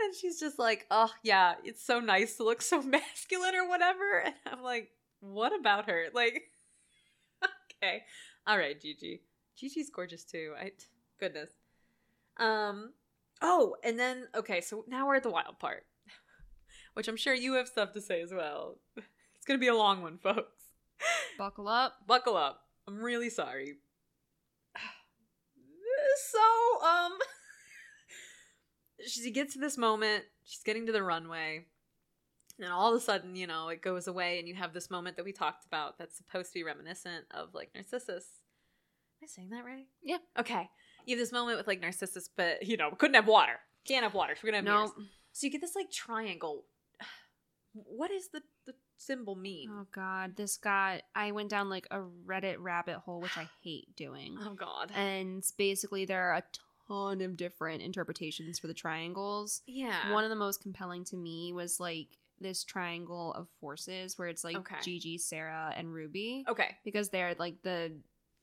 [0.00, 4.18] And she's just like, oh, yeah, it's so nice to look so masculine or whatever.
[4.22, 6.08] And I'm like, what about her?
[6.12, 6.42] Like,
[7.82, 8.02] okay.
[8.46, 9.22] All right, Gigi.
[9.56, 10.52] Gigi's gorgeous too.
[10.60, 10.72] I,
[11.18, 11.50] goodness.
[12.36, 12.92] Um,
[13.40, 15.84] oh, and then, okay, so now we're at the wild part,
[16.94, 18.78] which I'm sure you have stuff to say as well.
[18.96, 20.57] It's going to be a long one, folks.
[21.38, 21.94] Buckle up.
[22.06, 22.60] Buckle up.
[22.86, 23.76] I'm really sorry.
[26.32, 27.12] So, um,
[29.06, 30.24] she gets to this moment.
[30.44, 31.66] She's getting to the runway.
[32.60, 35.16] And all of a sudden, you know, it goes away, and you have this moment
[35.16, 38.24] that we talked about that's supposed to be reminiscent of like Narcissus.
[39.20, 39.86] Am I saying that right?
[40.02, 40.18] Yeah.
[40.38, 40.68] Okay.
[41.06, 43.60] You have this moment with like Narcissus, but you know, couldn't have water.
[43.86, 44.34] Can't have water.
[44.34, 44.74] So we're gonna have No.
[44.96, 45.08] mirrors.
[45.32, 46.64] So you get this like triangle.
[47.74, 49.70] What is the the symbol mean?
[49.72, 51.02] Oh God, this got.
[51.14, 54.36] I went down like a Reddit rabbit hole, which I hate doing.
[54.40, 54.92] Oh God.
[54.94, 56.42] And basically, there are a
[56.88, 59.62] ton of different interpretations for the triangles.
[59.66, 60.12] yeah.
[60.12, 62.08] One of the most compelling to me was like
[62.40, 64.76] this triangle of forces where it's like Okay.
[64.82, 66.76] Gigi, Sarah, and Ruby okay.
[66.84, 67.92] because they're like the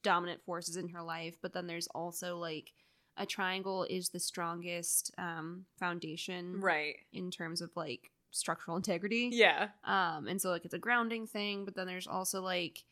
[0.03, 2.73] dominant forces in her life, but then there's also like
[3.17, 6.97] a triangle is the strongest um, foundation Right.
[7.13, 9.29] in terms of like structural integrity.
[9.31, 9.69] Yeah.
[9.83, 12.83] Um, and so like it's a grounding thing, but then there's also like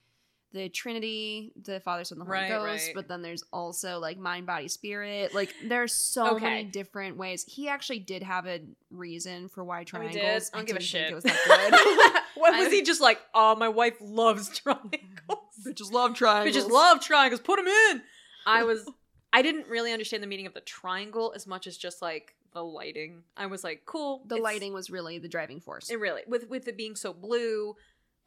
[0.51, 2.95] the Trinity, the Father, Son, the Holy Right, Ghost, right.
[2.95, 5.33] but then there's also like mind, body, spirit.
[5.33, 6.45] Like there's so Okay.
[6.45, 7.43] many different ways.
[7.47, 8.61] He actually did have a
[8.91, 10.13] reason for why Oh, triangles.
[10.15, 10.43] did?
[10.53, 11.09] I don't give a shit.
[11.11, 13.19] It was that what was I- he just like?
[13.33, 14.91] Oh, my wife loves triangles.
[15.65, 16.55] Bitches love triangles.
[16.55, 17.41] Bitches love triangles.
[17.41, 18.01] Put them in.
[18.45, 18.87] I was.
[19.35, 22.63] I didn't really understand the meaning of the triangle as much as just like the
[22.63, 23.23] lighting.
[23.35, 24.23] I was like, cool.
[24.27, 25.89] the it's- lighting was really the driving force.
[25.89, 27.75] It really with with it being so blue,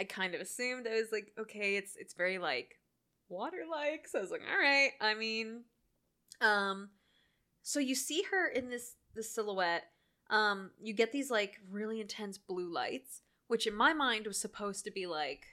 [0.00, 2.78] I kind of assumed I was like, okay, it's it's very like
[3.28, 4.08] water like.
[4.08, 4.90] So I was like, all right.
[5.00, 5.64] I mean,
[6.40, 6.90] um,
[7.62, 9.84] so you see her in this this silhouette.
[10.28, 14.84] Um, you get these like really intense blue lights, which in my mind was supposed
[14.84, 15.46] to be like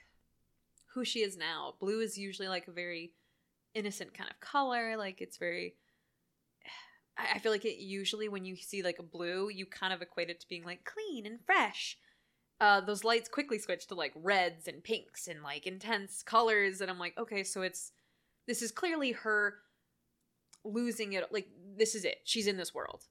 [0.94, 1.74] who she is now.
[1.80, 3.12] Blue is usually like a very
[3.74, 4.96] innocent kind of color.
[4.96, 5.74] Like it's very.
[7.18, 10.02] I I feel like it usually when you see like a blue, you kind of
[10.02, 11.98] equate it to being like clean and fresh.
[12.60, 16.90] Uh, those lights quickly switch to like reds and pinks and like intense colors, and
[16.90, 17.92] I'm like, okay, so it's
[18.46, 19.54] this is clearly her
[20.64, 21.32] losing it.
[21.32, 22.18] Like this is it.
[22.24, 23.04] She's in this world.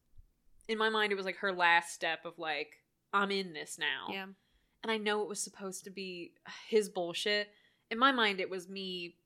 [0.68, 2.78] In my mind, it was like her last step of like,
[3.12, 4.26] I'm in this now yeah.
[4.82, 6.34] and I know it was supposed to be
[6.68, 7.50] his bullshit.
[7.92, 9.18] In my mind, it was me.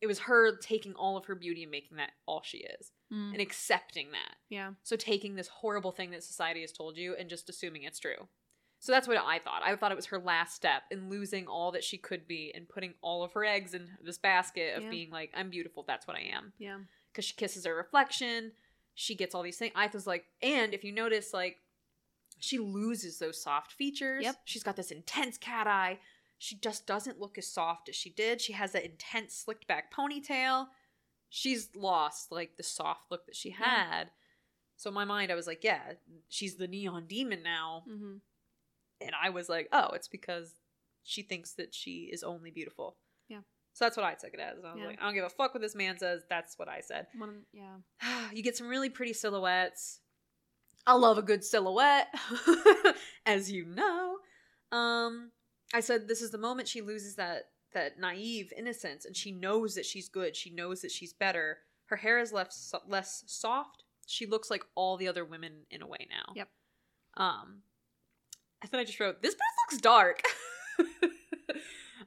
[0.00, 3.32] It was her taking all of her beauty and making that all she is, Mm.
[3.32, 4.36] and accepting that.
[4.48, 4.72] yeah.
[4.82, 8.28] So taking this horrible thing that society has told you and just assuming it's true.
[8.80, 9.62] So that's what I thought.
[9.62, 12.68] I thought it was her last step in losing all that she could be and
[12.68, 14.90] putting all of her eggs in this basket of Yeah.
[14.90, 15.84] being like, I'm beautiful.
[15.86, 16.78] That's what I am Yeah.
[17.12, 18.52] because she kisses her reflection.
[18.94, 19.72] She gets all these things.
[19.76, 21.58] I was like, and if you notice, like,
[22.40, 24.22] she loses those soft features.
[24.24, 24.36] Yep.
[24.44, 25.98] She's got this intense cat eye.
[26.38, 28.40] She just doesn't look as soft as she did.
[28.40, 30.68] She has that intense slicked back ponytail.
[31.36, 33.56] She's lost like the soft look that she Yeah.
[33.96, 34.10] had.
[34.76, 35.94] So in my mind, I was like, yeah,
[36.28, 37.82] she's the neon demon now.
[37.90, 38.14] Mm-hmm.
[39.00, 40.52] And I was like, oh, it's because
[41.02, 42.96] she thinks that she is only beautiful.
[43.28, 43.40] Yeah.
[43.72, 44.58] So that's what I took it as.
[44.64, 44.86] I was Yeah.
[44.86, 46.22] like, I don't give a fuck what this man says.
[46.30, 47.08] That's what I said.
[47.18, 47.78] One, yeah.
[48.32, 50.00] you get some really pretty silhouettes.
[50.86, 52.14] I love a good silhouette,
[53.26, 54.18] as you know.
[54.70, 55.32] Um,
[55.72, 59.74] I said this is the moment she loses that that naive innocence, and she knows
[59.74, 60.36] that she's good.
[60.36, 61.58] She knows that she's better.
[61.86, 63.84] Her hair is less less soft.
[64.06, 66.32] She looks like all the other women in a way now.
[66.34, 66.48] Yep.
[67.16, 67.62] Um,
[68.62, 70.22] I thought I just wrote this booth looks dark.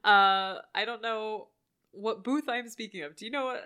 [0.03, 1.47] uh, I don't know
[1.91, 3.15] what booth I'm speaking of.
[3.15, 3.63] Do you know what?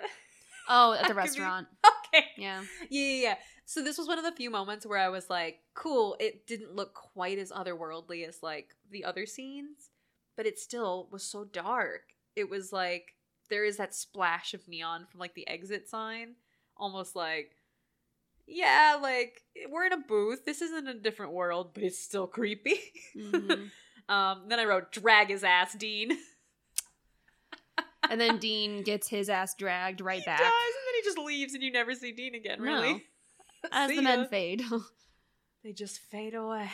[0.70, 1.68] Oh, at the could be- restaurant.
[2.14, 2.26] okay.
[2.38, 2.62] Yeah.
[2.90, 3.36] Yeah, yeah, yeah.
[3.66, 6.76] So this was one of the few moments where I was like, cool, it didn't
[6.76, 9.91] look quite as otherworldly as like the other scenes,
[10.42, 12.02] but it still was so dark.
[12.36, 13.14] It was like
[13.52, 16.34] there is that splash of neon from like the exit sign,
[16.76, 17.52] almost like
[18.48, 20.44] yeah, like we're in a booth.
[20.44, 22.80] This isn't a different world, but it's still creepy.
[23.16, 23.70] Mhm.
[24.10, 26.18] um, then I wrote drag his ass, Dean.
[28.10, 31.20] and then Dean gets his ass dragged right He back does, and then he just
[31.20, 32.60] leaves, and you never see Dean again.
[32.60, 32.94] Really?
[32.94, 33.70] No.
[33.72, 34.64] as the men fade.
[35.64, 36.72] they just fade away.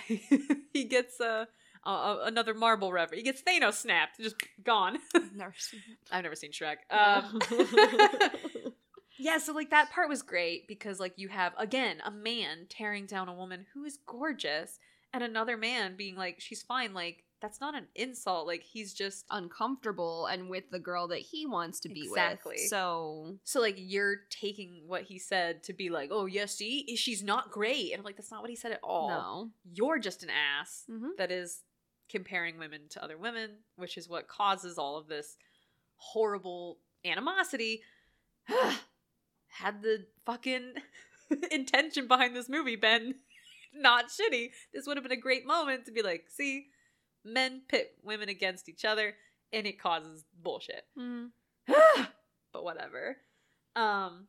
[0.72, 1.30] he gets a.
[1.30, 1.46] uh,
[1.84, 3.20] uh, another Marvel reference.
[3.20, 4.98] He gets Thanos snapped, just gone.
[5.36, 5.98] Never seen it.
[6.12, 6.78] I've never seen Shrek.
[6.92, 6.98] No.
[6.98, 8.72] Um,
[9.20, 13.06] yeah, so like that part was great because like you have again a man tearing
[13.06, 14.80] down a woman who is gorgeous,
[15.14, 18.48] and another man being like, "She's fine." Like that's not an insult.
[18.48, 22.56] Like he's just Uncomfortable and with the girl that he wants to be Exactly.
[22.58, 22.68] with.
[22.70, 27.24] So so like you're taking what he said to be like, "Oh yeah, see, she's
[27.24, 29.10] not great," and I'm like, that's not what he said at all.
[29.10, 29.50] no.
[29.74, 30.84] You're just an ass.
[30.90, 31.64] hmm that is
[32.10, 35.38] comparing women to other women, which is what causes all of this
[35.98, 37.82] horrible animosity.
[39.48, 40.74] Had the fucking
[41.52, 43.16] intention behind this movie been
[43.74, 46.68] not shitty, this would have been a great moment to be like, see,
[47.24, 49.16] men pit women against each other
[49.52, 50.86] and it causes bullshit.
[50.96, 51.26] hmm
[52.54, 53.18] but whatever.
[53.76, 54.28] Um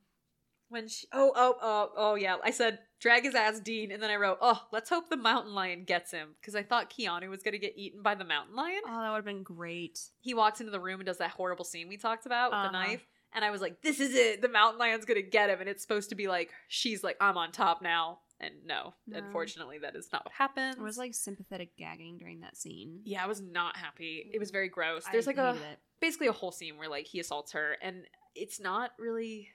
[0.69, 4.11] when she oh oh oh oh yeah, I said drag his ass Dean and then
[4.11, 7.43] I wrote, "Oh, let's hope the mountain lion gets him" because I thought Keanu was
[7.43, 8.81] going to get eaten by the mountain lion.
[8.87, 10.01] Oh, that would have been great.
[10.21, 12.77] He walks into the room and does that horrible scene we talked about with the
[12.77, 12.87] Uh-huh.
[12.87, 13.07] knife.
[13.35, 14.41] And I was like, this is it.
[14.41, 15.61] The mountain lion's going to get him.
[15.61, 18.21] And it's supposed to be like, she's like, I'm on top now.
[18.41, 19.19] And no, No.
[19.19, 23.01] unfortunately, that is not what happened It was like sympathetic gagging during that scene.
[23.05, 24.31] yeah, I was not happy.
[24.33, 25.05] It was very gross.
[25.07, 25.79] I There's like a it.
[26.01, 28.05] basically a whole scene where like he assaults her and
[28.35, 29.49] it's not really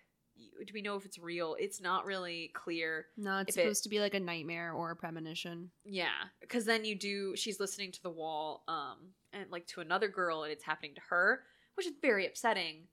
[0.65, 3.83] do we know if it's real it's not really clear No, it's if it- supposed
[3.83, 5.71] to be like a nightmare or a premonition.
[5.85, 8.97] yeah because then you do she's listening to the wall um
[9.31, 11.41] and like to another girl and it's happening to her
[11.75, 12.87] which is very upsetting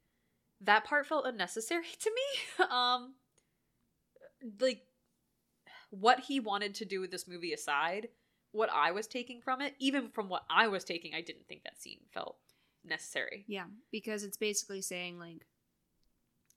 [0.63, 2.65] that part felt unnecessary to me.
[2.71, 3.15] um
[4.61, 4.83] like
[5.91, 8.09] what he wanted to do with this movie aside,
[8.53, 11.65] what I was taking from it, even from what I was taking, I didn't think
[11.65, 12.37] that scene felt
[12.85, 13.45] necessary.
[13.49, 15.47] Yeah, because it's basically saying like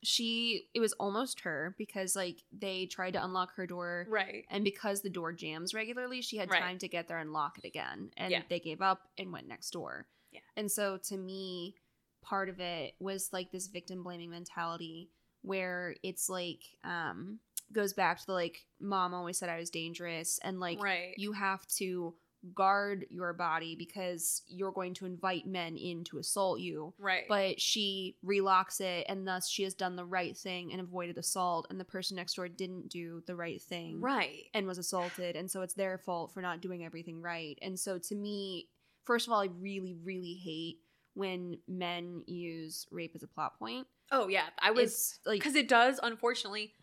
[0.03, 4.45] she it was almost her because like they tried to unlock her door Right.
[4.49, 6.61] and because the door jams regularly, she had Right.
[6.61, 8.11] time to get there and lock it again.
[8.17, 8.43] And Yeah.
[8.49, 10.07] they gave up and went next door.
[10.31, 10.41] Yeah.
[10.55, 11.75] And so to me,
[12.21, 15.09] part of it was like this victim blaming mentality
[15.41, 17.39] where it's like um
[17.71, 21.15] goes back to the like mom always said I was dangerous and like right.
[21.17, 22.13] you have to
[22.53, 27.23] guard your body because you're going to invite men in to assault you right.
[27.29, 31.67] but she relocks it and thus she has done the right thing and avoided assault
[31.69, 34.43] and the person next door didn't do the right thing right.
[34.53, 37.97] and was assaulted and so it's their fault for not doing everything right and so
[37.97, 38.67] to me
[39.05, 40.79] first of all i really really hate
[41.15, 45.55] when men use rape as a plot point Oh yeah, I was it's like because
[45.55, 46.73] it does unfortunately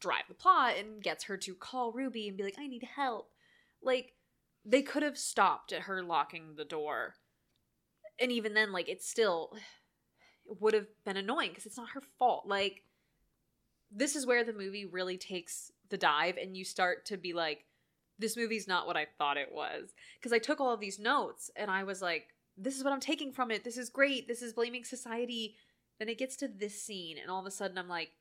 [0.00, 3.30] drive the plot and gets her to call Ruby and be like, "I need help."
[3.82, 4.12] Like
[4.66, 7.14] they could have stopped at her locking the door,
[8.18, 9.52] and even then, like it still
[10.44, 12.46] it would have been annoying because it's not her fault.
[12.46, 12.82] Like
[13.90, 17.64] this is where the movie really takes the dive, and you start to be like,
[18.18, 21.50] "This movie's not what I thought it was." Because I took all of these notes
[21.54, 23.62] and I was like, "This is what I'm taking from it.
[23.62, 24.26] This is great.
[24.26, 25.56] This is blaming society."
[25.98, 28.12] Then it gets to this scene, and all of a sudden, I'm like,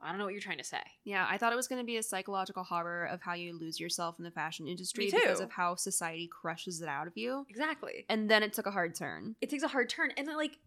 [0.00, 0.82] I don't know what you're trying to say.
[1.04, 3.80] yeah i thought it was going to be a psychological horror of how you lose
[3.80, 8.04] yourself in the fashion industry because of how society crushes it out of you Exactly.
[8.08, 10.58] and then it took a hard turn It takes a hard turn, and then, like,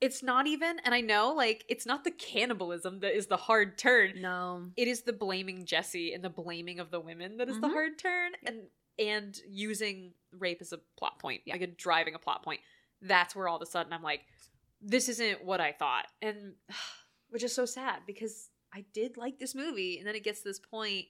[0.00, 3.76] it's not even, and I know, like, it's not the cannibalism that is the hard
[3.78, 4.12] turn.
[4.20, 7.66] no It is the blaming Jesse and the blaming of the women that is the
[7.68, 7.72] Mhm.
[7.72, 8.68] hard turn, and
[9.00, 11.54] and using rape as a plot point, Yeah.
[11.54, 12.60] like a driving a plot point.
[13.00, 14.22] That's where all of a sudden I'm like,
[14.80, 16.54] this isn't what I thought, and
[17.30, 20.48] which is so sad because I did like this movie, and then it gets to
[20.48, 21.06] this point,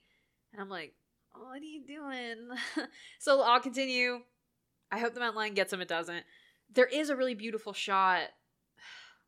[0.53, 0.93] and I'm like,
[1.33, 2.49] what are you doing?
[3.19, 4.19] so I'll continue.
[4.91, 5.81] I hope the mountain lion gets him.
[5.81, 6.23] It doesn't.
[6.73, 8.21] There is a really beautiful shot,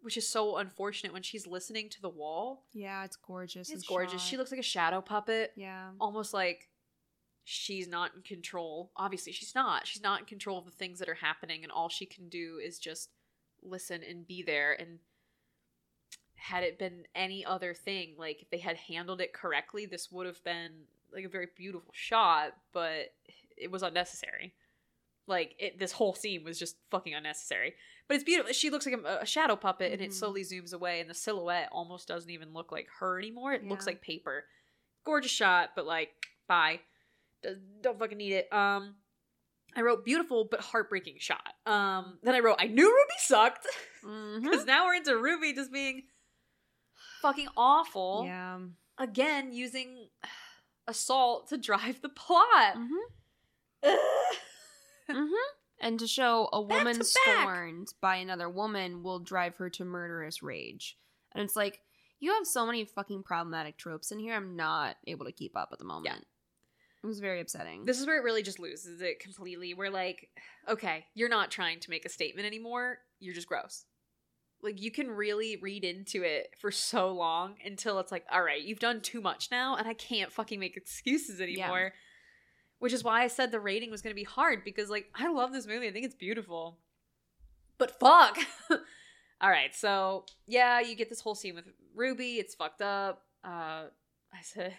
[0.02, 2.66] which is so unfortunate when she's listening to the wall.
[2.74, 4.22] yeah it's gorgeous It's gorgeous.
[4.22, 4.30] shot.
[4.30, 6.70] She looks like a shadow puppet yeah almost like
[7.44, 8.92] she's not in control.
[8.96, 9.86] Obviously, she's not.
[9.88, 12.60] She's not in control of the things that are happening, and all she can do
[12.64, 13.10] is just
[13.64, 14.74] listen and be there.
[14.80, 15.00] And
[16.44, 20.26] had it been any other thing, like if they had handled it correctly, this would
[20.26, 20.72] have been
[21.14, 23.14] like a very beautiful shot, but
[23.58, 24.54] it was unnecessary.
[25.28, 27.76] Like it, this whole scene was just fucking unnecessary.
[28.08, 28.52] But it's beautiful.
[28.54, 30.14] She looks like a, a shadow puppet, and it Mhm.
[30.14, 33.54] slowly zooms away, and the silhouette almost doesn't even look like her anymore.
[33.54, 34.46] It looks like paper.
[35.06, 36.12] Gorgeous shot, but like,
[36.48, 36.80] bye.
[37.82, 38.52] Don't fucking need it.
[38.52, 38.96] Um,
[39.76, 41.54] I wrote beautiful but heartbreaking shot.
[41.66, 43.66] Um, then I wrote I knew Ruby sucked
[44.42, 46.04] because now we're into Ruby just being
[47.22, 48.58] fucking awful yeah
[48.98, 50.08] again using
[50.88, 52.76] assault to drive the plot.
[52.76, 53.84] Mhm.
[55.10, 55.34] Mm-hmm.
[55.82, 60.44] And to show a Back woman scorned by another woman will drive her to murderous
[60.44, 60.98] rage.
[61.34, 61.82] And it's like,
[62.20, 65.70] you have so many fucking problematic tropes in here, I'm not able to keep up
[65.72, 66.16] at the moment.
[66.16, 66.22] Yeah.
[67.04, 67.86] It was very upsetting.
[67.86, 69.74] This is where it really just loses it completely.
[69.74, 70.30] We're like,
[70.70, 73.00] okay, you're not trying to make a statement anymore.
[73.20, 73.86] You're just gross.
[74.64, 78.62] Like you can really read into it for so long until it's like, all right,
[78.62, 81.94] you've done too much now, and I can't fucking make excuses anymore.
[82.80, 85.32] Which is why I said the rating was going to be hard because, like, I
[85.32, 85.88] love this movie.
[85.88, 86.80] I think it's beautiful.
[87.78, 88.38] But fuck.
[89.42, 91.66] all right, so yeah, you get this whole scene with
[91.96, 92.38] Ruby.
[92.38, 93.24] It's fucked up.
[93.44, 93.86] Uh,
[94.34, 94.74] I said,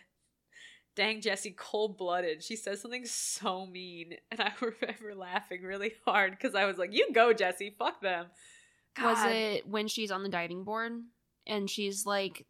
[0.95, 2.43] dang Jesse cold blooded.
[2.43, 6.93] She says something so mean, and I remember laughing really hard because I was like,
[6.93, 7.75] "You go, Jesse.
[7.79, 8.27] Fuck them."
[9.01, 10.93] Was it when she's on the diving board
[11.47, 12.47] and she's like,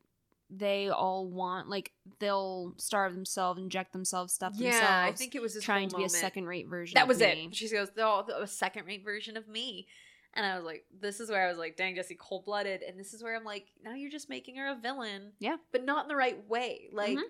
[0.50, 4.88] they all want, like, they'll starve themselves, inject themselves, stuff Yeah, themselves.
[4.90, 7.48] I think it was this trying to be a second rate version That was me.
[7.50, 7.56] it.
[7.56, 9.86] She goes, "They're all a second rate version of me,"
[10.34, 13.00] and I was like, "This is where I was like, dang Jesse cold blooded," and
[13.00, 15.32] this is where I'm like, now you're just making her a villain.
[15.38, 15.56] Yeah.
[15.70, 16.90] but not in the right way.
[16.92, 17.22] Like, Mhm.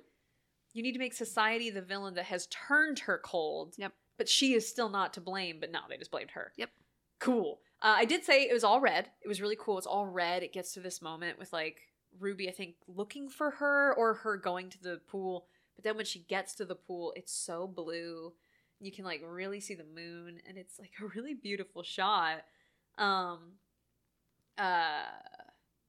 [0.72, 3.74] you need to make society the villain that has turned her cold.
[3.78, 3.92] Yep.
[4.18, 5.60] But she is still not to blame.
[5.60, 6.52] But no, they just blamed her.
[6.56, 6.70] Yep.
[7.20, 7.60] Cool.
[7.82, 9.10] Uh, I did say it was all red.
[9.22, 9.76] It was really cool.
[9.76, 10.44] It's all red.
[10.44, 11.80] It gets to this moment with like
[12.20, 15.46] Ruby, I think, looking for her or her going to the pool.
[15.74, 18.32] But then when she gets to the pool, it's so blue.
[18.78, 22.44] You can like really see the moon, and it's like a really beautiful shot.
[22.98, 23.54] Um,
[24.56, 25.04] uh,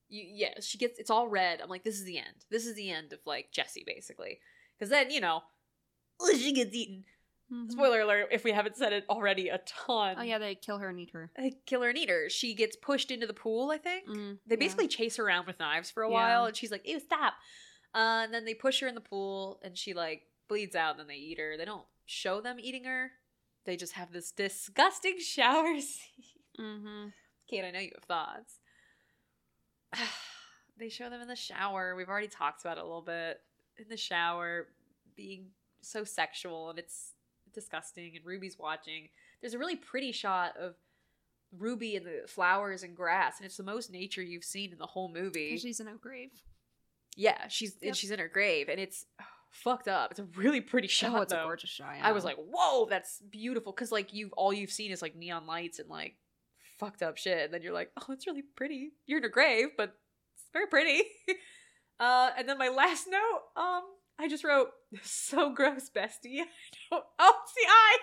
[0.09, 1.61] you, yeah, she gets it's all red.
[1.61, 2.45] I'm like, this is the end.
[2.49, 4.39] This is the end of like Jesse, basically.
[4.77, 5.43] Because then you know,
[6.35, 7.03] she gets eaten.
[7.53, 7.71] Mhm.
[7.71, 8.29] Spoiler alert!
[8.31, 10.15] If we haven't said it already, a ton.
[10.17, 11.29] Oh yeah, they kill her and eat her.
[11.37, 12.29] They kill her and eat her.
[12.29, 13.69] She gets pushed into the pool.
[13.69, 14.59] I think Mm, they yeah.
[14.59, 16.13] basically chase her around with knives for a Yeah.
[16.13, 17.33] while, and she's like, "Ew, stop!"
[17.93, 20.91] Uh, and then they push her in the pool, and she like bleeds out.
[20.91, 21.55] And then they eat her.
[21.57, 23.11] They don't show them eating her.
[23.65, 26.25] They just have this disgusting shower scene.
[26.59, 27.07] Mm-hmm.
[27.47, 28.59] Kate, I know you have thoughts.
[30.77, 31.95] they show them in the shower.
[31.95, 33.41] We've already talked about it a little bit.
[33.77, 34.67] In the shower,
[35.15, 35.51] being
[35.81, 37.12] so sexual, and it's
[37.53, 38.15] disgusting.
[38.15, 39.09] And Ruby's watching.
[39.41, 40.75] There's a really pretty shot of
[41.57, 44.87] Ruby and the flowers and grass, and it's the most nature you've seen in the
[44.87, 45.57] whole movie.
[45.57, 46.31] She's in her grave.
[47.15, 47.87] yeah, she's Yep.
[47.89, 49.05] and she's in her grave, and it's
[49.51, 50.09] fucked up.
[50.11, 51.11] It's a really pretty shot.
[51.13, 51.43] oh, it's a though.
[51.43, 51.93] gorgeous shot.
[52.01, 55.45] I was like, "Whoa, that's beautiful!" Because like you've all you've seen is like neon
[55.45, 56.15] lights and like
[56.79, 59.67] fucked up shit, and then you're like, "Oh, it's really pretty." You're in a grave,
[59.77, 59.93] but
[60.33, 61.03] it's very pretty.
[61.99, 63.83] uh, and then my last note, um,
[64.19, 64.69] I just wrote,
[65.03, 66.45] "So gross, bestie." I
[66.91, 67.03] don't.
[67.19, 67.97] Oh, see, I.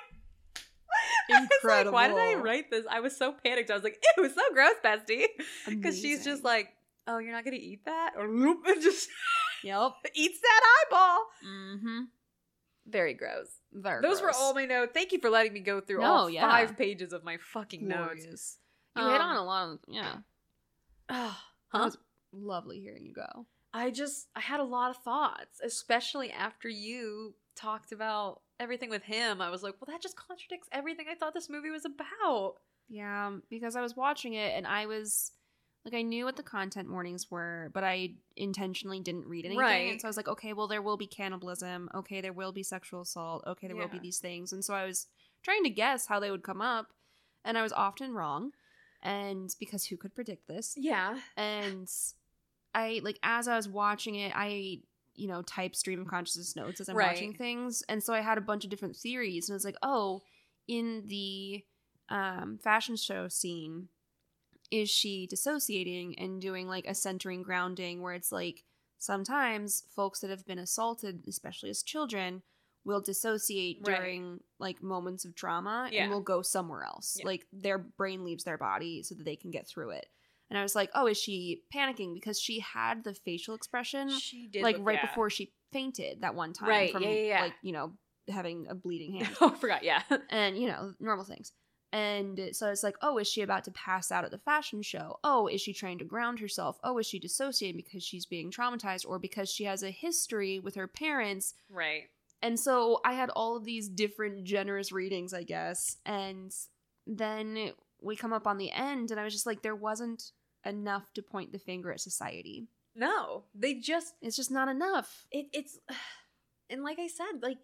[1.33, 2.85] I was like, why did I write this?
[2.91, 3.71] I was so panicked.
[3.71, 5.27] I was like, "Ew, so gross, bestie,"
[5.69, 6.71] because she's just like,
[7.07, 8.27] "Oh, you're not gonna eat that," or
[8.83, 9.09] just
[9.63, 9.93] yep.
[10.15, 10.61] eats that
[10.91, 11.27] eyeball.
[11.47, 12.01] Mm-hmm.
[12.87, 13.47] Very gross.
[13.73, 14.91] Very Those were all my notes.
[14.93, 16.49] Thank you for letting me go through No, all yeah.
[16.49, 18.25] five pages of my fucking notes.
[18.25, 18.59] Glorious.
[18.97, 20.17] You hit on Um, a lot of yeah.
[21.11, 21.33] huh?
[21.75, 21.99] It was
[22.33, 23.47] lovely hearing you go.
[23.73, 29.03] I just I had a lot of thoughts, especially after you talked about everything with
[29.03, 29.41] him.
[29.41, 32.55] I was like, well, that just contradicts everything I thought this movie was about.
[32.89, 35.33] Yeah, um, because I was watching it and I was
[35.85, 39.61] like, I knew what the content warnings were, but I intentionally didn't read anything.
[39.61, 39.91] Right.
[39.93, 41.89] And so I was like, okay, well, there will be cannibalism.
[41.95, 43.45] Okay, there will be sexual assault.
[43.47, 44.53] Okay, there will be these things.
[44.53, 45.07] And so I was
[45.43, 46.89] trying to guess how they would come up,
[47.45, 48.51] and I was often wrong.
[49.03, 50.75] And because who could predict this?
[50.77, 51.19] Yeah.
[51.35, 51.89] And
[52.75, 54.81] I, like, as I was watching it, I,
[55.15, 57.09] you know, type stream of consciousness notes as I'm Right.
[57.13, 57.83] watching things.
[57.89, 59.49] And so I had a bunch of different theories.
[59.49, 60.23] And I was like, oh,
[60.69, 61.65] in the
[62.09, 63.89] um, fashion show scene,
[64.71, 68.65] is she dissociating and doing like a centering grounding where it's like
[68.99, 72.43] sometimes folks that have been assaulted, especially as children,
[72.85, 73.97] will dissociate Right.
[73.97, 76.03] during like moments of trauma Yeah.
[76.05, 77.17] and will go somewhere else.
[77.19, 77.27] Yeah.
[77.27, 80.07] Like their brain leaves their body so that they can get through it.
[80.51, 84.49] And I was like, oh, is she panicking because she had the facial expression She
[84.49, 85.07] did like look- right yeah.
[85.07, 87.43] before she fainted that one time Right, from yeah, yeah, yeah.
[87.43, 87.93] like you know
[88.29, 89.85] having a bleeding hand oh, I forgot.
[89.85, 90.03] Yeah.
[90.31, 91.53] and you know normal things
[91.93, 95.19] and so it's like oh is she about to pass out at the fashion show
[95.25, 99.07] oh is she trying to ground herself oh is she dissociating because she's being traumatized
[99.07, 102.03] or because she has a history with her parents right.
[102.43, 106.53] and so i had all of these different generous readings i guess and
[107.07, 110.31] then we come up on the end and i was just like there wasn't
[110.65, 115.47] enough to point the finger at society No, they just it's just not enough it,
[115.53, 115.79] it's
[116.71, 117.59] and like I said, like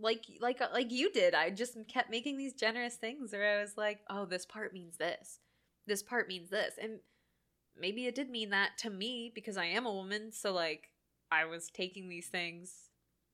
[0.00, 3.60] like like uh, like you did, I just kept making these generous things where I
[3.60, 5.40] was like, oh, this part means this,
[5.86, 7.00] this part means this, and
[7.76, 10.32] maybe it did mean that to me because I am a woman.
[10.32, 10.90] So like
[11.30, 12.72] I was taking these things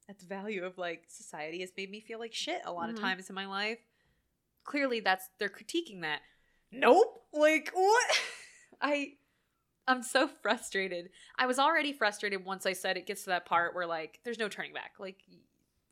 [0.08, 2.94] at the value of like society has made me feel like shit a lot Mhm.
[2.94, 3.78] of times in my life.
[4.64, 6.20] Clearly, that's they're critiquing that.
[6.72, 7.22] Nope.
[7.32, 8.06] Like what?
[8.80, 9.14] I
[9.86, 11.10] I'm so frustrated.
[11.38, 14.38] I was already frustrated once I said it gets to that part where like there's
[14.38, 14.92] no turning back.
[14.98, 15.18] Like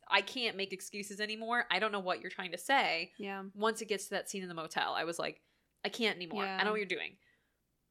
[0.07, 1.65] I can't make excuses anymore.
[1.71, 3.11] I don't know what you're trying to say.
[3.17, 5.41] yeah Once it gets to that scene in the motel, I was like,
[5.85, 6.43] I can't anymore.
[6.43, 7.17] I know what you're doing.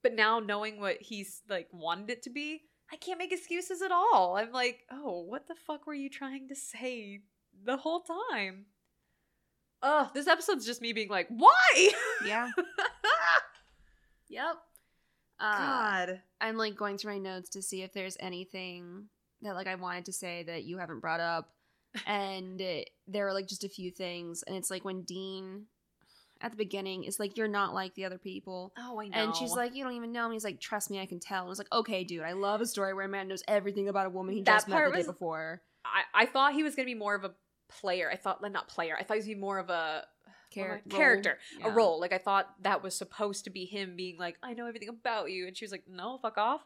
[0.03, 2.63] But now knowing what he's like wanted it to be,
[2.93, 4.37] I can't make excuses at all.
[4.37, 7.21] I'm like, oh, what the fuck were you trying to say
[7.65, 8.67] the whole time?
[9.83, 11.91] Ugh, this episode's just me being like, why?
[12.27, 12.51] yeah
[14.29, 14.57] Yep.
[15.43, 16.21] Uh, God.
[16.41, 19.09] I'm like going through my notes to see if there's anything
[19.43, 21.51] that like I wanted to say that you haven't brought up,
[22.07, 25.67] and it, there are like just a few things, and it's like when Dean
[26.41, 29.17] at the beginning is like, "You're not like the other people." Oh, I know.
[29.17, 31.41] And she's like, "You don't even know." And he's like, "Trust me, I can tell."
[31.41, 33.89] And I was like, "Okay, dude, I love a story where a man knows everything
[33.89, 36.63] about a woman he That just met the part day before." I, I thought he
[36.63, 37.33] was gonna be more of a
[37.69, 38.09] player.
[38.11, 38.97] I thought not player.
[38.99, 40.05] I thought he was gonna be more of a
[40.55, 41.71] Char- a character, role.
[41.71, 42.01] a role.
[42.01, 45.31] Like I thought that was supposed to be him being like, I know everything about
[45.31, 46.63] you, and she was like, No, fuck off.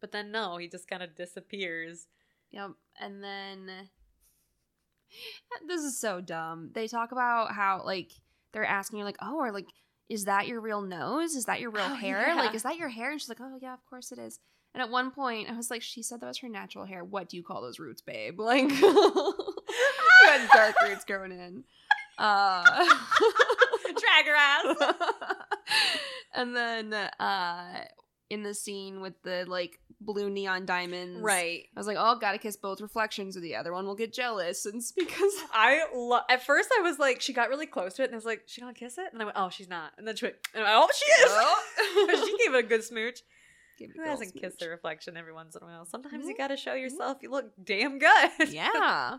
[0.00, 2.06] But then no, he just kind of disappears.
[2.50, 2.70] Yep.
[3.00, 3.70] And then
[5.68, 6.70] this is so dumb.
[6.74, 8.10] They talk about how like
[8.52, 9.68] they're asking you like, "Oh, or like
[10.08, 11.34] is that your real nose?
[11.34, 12.26] Is that your real Oh, hair?
[12.28, 12.34] yeah.
[12.34, 14.40] Like is that your hair?" And she's like, "Oh, yeah, of course it is."
[14.74, 17.04] And at one point, I was like, "She said that was her natural hair.
[17.04, 21.64] What do you call those roots, babe?" Like you had dark roots growing in.
[22.18, 22.62] Uh
[23.84, 24.76] Drag her ass.
[26.34, 27.84] and then uh
[28.30, 31.20] in the scene with the like blue neon diamonds.
[31.20, 31.64] right.
[31.76, 34.64] I was like, oh, gotta kiss both reflections, or the other one will get jealous.
[34.66, 36.24] And it's because I love.
[36.30, 38.42] At first, I was like, she got really close to it, and I was like,
[38.46, 39.92] she gonna kiss it, and I went, oh, she's not.
[39.98, 41.30] And then she went, and I went, oh, she is.
[41.30, 42.24] Oh.
[42.26, 43.20] she gave it a good smooch.
[43.78, 44.42] Who hasn't smooch.
[44.42, 45.84] kissed their reflection every once in a while?
[45.84, 46.38] Sometimes you Mhm.
[46.38, 48.30] gotta show yourself you look damn good.
[48.48, 49.18] Yeah.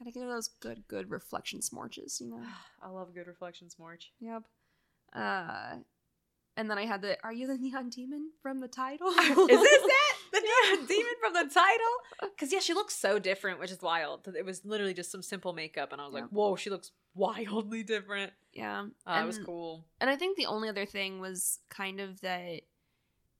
[0.00, 2.42] Gotta give those good, good reflection smorches, you know?
[2.82, 4.10] I love a good reflection smorch.
[4.20, 4.44] Yep.
[5.14, 5.76] Uh,
[6.56, 9.08] and then I had the Are you the neon demon from the title?
[9.18, 10.16] is this it?
[10.32, 11.94] The neon demon from the title?
[12.30, 14.28] Because yeah, she looks so different, which is wild.
[14.34, 17.82] It was literally just some simple makeup, and I was like, whoa, she looks wildly
[17.82, 18.32] different.
[18.54, 18.86] Yeah.
[19.06, 19.84] Uh, it was cool.
[20.00, 22.60] And I think the only other thing was kind of that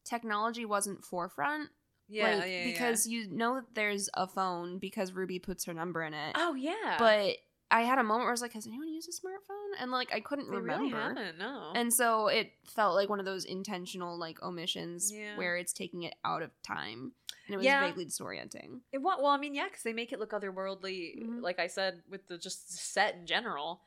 [0.05, 1.71] technology wasn't forefront.
[2.11, 6.03] Yeah, like, yeah, Because you know that there's a phone because Ruby puts her number
[6.03, 6.35] in it.
[6.37, 7.37] oh yeah, But
[7.71, 9.81] I had a moment where I was like, has anyone used a smartphone?
[9.81, 11.15] And like I couldn't they remember.
[11.15, 11.33] really.
[11.39, 15.37] No, And so it felt like one of those intentional like omissions Yeah.
[15.37, 17.13] where it's taking it out of time.
[17.47, 17.87] And it was Yeah.
[17.87, 18.81] vaguely disorienting.
[18.93, 21.43] It well, I mean, yeah, because they make it look otherworldly, Mhm.
[21.43, 23.83] like I said, with the just set in general.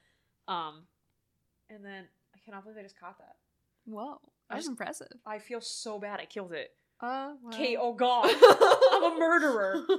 [0.48, 0.88] Um,
[1.70, 3.36] and then I cannot believe I just caught that.
[3.86, 4.22] Whoa.
[4.50, 5.12] That's impressive.
[5.26, 6.20] I feel so bad.
[6.22, 6.72] I killed it.
[7.04, 8.30] Uh, Kate, oh god,
[8.94, 9.84] I'm a murderer.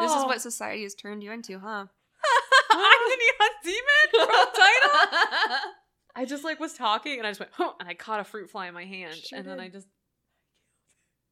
[0.00, 0.26] This is Oh.
[0.26, 1.84] what society has turned you into, huh?
[2.70, 5.56] I'm the neon demon from the title.
[6.16, 8.48] I just like was talking and I just went, huh, and I caught a fruit
[8.50, 9.58] fly in my hand, and then.
[9.60, 9.88] I just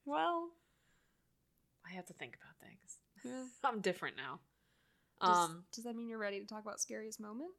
[0.05, 0.49] well,
[1.89, 2.99] I have to think about things.
[3.25, 3.45] yeah.
[3.69, 4.41] I'm different now.
[5.25, 7.51] Does, Um, does that mean you're ready to talk about scariest moment?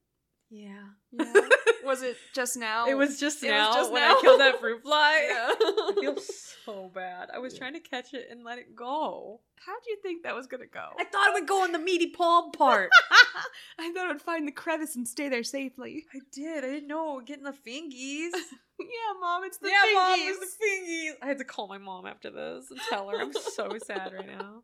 [0.49, 0.83] Yeah.
[1.11, 1.33] Yeah.
[1.85, 2.87] was it just now?
[2.87, 4.17] It was just It was now just when now?
[4.17, 5.19] I killed that fruit fly.
[5.29, 5.47] Yeah.
[5.49, 6.17] I feel
[6.65, 7.29] so bad.
[7.33, 9.41] I was trying to catch it and let it go.
[9.65, 10.89] How do you think that was gonna go?
[10.99, 12.89] I thought it would go on the meaty palm part.
[13.79, 16.05] I thought it would find the crevice and stay there safely.
[16.13, 16.63] I did.
[16.63, 17.21] I didn't know.
[17.21, 18.31] Getting the fingies.
[18.79, 19.71] yeah, mom, it's the fingies.
[19.71, 21.11] yeah, mom, it's the fingies.
[21.21, 24.27] I had to call my mom after this and tell her I'm so sad right
[24.27, 24.63] now.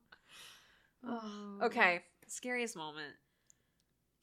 [1.08, 1.60] Oh.
[1.64, 3.14] Okay, um, scariest moment.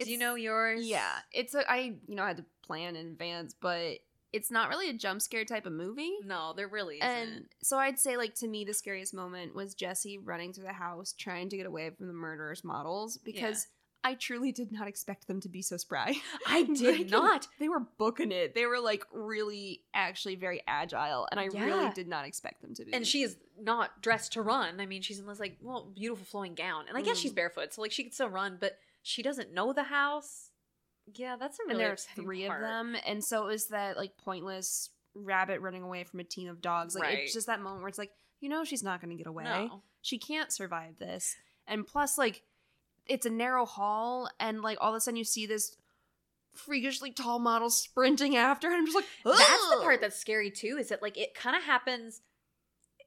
[0.04, 0.86] Do you know yours?
[0.86, 3.98] Yeah, it's a I you know I had to plan in advance, but
[4.32, 6.16] it's not really a jump scare type of movie.
[6.24, 7.08] No, there really isn't.
[7.08, 10.72] And so I'd say like to me the scariest moment was Jesse running through the
[10.72, 13.68] house trying to get away from the murderous models because
[14.04, 16.14] I truly did not expect them to be so spry.
[16.46, 17.48] I did can- not.
[17.58, 18.54] They were booking it.
[18.54, 22.84] They were like really actually very agile and I really did not expect them to
[22.84, 22.92] be.
[22.92, 24.80] And she is not dressed to run.
[24.80, 27.36] I mean, she's in this like well, beautiful flowing gown, and I guess she's Mhm.
[27.36, 30.50] barefoot, so like she can still run, but she doesn't know the house.
[31.14, 32.62] Yeah, that's a really and there's three part.
[32.62, 36.48] of them and so it was that like pointless rabbit running away from a team
[36.48, 37.18] of dogs like Right.
[37.20, 38.10] it's just that moment where it's like
[38.40, 39.82] you know she's not going to get away No.
[40.02, 41.36] she can't survive this
[41.68, 42.42] and plus like
[43.06, 45.76] it's a narrow hall and like all of a sudden you see this
[46.54, 50.76] freakishly tall model sprinting after and i'm just like That's the part that's scary too.
[50.78, 52.20] Is that like it kind of happens,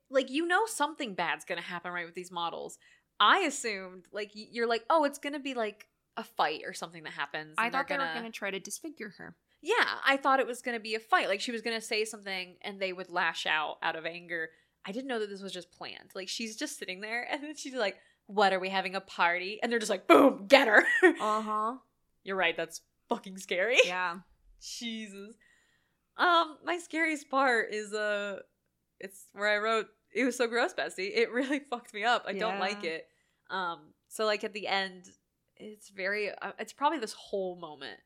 [0.09, 2.77] like you know something bad's gonna happen right with these models.
[3.19, 5.85] I assumed like you're like oh it's gonna be like
[6.19, 7.55] a fight or something that happens.
[7.57, 9.73] i thought they were going to try to disfigure her Yeah,
[10.05, 11.27] I thought it was gonna be a fight.
[11.27, 14.49] Like she was gonna say something and they would lash out out of anger.
[14.85, 16.11] I didn't know that this was just planned.
[16.15, 17.97] Like she's just sitting there and then she's like,
[18.27, 21.77] "What are we having a party?" And they're just like, "Boom, get her." uh-huh
[22.23, 22.55] You're right.
[22.55, 23.77] That's fucking scary.
[23.85, 24.19] yeah
[24.61, 25.35] Jesus.
[26.17, 28.39] Um, my scariest part is uh
[28.99, 31.07] it's where I wrote it was so gross, Bessie.
[31.07, 32.23] It really fucked me up.
[32.27, 33.07] I don't like it.
[33.49, 35.05] Um, so like at the end,
[35.59, 37.99] it's very uh, it's probably this whole moment.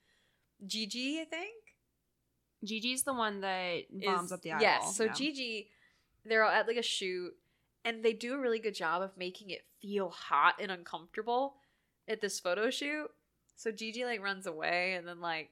[0.66, 1.54] Gigi, I think.
[2.64, 4.96] gigi's the one that bombs is- up the eyeball Yes.
[4.96, 5.14] So yeah.
[5.14, 5.70] Gigi,
[6.26, 7.34] they're at like a shoot,
[7.84, 11.56] and they do a really good job of making it feel hot and uncomfortable
[12.08, 13.10] at this photo shoot.
[13.56, 15.50] So Gigi like runs away and then like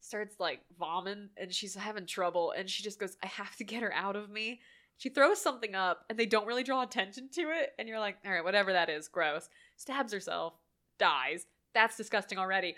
[0.00, 3.82] starts like vomiting and she's having trouble and she just goes, I have to get
[3.82, 4.60] her out of me.
[4.98, 8.16] She throws something up and they don't really draw attention to it, and you're like,
[8.24, 9.48] all right, whatever that is, gross.
[9.76, 10.54] Stabs herself,
[10.98, 11.46] dies.
[11.74, 12.74] That's disgusting already.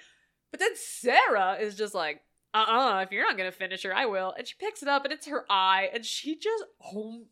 [0.50, 2.22] But then Sarah is just like,
[2.54, 4.32] uh-uh, if you're not gonna finish her, I will.
[4.36, 6.64] And she picks it up and it's her eye, and she just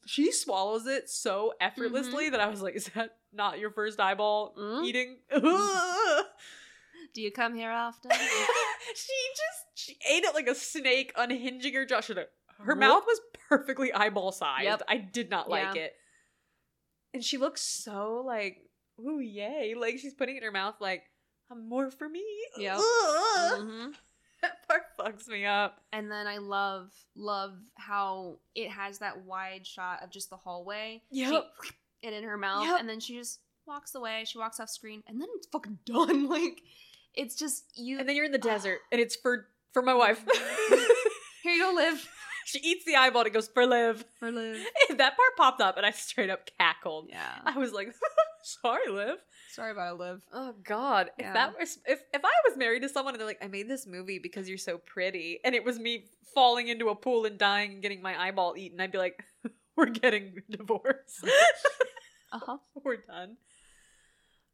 [0.07, 4.55] she swallows it so effortlessly that I was like, is that not your first eyeball
[4.59, 4.85] Mm.
[4.85, 5.17] eating?
[7.15, 8.11] do you come here often
[8.95, 12.01] she just she ate it like a snake, unhinging her jaw.
[12.03, 14.65] She was like- Her mouth was perfectly eyeball sized.
[14.65, 14.83] Yep.
[14.89, 15.83] I did not like Yeah.
[15.85, 15.95] it.
[17.15, 18.59] And she looks so like,
[19.01, 19.75] ooh, yay.
[19.79, 21.05] Like she's putting it in her mouth like,
[21.51, 22.25] I'm more for me.
[22.59, 22.77] Yeah.
[22.79, 23.61] Ugh.
[23.61, 23.93] Mhm.
[24.43, 25.81] That part fucks me up.
[25.95, 31.03] And then I love love how it has that wide shot of just the hallway.
[31.11, 31.45] Yep.
[31.65, 32.81] She it in her mouth, Yep.
[32.81, 34.25] and then she just walks away.
[34.27, 36.29] She walks off screen, and then it's fucking done.
[36.29, 36.61] Like
[37.15, 37.99] it's just you.
[37.99, 40.23] And then you're in the desert and it's for for my wife.
[41.43, 42.07] Here you go, live.
[42.45, 44.05] she eats the eyeball and it goes for live.
[44.21, 44.59] For Liv.
[44.91, 47.07] that part popped up and I straight up cackled.
[47.09, 47.39] Yeah.
[47.45, 47.89] I was like,
[48.47, 49.17] sorry, Liv.
[49.53, 50.23] Sorry about it, Liv.
[50.33, 51.11] Oh God!
[51.19, 53.69] If that was if if I was married to someone and they're like, I made
[53.69, 57.39] this movie because you're so pretty, and it was me falling into a pool and
[57.39, 59.23] dying and getting my eyeball eaten, I'd be like,
[59.77, 61.25] we're getting divorced.
[62.33, 62.57] Uh huh.
[62.85, 63.37] we're done.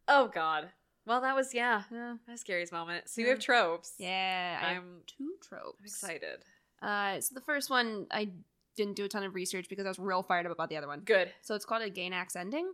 [0.06, 0.69] Oh God!
[1.06, 2.16] Well, that was yeah, Yeah.
[2.27, 3.09] that was scariest moment.
[3.09, 3.32] So you Yeah.
[3.32, 3.94] have tropes.
[3.98, 4.60] Yeah.
[4.62, 5.78] I have I'm two tropes.
[5.81, 6.44] I'm excited.
[6.82, 8.31] Uh, so the first one, I
[8.77, 10.86] didn't do a ton of research because I was real fired up about the other
[10.86, 11.01] one.
[11.01, 11.32] Good.
[11.40, 12.70] So it's called a Gainax ending.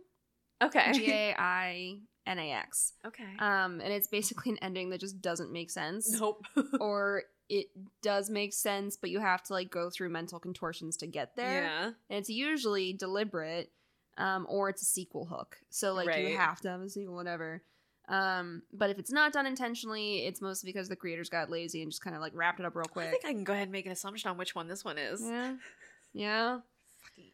[0.61, 0.91] Okay.
[0.93, 2.93] G A I N A X.
[3.05, 3.23] okay.
[3.39, 6.19] Um, and it's basically an ending that just doesn't make sense.
[6.19, 6.43] nope.
[6.79, 7.67] Or it
[8.03, 11.63] does make sense, but you have to like go through mental contortions to get there.
[11.63, 11.85] Yeah.
[11.85, 13.71] And it's usually deliberate,
[14.17, 15.57] um, or it's a sequel hook.
[15.71, 16.27] So like Right.
[16.27, 17.63] you have to have a sequel, whatever.
[18.07, 21.91] Um, but if it's not done intentionally, it's mostly because the creators got lazy and
[21.91, 23.07] just kind of like wrapped it up real quick.
[23.07, 24.97] I think I can go ahead and make an assumption on which one this one
[24.99, 25.21] is.
[25.23, 25.55] Yeah.
[26.11, 26.61] Yeah.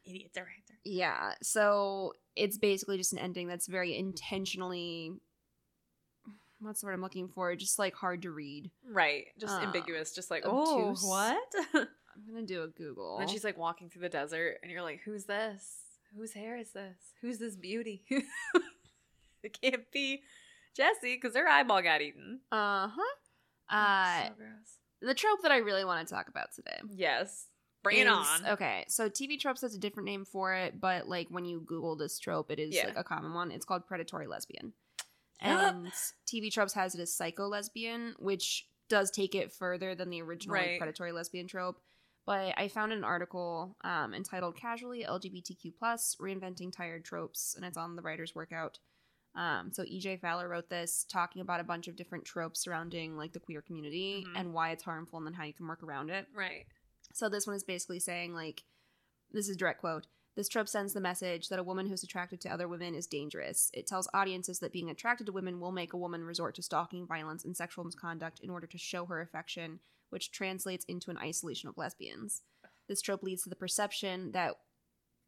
[0.05, 0.31] Idiots.
[0.33, 0.77] They're right there.
[0.83, 1.33] Yeah.
[1.41, 5.13] So it's basically just an ending that's very intentionally
[6.59, 7.55] what's the word I'm looking for?
[7.55, 8.71] Just like hard to read.
[8.89, 9.25] Right.
[9.39, 10.13] Just Um, ambiguous.
[10.13, 11.01] Just like, obtuse.
[11.03, 11.55] oh, what?
[11.73, 13.19] I'm gonna do a Google.
[13.19, 15.81] And she's like walking through the desert, and you're like, "Who's this?
[16.15, 16.95] Whose hair is this?
[17.21, 18.05] Who's this beauty?"
[19.43, 20.21] it can't be
[20.75, 22.39] Jesse because her eyeball got eaten.
[22.51, 23.01] Uh-huh.
[23.71, 24.77] Oh, Uh so gross.
[25.01, 26.79] the trope that I really want to talk about today.
[26.89, 27.47] Yes,
[27.85, 28.45] bring it is- on.
[28.47, 31.95] Okay, so TV tropes has a different name for it, but like when you Google
[31.95, 32.87] this trope, it is Yeah.
[32.87, 33.51] like a common one.
[33.51, 34.73] It's called predatory lesbian.
[35.41, 35.91] And
[36.25, 40.55] TV tropes has it as psycho lesbian, which does take it further than the original
[40.57, 41.79] like, predatory lesbian trope.
[42.25, 47.77] But I found an article um, entitled "Casually LGBTQ Plus Reinventing Tired Tropes," and it's
[47.77, 48.79] on the Writer's Workout.
[49.35, 53.33] Um, so EJ Fowler wrote this, talking about a bunch of different tropes surrounding like
[53.33, 54.39] the queer community Mhm.
[54.39, 56.25] and why it's harmful and then how you can work around it.
[56.33, 56.65] Right.
[57.15, 58.63] So this one is basically saying like
[59.31, 60.07] this is direct quote.
[60.35, 63.71] This trope sends the message that a woman who's attracted to other women is dangerous.
[63.73, 67.07] It tells audiences that being attracted to women will make a woman resort to stalking,
[67.07, 69.79] violence, and sexual misconduct in order to show her affection,
[70.09, 72.41] which translates into an isolation of lesbians.
[72.89, 74.55] This trope leads to the perception that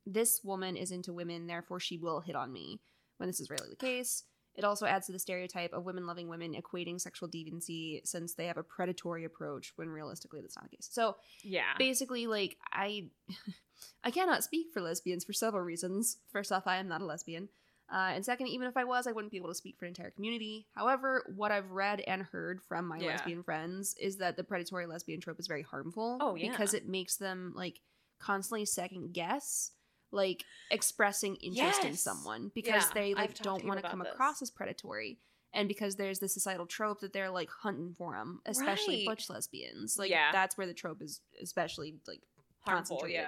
[0.05, 2.81] this woman is into women, therefore she will hit on me,
[3.15, 4.25] when this is rarely the case.
[4.57, 8.47] It also adds to the stereotype of women loving women equating sexual deviancy since they
[8.47, 10.89] have a predatory approach when realistically that's not the case.
[10.91, 11.63] So Yeah.
[11.77, 13.07] basically like i
[14.03, 17.47] i cannot speak for lesbians for several reasons first off i am not a lesbian
[17.93, 19.89] uh, and second even if i was i wouldn't be able to speak for an
[19.89, 23.07] entire community however what i've read and heard from my Yeah.
[23.07, 26.49] lesbian friends is that the predatory lesbian trope is very harmful Oh, yeah.
[26.49, 27.79] because it makes them like
[28.19, 29.71] constantly second guess
[30.11, 34.09] like expressing interest in someone because Yeah, they like don't want to come this.
[34.13, 35.17] across as predatory
[35.53, 39.05] and because there's the societal trope that they're like hunting for them especially Right.
[39.05, 40.31] butch lesbians like Yeah.
[40.31, 42.21] that's where the trope is especially like
[42.61, 42.97] Harmful.
[42.97, 43.27] concentrated.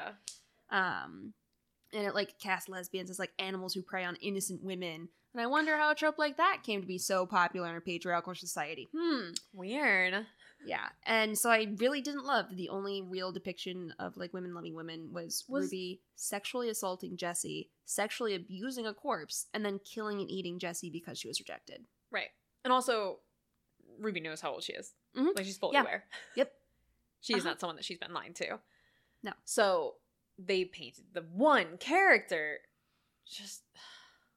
[0.71, 1.03] Yeah.
[1.03, 1.33] um
[1.93, 5.45] and it like casts lesbians as like animals who prey on innocent women and i
[5.47, 8.87] wonder how a trope like that came to be so popular in a patriarchal society
[8.95, 10.25] hmm Weird.
[10.65, 14.75] Yeah and so i really didn't love the only real depiction of like women loving
[14.75, 20.29] women was, Was- ruby sexually assaulting jesse sexually abusing a corpse and then killing and
[20.29, 22.29] eating jesse because she was rejected Right.
[22.65, 23.19] And also,
[23.99, 24.93] Ruby knows how old she is.
[25.15, 25.35] Mhm.
[25.35, 25.81] Like she's fully Yeah.
[25.81, 26.05] aware.
[26.35, 26.51] Yep.
[27.21, 27.49] She's Uh-huh.
[27.49, 28.59] not someone that she's been lying to.
[29.23, 29.33] No.
[29.45, 29.95] So
[30.39, 32.59] they painted the one character.
[33.27, 33.63] Just,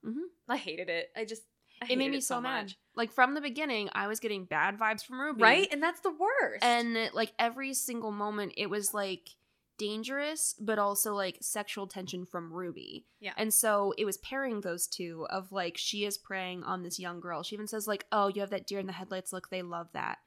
[0.04, 0.28] Mhm.
[0.48, 1.12] I hated it.
[1.16, 1.42] I just,
[1.80, 2.78] I it made me so, mad much.
[2.96, 5.42] Like from the beginning i was getting bad vibes from ruby.
[5.42, 6.62] Right, and that's the worst.
[6.62, 9.30] and like every single moment it was like
[9.78, 13.06] dangerous but also like sexual tension from ruby.
[13.20, 13.32] Yeah.
[13.36, 17.20] and so it was pairing those two of like she is preying on this young
[17.20, 17.42] girl.
[17.42, 19.32] She even says like oh you have that deer in the headlights.
[19.32, 20.18] Look they love that.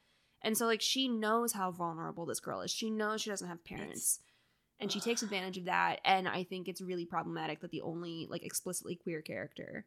[0.41, 2.71] And so like she knows how vulnerable this girl is.
[2.71, 4.19] She knows she doesn't have parents.
[4.79, 6.01] And she takes advantage of that.
[6.03, 9.85] And i think it's really problematic that the only like explicitly queer character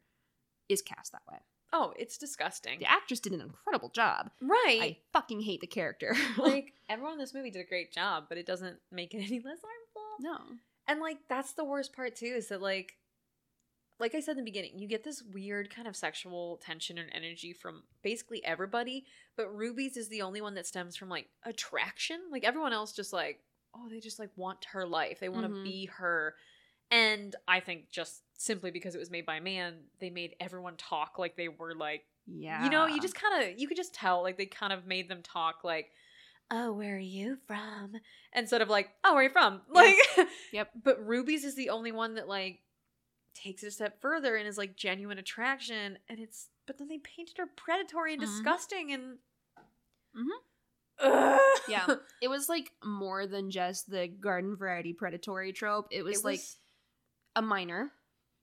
[0.68, 1.38] is cast that way
[1.72, 2.78] oh, it's disgusting.
[2.78, 4.78] the actress did an incredible job Right.
[4.80, 8.38] i fucking hate the character like everyone in this movie did a great job, but
[8.38, 10.16] it doesn't make it any less harmful.
[10.20, 10.38] no
[10.86, 12.94] And like that's the worst part too is that like
[14.00, 17.10] like I said in the beginning, you get this weird kind of sexual tension and
[17.12, 19.04] energy from basically everybody,
[19.36, 22.20] but Ruby's is the only one that stems from like attraction.
[22.30, 23.40] Like everyone else just like
[23.74, 25.18] oh, they just like want her life.
[25.20, 25.64] They want to Mhm.
[25.64, 26.36] be her.
[26.90, 30.76] And I think just simply because it was made by a man, they made everyone
[30.76, 32.64] talk like they were like Yeah.
[32.64, 35.08] you know, you just kind of you could just tell like they kind of made
[35.08, 35.90] them talk like,
[36.50, 37.96] "Oh, where are you from?"
[38.34, 39.96] instead of like, "Oh, where are you from?" Like,
[40.52, 40.70] Yep.
[40.82, 42.60] But Ruby's is the only one that like
[43.34, 46.98] takes it a step further and is like genuine attraction, and it's but then they
[46.98, 48.26] painted her predatory and Mhm.
[48.26, 49.18] disgusting and.
[50.16, 51.70] Mm-hmm.
[51.70, 51.86] Yeah.
[52.20, 55.86] It was like more than just the garden variety predatory trope.
[55.92, 56.40] It was, It like
[57.36, 57.92] a minor.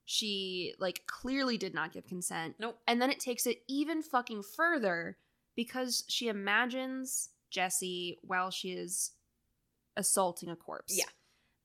[0.06, 2.56] She like clearly did not give consent.
[2.60, 2.78] Nope.
[2.88, 5.18] And then it takes it even fucking further
[5.56, 9.12] because she imagines Jesse while she is
[9.98, 10.96] assaulting a corpse.
[10.98, 11.06] Yeah.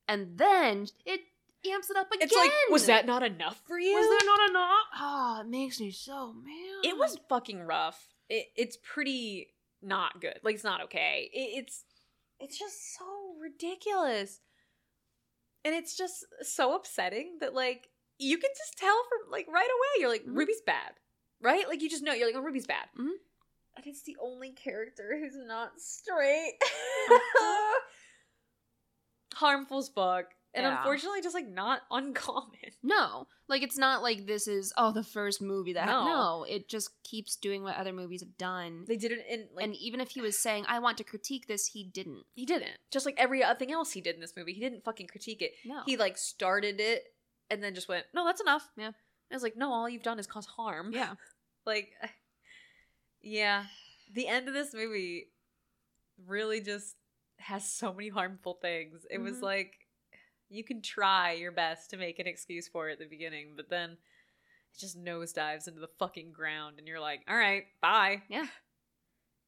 [0.07, 1.21] And then it
[1.69, 2.27] amps it up again.
[2.27, 3.93] It's like, was that not enough for you?
[3.93, 4.85] Was there not enough?
[4.99, 6.89] Oh, it makes me so mad.
[6.89, 8.07] it was fucking rough.
[8.29, 9.49] It, it's pretty
[9.81, 10.39] not good.
[10.43, 11.29] Like it's not okay.
[11.33, 11.83] It, it's
[12.39, 13.05] it's just so
[13.39, 14.39] ridiculous,
[15.65, 19.99] and it's just so upsetting that like you can just tell from like right away.
[20.01, 20.35] You're like Mhm.
[20.37, 20.93] Ruby's bad,
[21.41, 21.67] right?
[21.67, 23.09] Like you just know you're like oh Ruby's bad, Mhm.
[23.77, 26.59] and it's the only character who's not straight.
[29.35, 30.77] Harmful's book, and Yeah.
[30.77, 32.71] unfortunately, just like not uncommon.
[32.83, 36.05] No, like it's not like this is oh the first movie that No.
[36.05, 36.43] no.
[36.43, 38.85] It just keeps doing what other movies have done.
[38.87, 41.47] They did it in like and even if he was saying I want to critique
[41.47, 42.23] this, he didn't.
[42.33, 42.77] He didn't.
[42.91, 45.41] Just like every other thing else he did in this movie, he didn't fucking critique
[45.41, 45.53] it.
[45.65, 47.03] No, He like started it
[47.49, 48.91] and then just went, "No, that's enough." Yeah.
[49.31, 51.13] I was like, "No, all you've done is cause harm." yeah,
[51.65, 51.89] Like,
[53.21, 53.65] yeah,
[54.13, 55.27] the end of this movie
[56.27, 56.95] really just
[57.37, 59.05] has so many harmful things.
[59.09, 59.41] It was Mhm.
[59.43, 59.80] like
[60.51, 63.69] you can try your best to make an excuse for it at the beginning, but
[63.69, 68.47] then it just nosedives into the fucking ground, and you're like, "All right, bye." Yeah.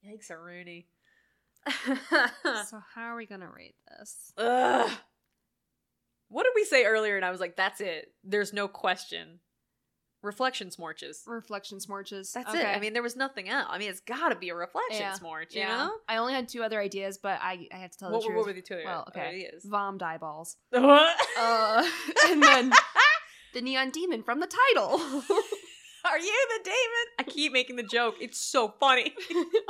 [0.05, 0.87] Yikes, a Rooney.
[2.65, 4.33] so how are we gonna rate this?
[4.37, 4.91] Ugh.
[6.33, 7.15] What did we say earlier?
[7.15, 8.11] And I was like, that's it.
[8.23, 9.39] There's no question.
[10.23, 11.17] Reflection smorches.
[11.27, 12.31] Reflection smorches.
[12.31, 12.65] That's it.
[12.65, 13.67] I mean, there was nothing else.
[13.69, 15.13] I mean, it's got to be a reflection Yeah.
[15.13, 15.67] smorch, you yeah.
[15.77, 15.91] know?
[16.07, 18.33] I only had two other ideas, but I I had to tell What, the what
[18.33, 18.45] truth.
[18.47, 19.27] were the two other well, okay.
[19.27, 19.65] ideas?
[19.65, 20.55] Vom eyeballs.
[20.71, 21.17] What?
[21.37, 21.85] Uh,
[22.29, 22.71] and then
[23.53, 24.97] the neon demon from the title.
[26.05, 27.05] Are you the demon?
[27.19, 28.15] I keep making the joke.
[28.21, 29.13] It's so funny.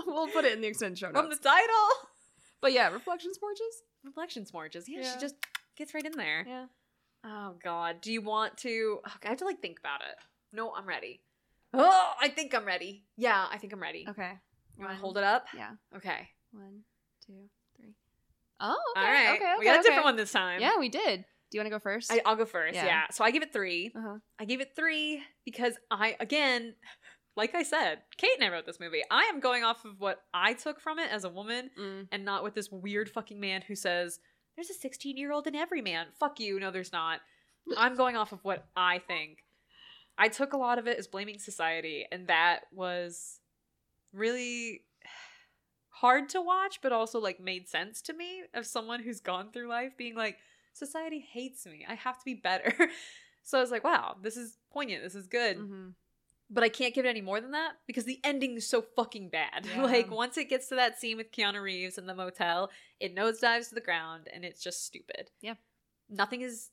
[0.08, 1.88] we'll put it in the extended show From the title.
[2.62, 3.82] But yeah, reflection smorches.
[4.04, 4.84] Reflection smorches.
[4.88, 5.14] Yeah, Yeah.
[5.14, 5.36] she just
[5.78, 6.46] gets right in there.
[6.48, 6.66] Yeah.
[7.26, 9.00] Oh God, do you want to?
[9.06, 10.16] oh, I have to like think about it.
[10.54, 11.22] No, I'm ready.
[11.74, 13.04] Oh, I think I'm ready.
[13.18, 14.06] Yeah, I think I'm ready.
[14.08, 14.32] Okay.
[14.78, 15.46] You want to hold it up?
[15.58, 15.72] Yeah.
[15.96, 16.30] Okay.
[16.52, 16.82] One,
[17.26, 17.34] two,
[17.76, 17.96] three.
[18.60, 19.06] Oh, okay.
[19.06, 19.36] All right.
[19.36, 20.62] Okay, okay, we got a different one this time.
[20.62, 21.26] Yeah, we did.
[21.52, 22.12] Do you want to go first?
[22.12, 22.76] I, I'll go first.
[22.76, 22.86] Yeah.
[22.86, 23.04] Yeah.
[23.12, 23.92] So I give it three.
[23.96, 24.18] uh-huh.
[24.40, 26.76] I gave it three because I, again,
[27.36, 29.02] like I said, Kate and I wrote this movie.
[29.10, 32.08] I am going off of what I took from it as a woman Mm.
[32.12, 34.20] and not with this weird fucking man who says,
[34.56, 36.08] there's a 16 year old in every man.
[36.20, 36.60] Fuck you.
[36.60, 37.20] No, there's not.
[37.78, 39.40] I'm going off of what I think.
[40.18, 43.40] I took a lot of it as blaming society, and that was
[44.14, 44.81] really
[45.90, 49.68] hard to watch, but also like made sense to me of someone who's gone through
[49.68, 50.38] life being like,
[50.73, 51.85] society hates me.
[51.88, 52.73] I have to be better.
[53.44, 55.03] so I was like, wow, this is poignant.
[55.03, 55.90] This is good hmm
[56.53, 59.30] but I can't give it any more than that because the ending is so fucking
[59.30, 59.65] bad.
[59.76, 59.84] Yeah.
[59.84, 62.69] like once it gets to that scene with Keanu Reeves in the motel,
[62.99, 65.31] it nosedives to the ground and it's just stupid.
[65.41, 65.56] Yeah.
[66.10, 66.69] Nothing is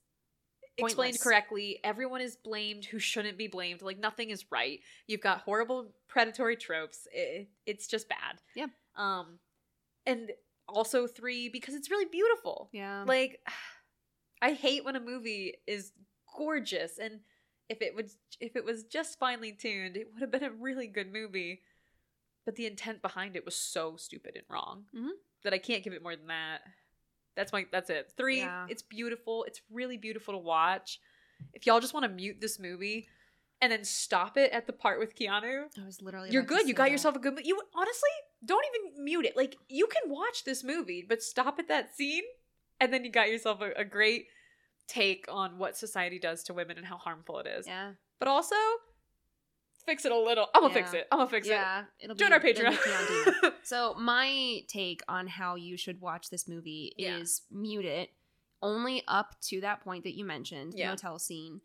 [0.87, 1.79] explained correctly.
[1.85, 3.83] Everyone is blamed who shouldn't be blamed.
[3.83, 4.81] Like nothing is right.
[5.07, 7.07] You've got horrible predatory tropes.
[7.13, 8.41] It, it's just bad.
[8.55, 8.67] Yeah.
[8.97, 9.39] Um
[10.07, 10.31] and
[10.69, 12.69] also 3 because it's really beautiful.
[12.73, 13.05] Yeah.
[13.07, 13.41] Like
[14.43, 15.93] I hate when a movie is
[16.37, 17.21] gorgeous and
[17.69, 20.87] if it was if it was just finely tuned, it would have been a really
[20.87, 21.61] good movie.
[22.47, 25.11] But the intent behind it was so stupid and wrong Mhm.
[25.45, 26.63] that I can't give it more than that.
[27.37, 28.13] That's my that's it.
[28.17, 28.67] Three, Yeah.
[28.69, 29.45] it's beautiful.
[29.45, 31.01] It's really beautiful to watch.
[31.55, 33.09] If y'all just want to mute this movie
[33.63, 36.31] and then stop it at the part with Keanu, I was literally.
[36.31, 36.67] you're good.
[36.69, 36.91] You got that.
[36.93, 37.41] yourself a good.
[37.45, 38.11] You honestly
[38.45, 39.37] don't even mute it.
[39.37, 42.25] Like you can watch this movie, but stop at that scene,
[42.81, 44.27] and then you got yourself a, a great
[44.89, 47.67] take on what society does to women and how harmful it is.
[47.67, 47.93] Yeah.
[48.19, 48.57] But also
[49.91, 50.47] fix it a little.
[50.55, 51.07] I'm gonna fix it.
[51.11, 51.51] I'm gonna fix it.
[51.51, 51.85] yeah.
[51.99, 52.19] It'll it.
[52.19, 53.53] be Join our Patreon.
[53.63, 57.17] So my take on how you should watch this movie Yeah.
[57.19, 58.11] is mute it
[58.63, 60.87] only up to that point that you mentioned, Yeah.
[60.87, 61.61] the motel scene,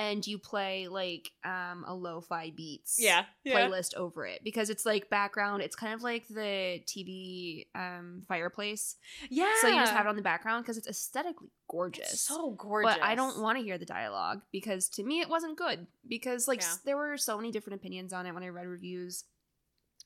[0.00, 3.24] and you play like um a lo-fi beats yeah.
[3.44, 3.54] Yeah.
[3.56, 5.62] playlist over it because it's like background.
[5.62, 8.96] It's kind of like the TV um fireplace.
[9.28, 9.52] Yeah.
[9.60, 12.12] So you just have it on the background because it's aesthetically gorgeous.
[12.14, 12.94] It's so gorgeous.
[12.94, 15.86] But I don't want to hear the dialogue because to me it wasn't good.
[16.08, 16.74] Because like Yeah.
[16.86, 19.24] there were so many different opinions on it when I read reviews,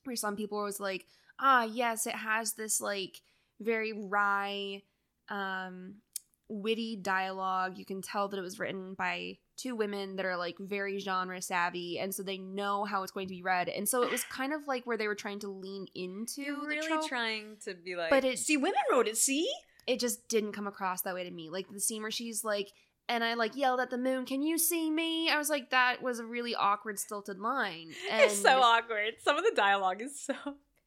[0.02, 1.06] where some people was like,
[1.38, 3.20] "Ah, yes, it has this like
[3.60, 4.82] very wry,
[5.28, 6.02] um,
[6.48, 7.78] witty dialogue.
[7.78, 11.40] You can tell that it was written by two women that are like very genre
[11.40, 13.68] savvy, and so they know how it's going to be read.
[13.68, 16.60] And so it was kind of like where they were trying to lean into You're
[16.60, 17.08] the really trope.
[17.08, 19.16] trying to be like, But it- see, women wrote it.
[19.16, 19.48] See,
[19.86, 21.50] it just didn't come across that way to me.
[21.50, 22.72] Like the scene where she's like,
[23.08, 26.02] and I like yelled at the moon, "Can you see me?" I was like, that
[26.02, 27.92] was a really awkward, stilted line.
[28.10, 29.12] And it's so awkward.
[29.22, 30.34] Some of the dialogue is so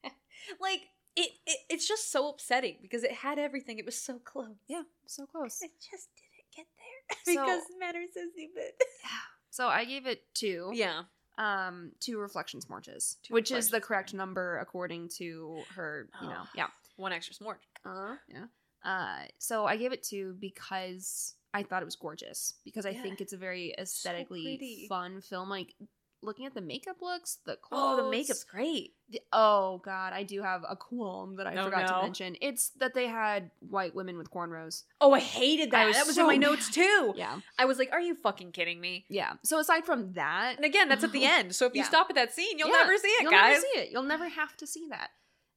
[0.60, 0.80] like
[1.20, 3.78] it, it it's just so upsetting because it had everything.
[3.78, 4.56] It was so close.
[4.68, 5.60] Yeah, so close.
[5.62, 8.72] It just didn't get there So- because matter so stupid.
[9.04, 9.10] Yeah.
[9.50, 10.70] So I gave it two.
[10.74, 11.02] yeah.
[11.38, 16.08] Um, two reflection smorches, Two which is the correct number according to her.
[16.20, 16.48] You know, Oh.
[16.56, 16.66] yeah.
[16.96, 17.62] One extra smorch.
[17.84, 18.46] Uh, yeah.
[18.84, 22.54] Uh, so I gave it two because I thought it was gorgeous.
[22.64, 23.02] Because I Yeah.
[23.02, 24.86] think it's a very aesthetically pretty.
[24.88, 25.48] fun film.
[25.48, 25.74] Like
[26.20, 27.98] looking at the makeup looks, the clothes.
[28.00, 28.94] Oh, the makeup's great.
[29.08, 31.96] the- oh god, I do have a qualm that I Oh, forgot no.
[31.96, 32.36] to mention.
[32.40, 34.82] It's that they had white women with cornrows.
[35.00, 35.86] Oh, I hated I that.
[35.86, 37.14] was that was so in my notes too.
[37.16, 39.34] Yeah, I was like, "Are you fucking kidding me?" yeah.
[39.44, 41.54] So aside from that, And again, that's at the end.
[41.54, 43.52] So if you stop at that scene, you'll Yeah, never see it, you'll guys.
[43.54, 43.90] never see it.
[43.92, 45.10] You'll never have to see that.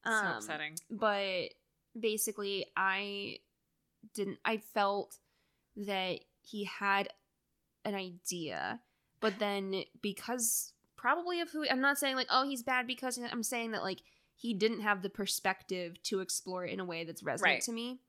[0.05, 0.75] so Um, upsetting.
[0.89, 1.49] but
[1.99, 3.38] basically i
[4.13, 5.17] didn't i felt
[5.75, 7.09] that he had
[7.83, 8.79] an idea
[9.22, 13.43] but then because probably of who i'm not saying like oh he's bad because i'm
[13.43, 13.99] saying that like
[14.35, 17.61] he didn't have the perspective to explore it in a way that's resonant Right.
[17.64, 17.99] to me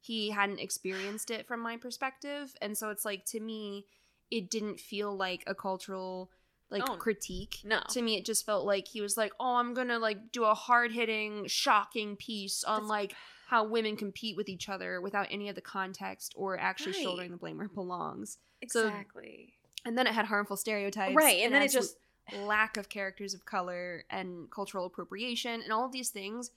[0.00, 3.86] he hadn't experienced it from my perspective and so it's like to me
[4.30, 6.30] it didn't feel like a cultural
[6.70, 7.80] like Oh, critique no.
[7.90, 10.54] to me it just felt like he was like oh i'm gonna like do a
[10.54, 13.14] hard-hitting shocking piece on That's- like
[13.46, 17.02] how women compete with each other without any of the context or actually Right.
[17.02, 18.38] shouldering the blame where it belongs
[18.68, 19.54] so- Exactly.
[19.84, 21.96] And then it had harmful stereotypes right, and then it just
[22.38, 26.50] lack of characters of color and cultural appropriation and all of these things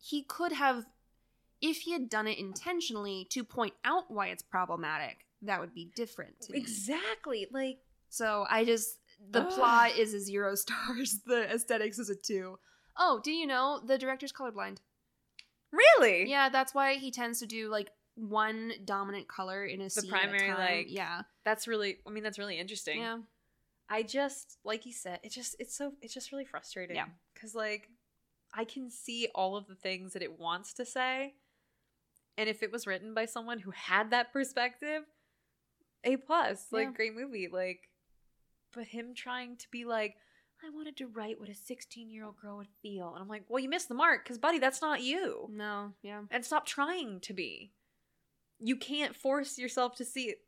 [0.00, 0.86] he could have
[1.60, 5.90] if he had done it intentionally to point out why it's problematic that would be
[5.94, 6.58] different to me.
[6.58, 7.78] exactly like
[8.08, 8.98] so i just
[9.30, 9.50] the Ugh.
[9.50, 12.58] plot is a zero stars the aesthetics is a two.
[12.96, 14.78] Oh, do you know the director's colorblind
[15.72, 16.28] really.
[16.28, 20.16] yeah that's why he tends to do like one dominant color in a scene The
[20.16, 20.76] primary, at a time.
[20.78, 21.98] like, yeah That's really.
[22.06, 23.00] I mean, that's really interesting.
[23.00, 23.18] yeah
[23.90, 26.96] I just like you said, it just it's so it's just really frustrating.
[26.96, 27.06] Yeah.
[27.38, 27.88] Cause like
[28.54, 31.34] I can see all of the things that it wants to say.
[32.38, 35.02] And if it was written by someone who had that perspective,
[36.04, 36.66] A plus.
[36.70, 36.92] Like Yeah.
[36.94, 37.48] great movie.
[37.52, 37.90] Like
[38.74, 40.14] but him trying to be like,
[40.64, 43.12] I wanted to write what a 16 year old girl would feel.
[43.12, 45.48] And I'm like, well, you missed the mark, because buddy, that's not you.
[45.52, 47.72] no yeah And stop trying to be.
[48.58, 50.38] You can't force yourself to see it.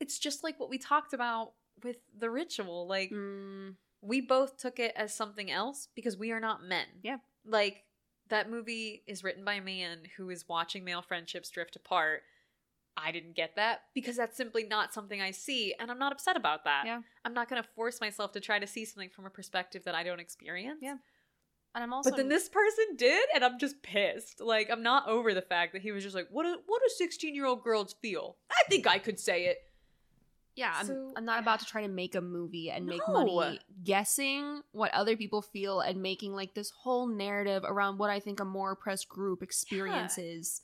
[0.00, 1.52] It's just like what we talked about
[1.82, 2.86] with the ritual.
[2.86, 6.86] Like mm, we both took it as something else because we are not men.
[7.02, 7.18] Yeah.
[7.44, 7.84] Like
[8.28, 12.22] that movie is written by a man who is watching male friendships drift apart.
[12.96, 16.36] I didn't get that because that's simply not something I see and I'm not upset
[16.36, 16.84] about that.
[16.86, 17.00] Yeah.
[17.24, 19.94] I'm not going to force myself to try to see something from a perspective that
[19.94, 20.78] I don't experience.
[20.80, 20.96] Yeah.
[21.74, 24.40] and i'm also But then this person did and I'm just pissed.
[24.40, 27.04] Like I'm not over the fact that he was just like what do, what do
[27.04, 28.38] 16-year-old girls feel?
[28.50, 29.58] I think I could say it.
[30.56, 33.60] Yeah, I'm, So- I'm not about to try to make a movie and make money
[33.84, 38.40] guessing what other people feel and making like this whole narrative around what I think
[38.40, 40.62] a more oppressed group experiences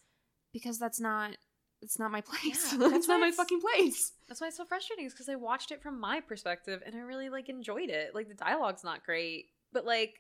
[0.53, 1.37] because that's not
[1.83, 2.73] it's not my place.
[2.73, 4.13] Yeah, that's that's not my fucking place.
[4.29, 7.01] That's why it's so frustrating is because I watched it from my perspective and I
[7.01, 8.15] really like enjoyed it.
[8.15, 10.15] Like the dialogue's not great, but like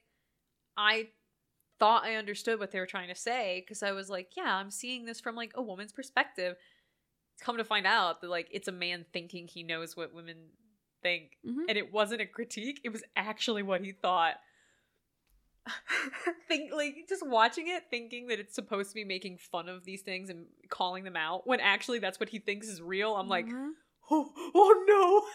[0.77, 1.09] I
[1.79, 4.71] thought I understood what they were trying to say because I was like, yeah, I'm
[4.71, 6.57] seeing this from like a woman's perspective.
[7.43, 10.37] Come to find out that like it's a man thinking he knows what women
[11.03, 11.65] think, Mhm.
[11.69, 14.37] and it wasn't a critique; it was actually what he thought.
[16.49, 20.03] Think like just watching it, thinking that it's supposed to be making fun of these
[20.03, 23.15] things and calling them out, when actually that's what he thinks is real.
[23.17, 23.71] I'm like, Mhm.
[24.11, 24.85] oh, oh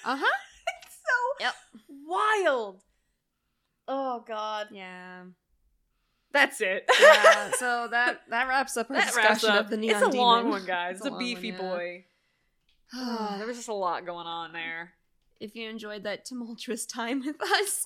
[0.04, 0.12] no.
[0.12, 0.26] uh-huh.
[0.86, 1.56] It's so Yep.
[2.06, 2.84] wild.
[3.88, 4.68] Oh god.
[4.72, 5.26] Yeah.
[6.38, 6.90] That's it.
[7.02, 9.66] Yeah, so that that wraps up our that discussion up.
[9.66, 10.52] of the neon It's a long demon.
[10.52, 10.98] one, guys.
[10.98, 11.58] It's It's, a a, long one, beefy yeah.
[11.58, 12.06] boy.
[12.94, 14.94] Oh, there was just a lot going on there.
[15.40, 17.86] if you enjoyed that tumultuous time with us,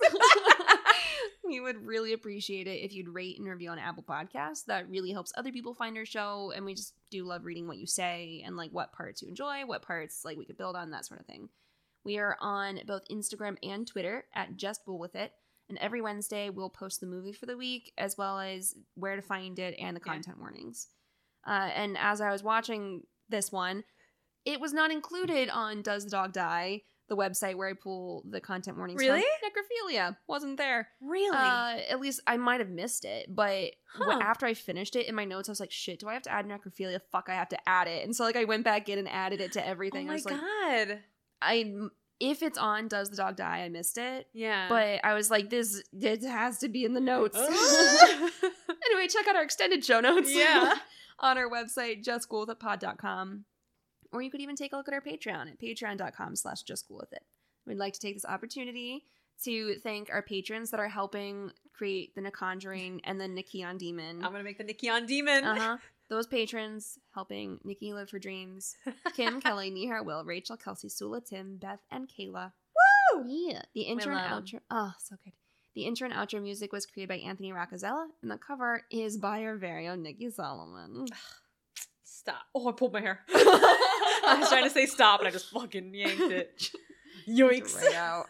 [1.43, 4.65] we would really appreciate it if you'd rate and review on Apple Podcasts.
[4.65, 7.77] That really helps other people find our show, and we just do love reading what
[7.77, 10.91] you say and like what parts you enjoy, what parts like we could build on,
[10.91, 11.49] that sort of thing.
[12.03, 15.33] We are on both Instagram and Twitter at Just Bull With It,
[15.71, 19.21] and every Wednesday we'll post the movie for the week as well as where to
[19.21, 20.11] find it and the Yeah.
[20.13, 20.87] content warnings.
[21.47, 23.83] Uh, and as I was watching this one,
[24.45, 28.39] it was not included on Does the Dog Die, the website where I pull the
[28.41, 29.01] content warnings.
[29.03, 29.13] from.
[29.15, 29.25] Really?
[29.43, 30.89] Necrophilia wasn't there.
[31.01, 31.35] Really?
[31.37, 34.19] Uh, at least I might have missed it, but Huh.
[34.21, 36.31] after I finished it in my notes, I was like, "Shit, do I have to
[36.31, 37.01] add necrophilia?
[37.11, 39.41] Fuck, I have to add it." And so like I went back in and added
[39.41, 40.05] it to oh everything.
[40.05, 41.03] I my was like, god.
[41.41, 41.73] I
[42.21, 44.27] if it's on Does the Dog Die, I missed it.
[44.33, 44.69] yeah.
[44.69, 47.37] But I was like, this it has to be in the notes.
[47.37, 50.33] anyway, check out our extended show notes.
[50.33, 50.75] Yeah.
[51.19, 53.45] on our website, justcoolwithitpod.com.
[54.11, 57.23] Or you could even take a look at our Patreon at patreon.com slash justcoolwithit.
[57.65, 59.05] We'd like to take this opportunity
[59.45, 64.23] to thank our patrons that are helping create the Conjuring and the Nikki on Demon.
[64.23, 65.43] I'm gonna make the Nikki on Demon.
[65.43, 65.77] Uh huh.
[66.11, 68.75] Those patrons helping Nikki live her dreams.
[69.15, 72.51] Kim, Kelly, Nihar, Will, Rachel, Kelsey, Sula, Tim, Beth, and Kayla.
[73.15, 73.23] Woo!
[73.25, 73.61] Yeah.
[73.73, 74.59] The intro and outro.
[74.69, 75.31] Oh, so good.
[75.73, 79.43] The intro and outro music was created by Anthony Raccazella, and the cover is by
[79.43, 81.05] our very own Nikki Solomon.
[82.03, 82.41] Stop.
[82.53, 83.21] Oh, I pulled my hair.
[83.33, 86.71] I was trying to say stop, and I just fucking yanked it.
[87.29, 87.81] Yoinks.
[87.81, 88.25] Right out.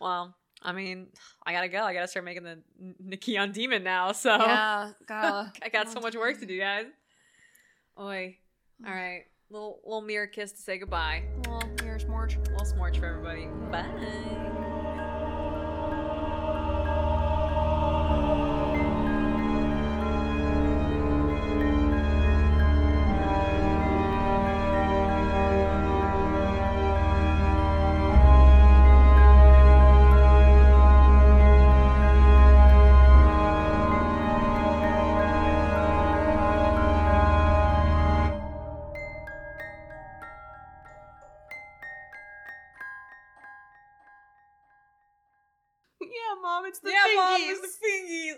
[0.00, 1.08] well, I mean,
[1.44, 1.82] I gotta go.
[1.82, 4.12] I gotta start making the N- on Demon now.
[4.12, 5.52] So yeah, gotta.
[5.62, 6.86] I got so much work to do, guys.
[8.00, 8.36] Oi.
[8.86, 9.24] All right.
[9.50, 11.24] Little little mirror kiss to say goodbye.
[11.46, 12.38] Little here's Marge.
[12.38, 13.46] Little smorch for everybody.
[13.70, 14.68] Bye.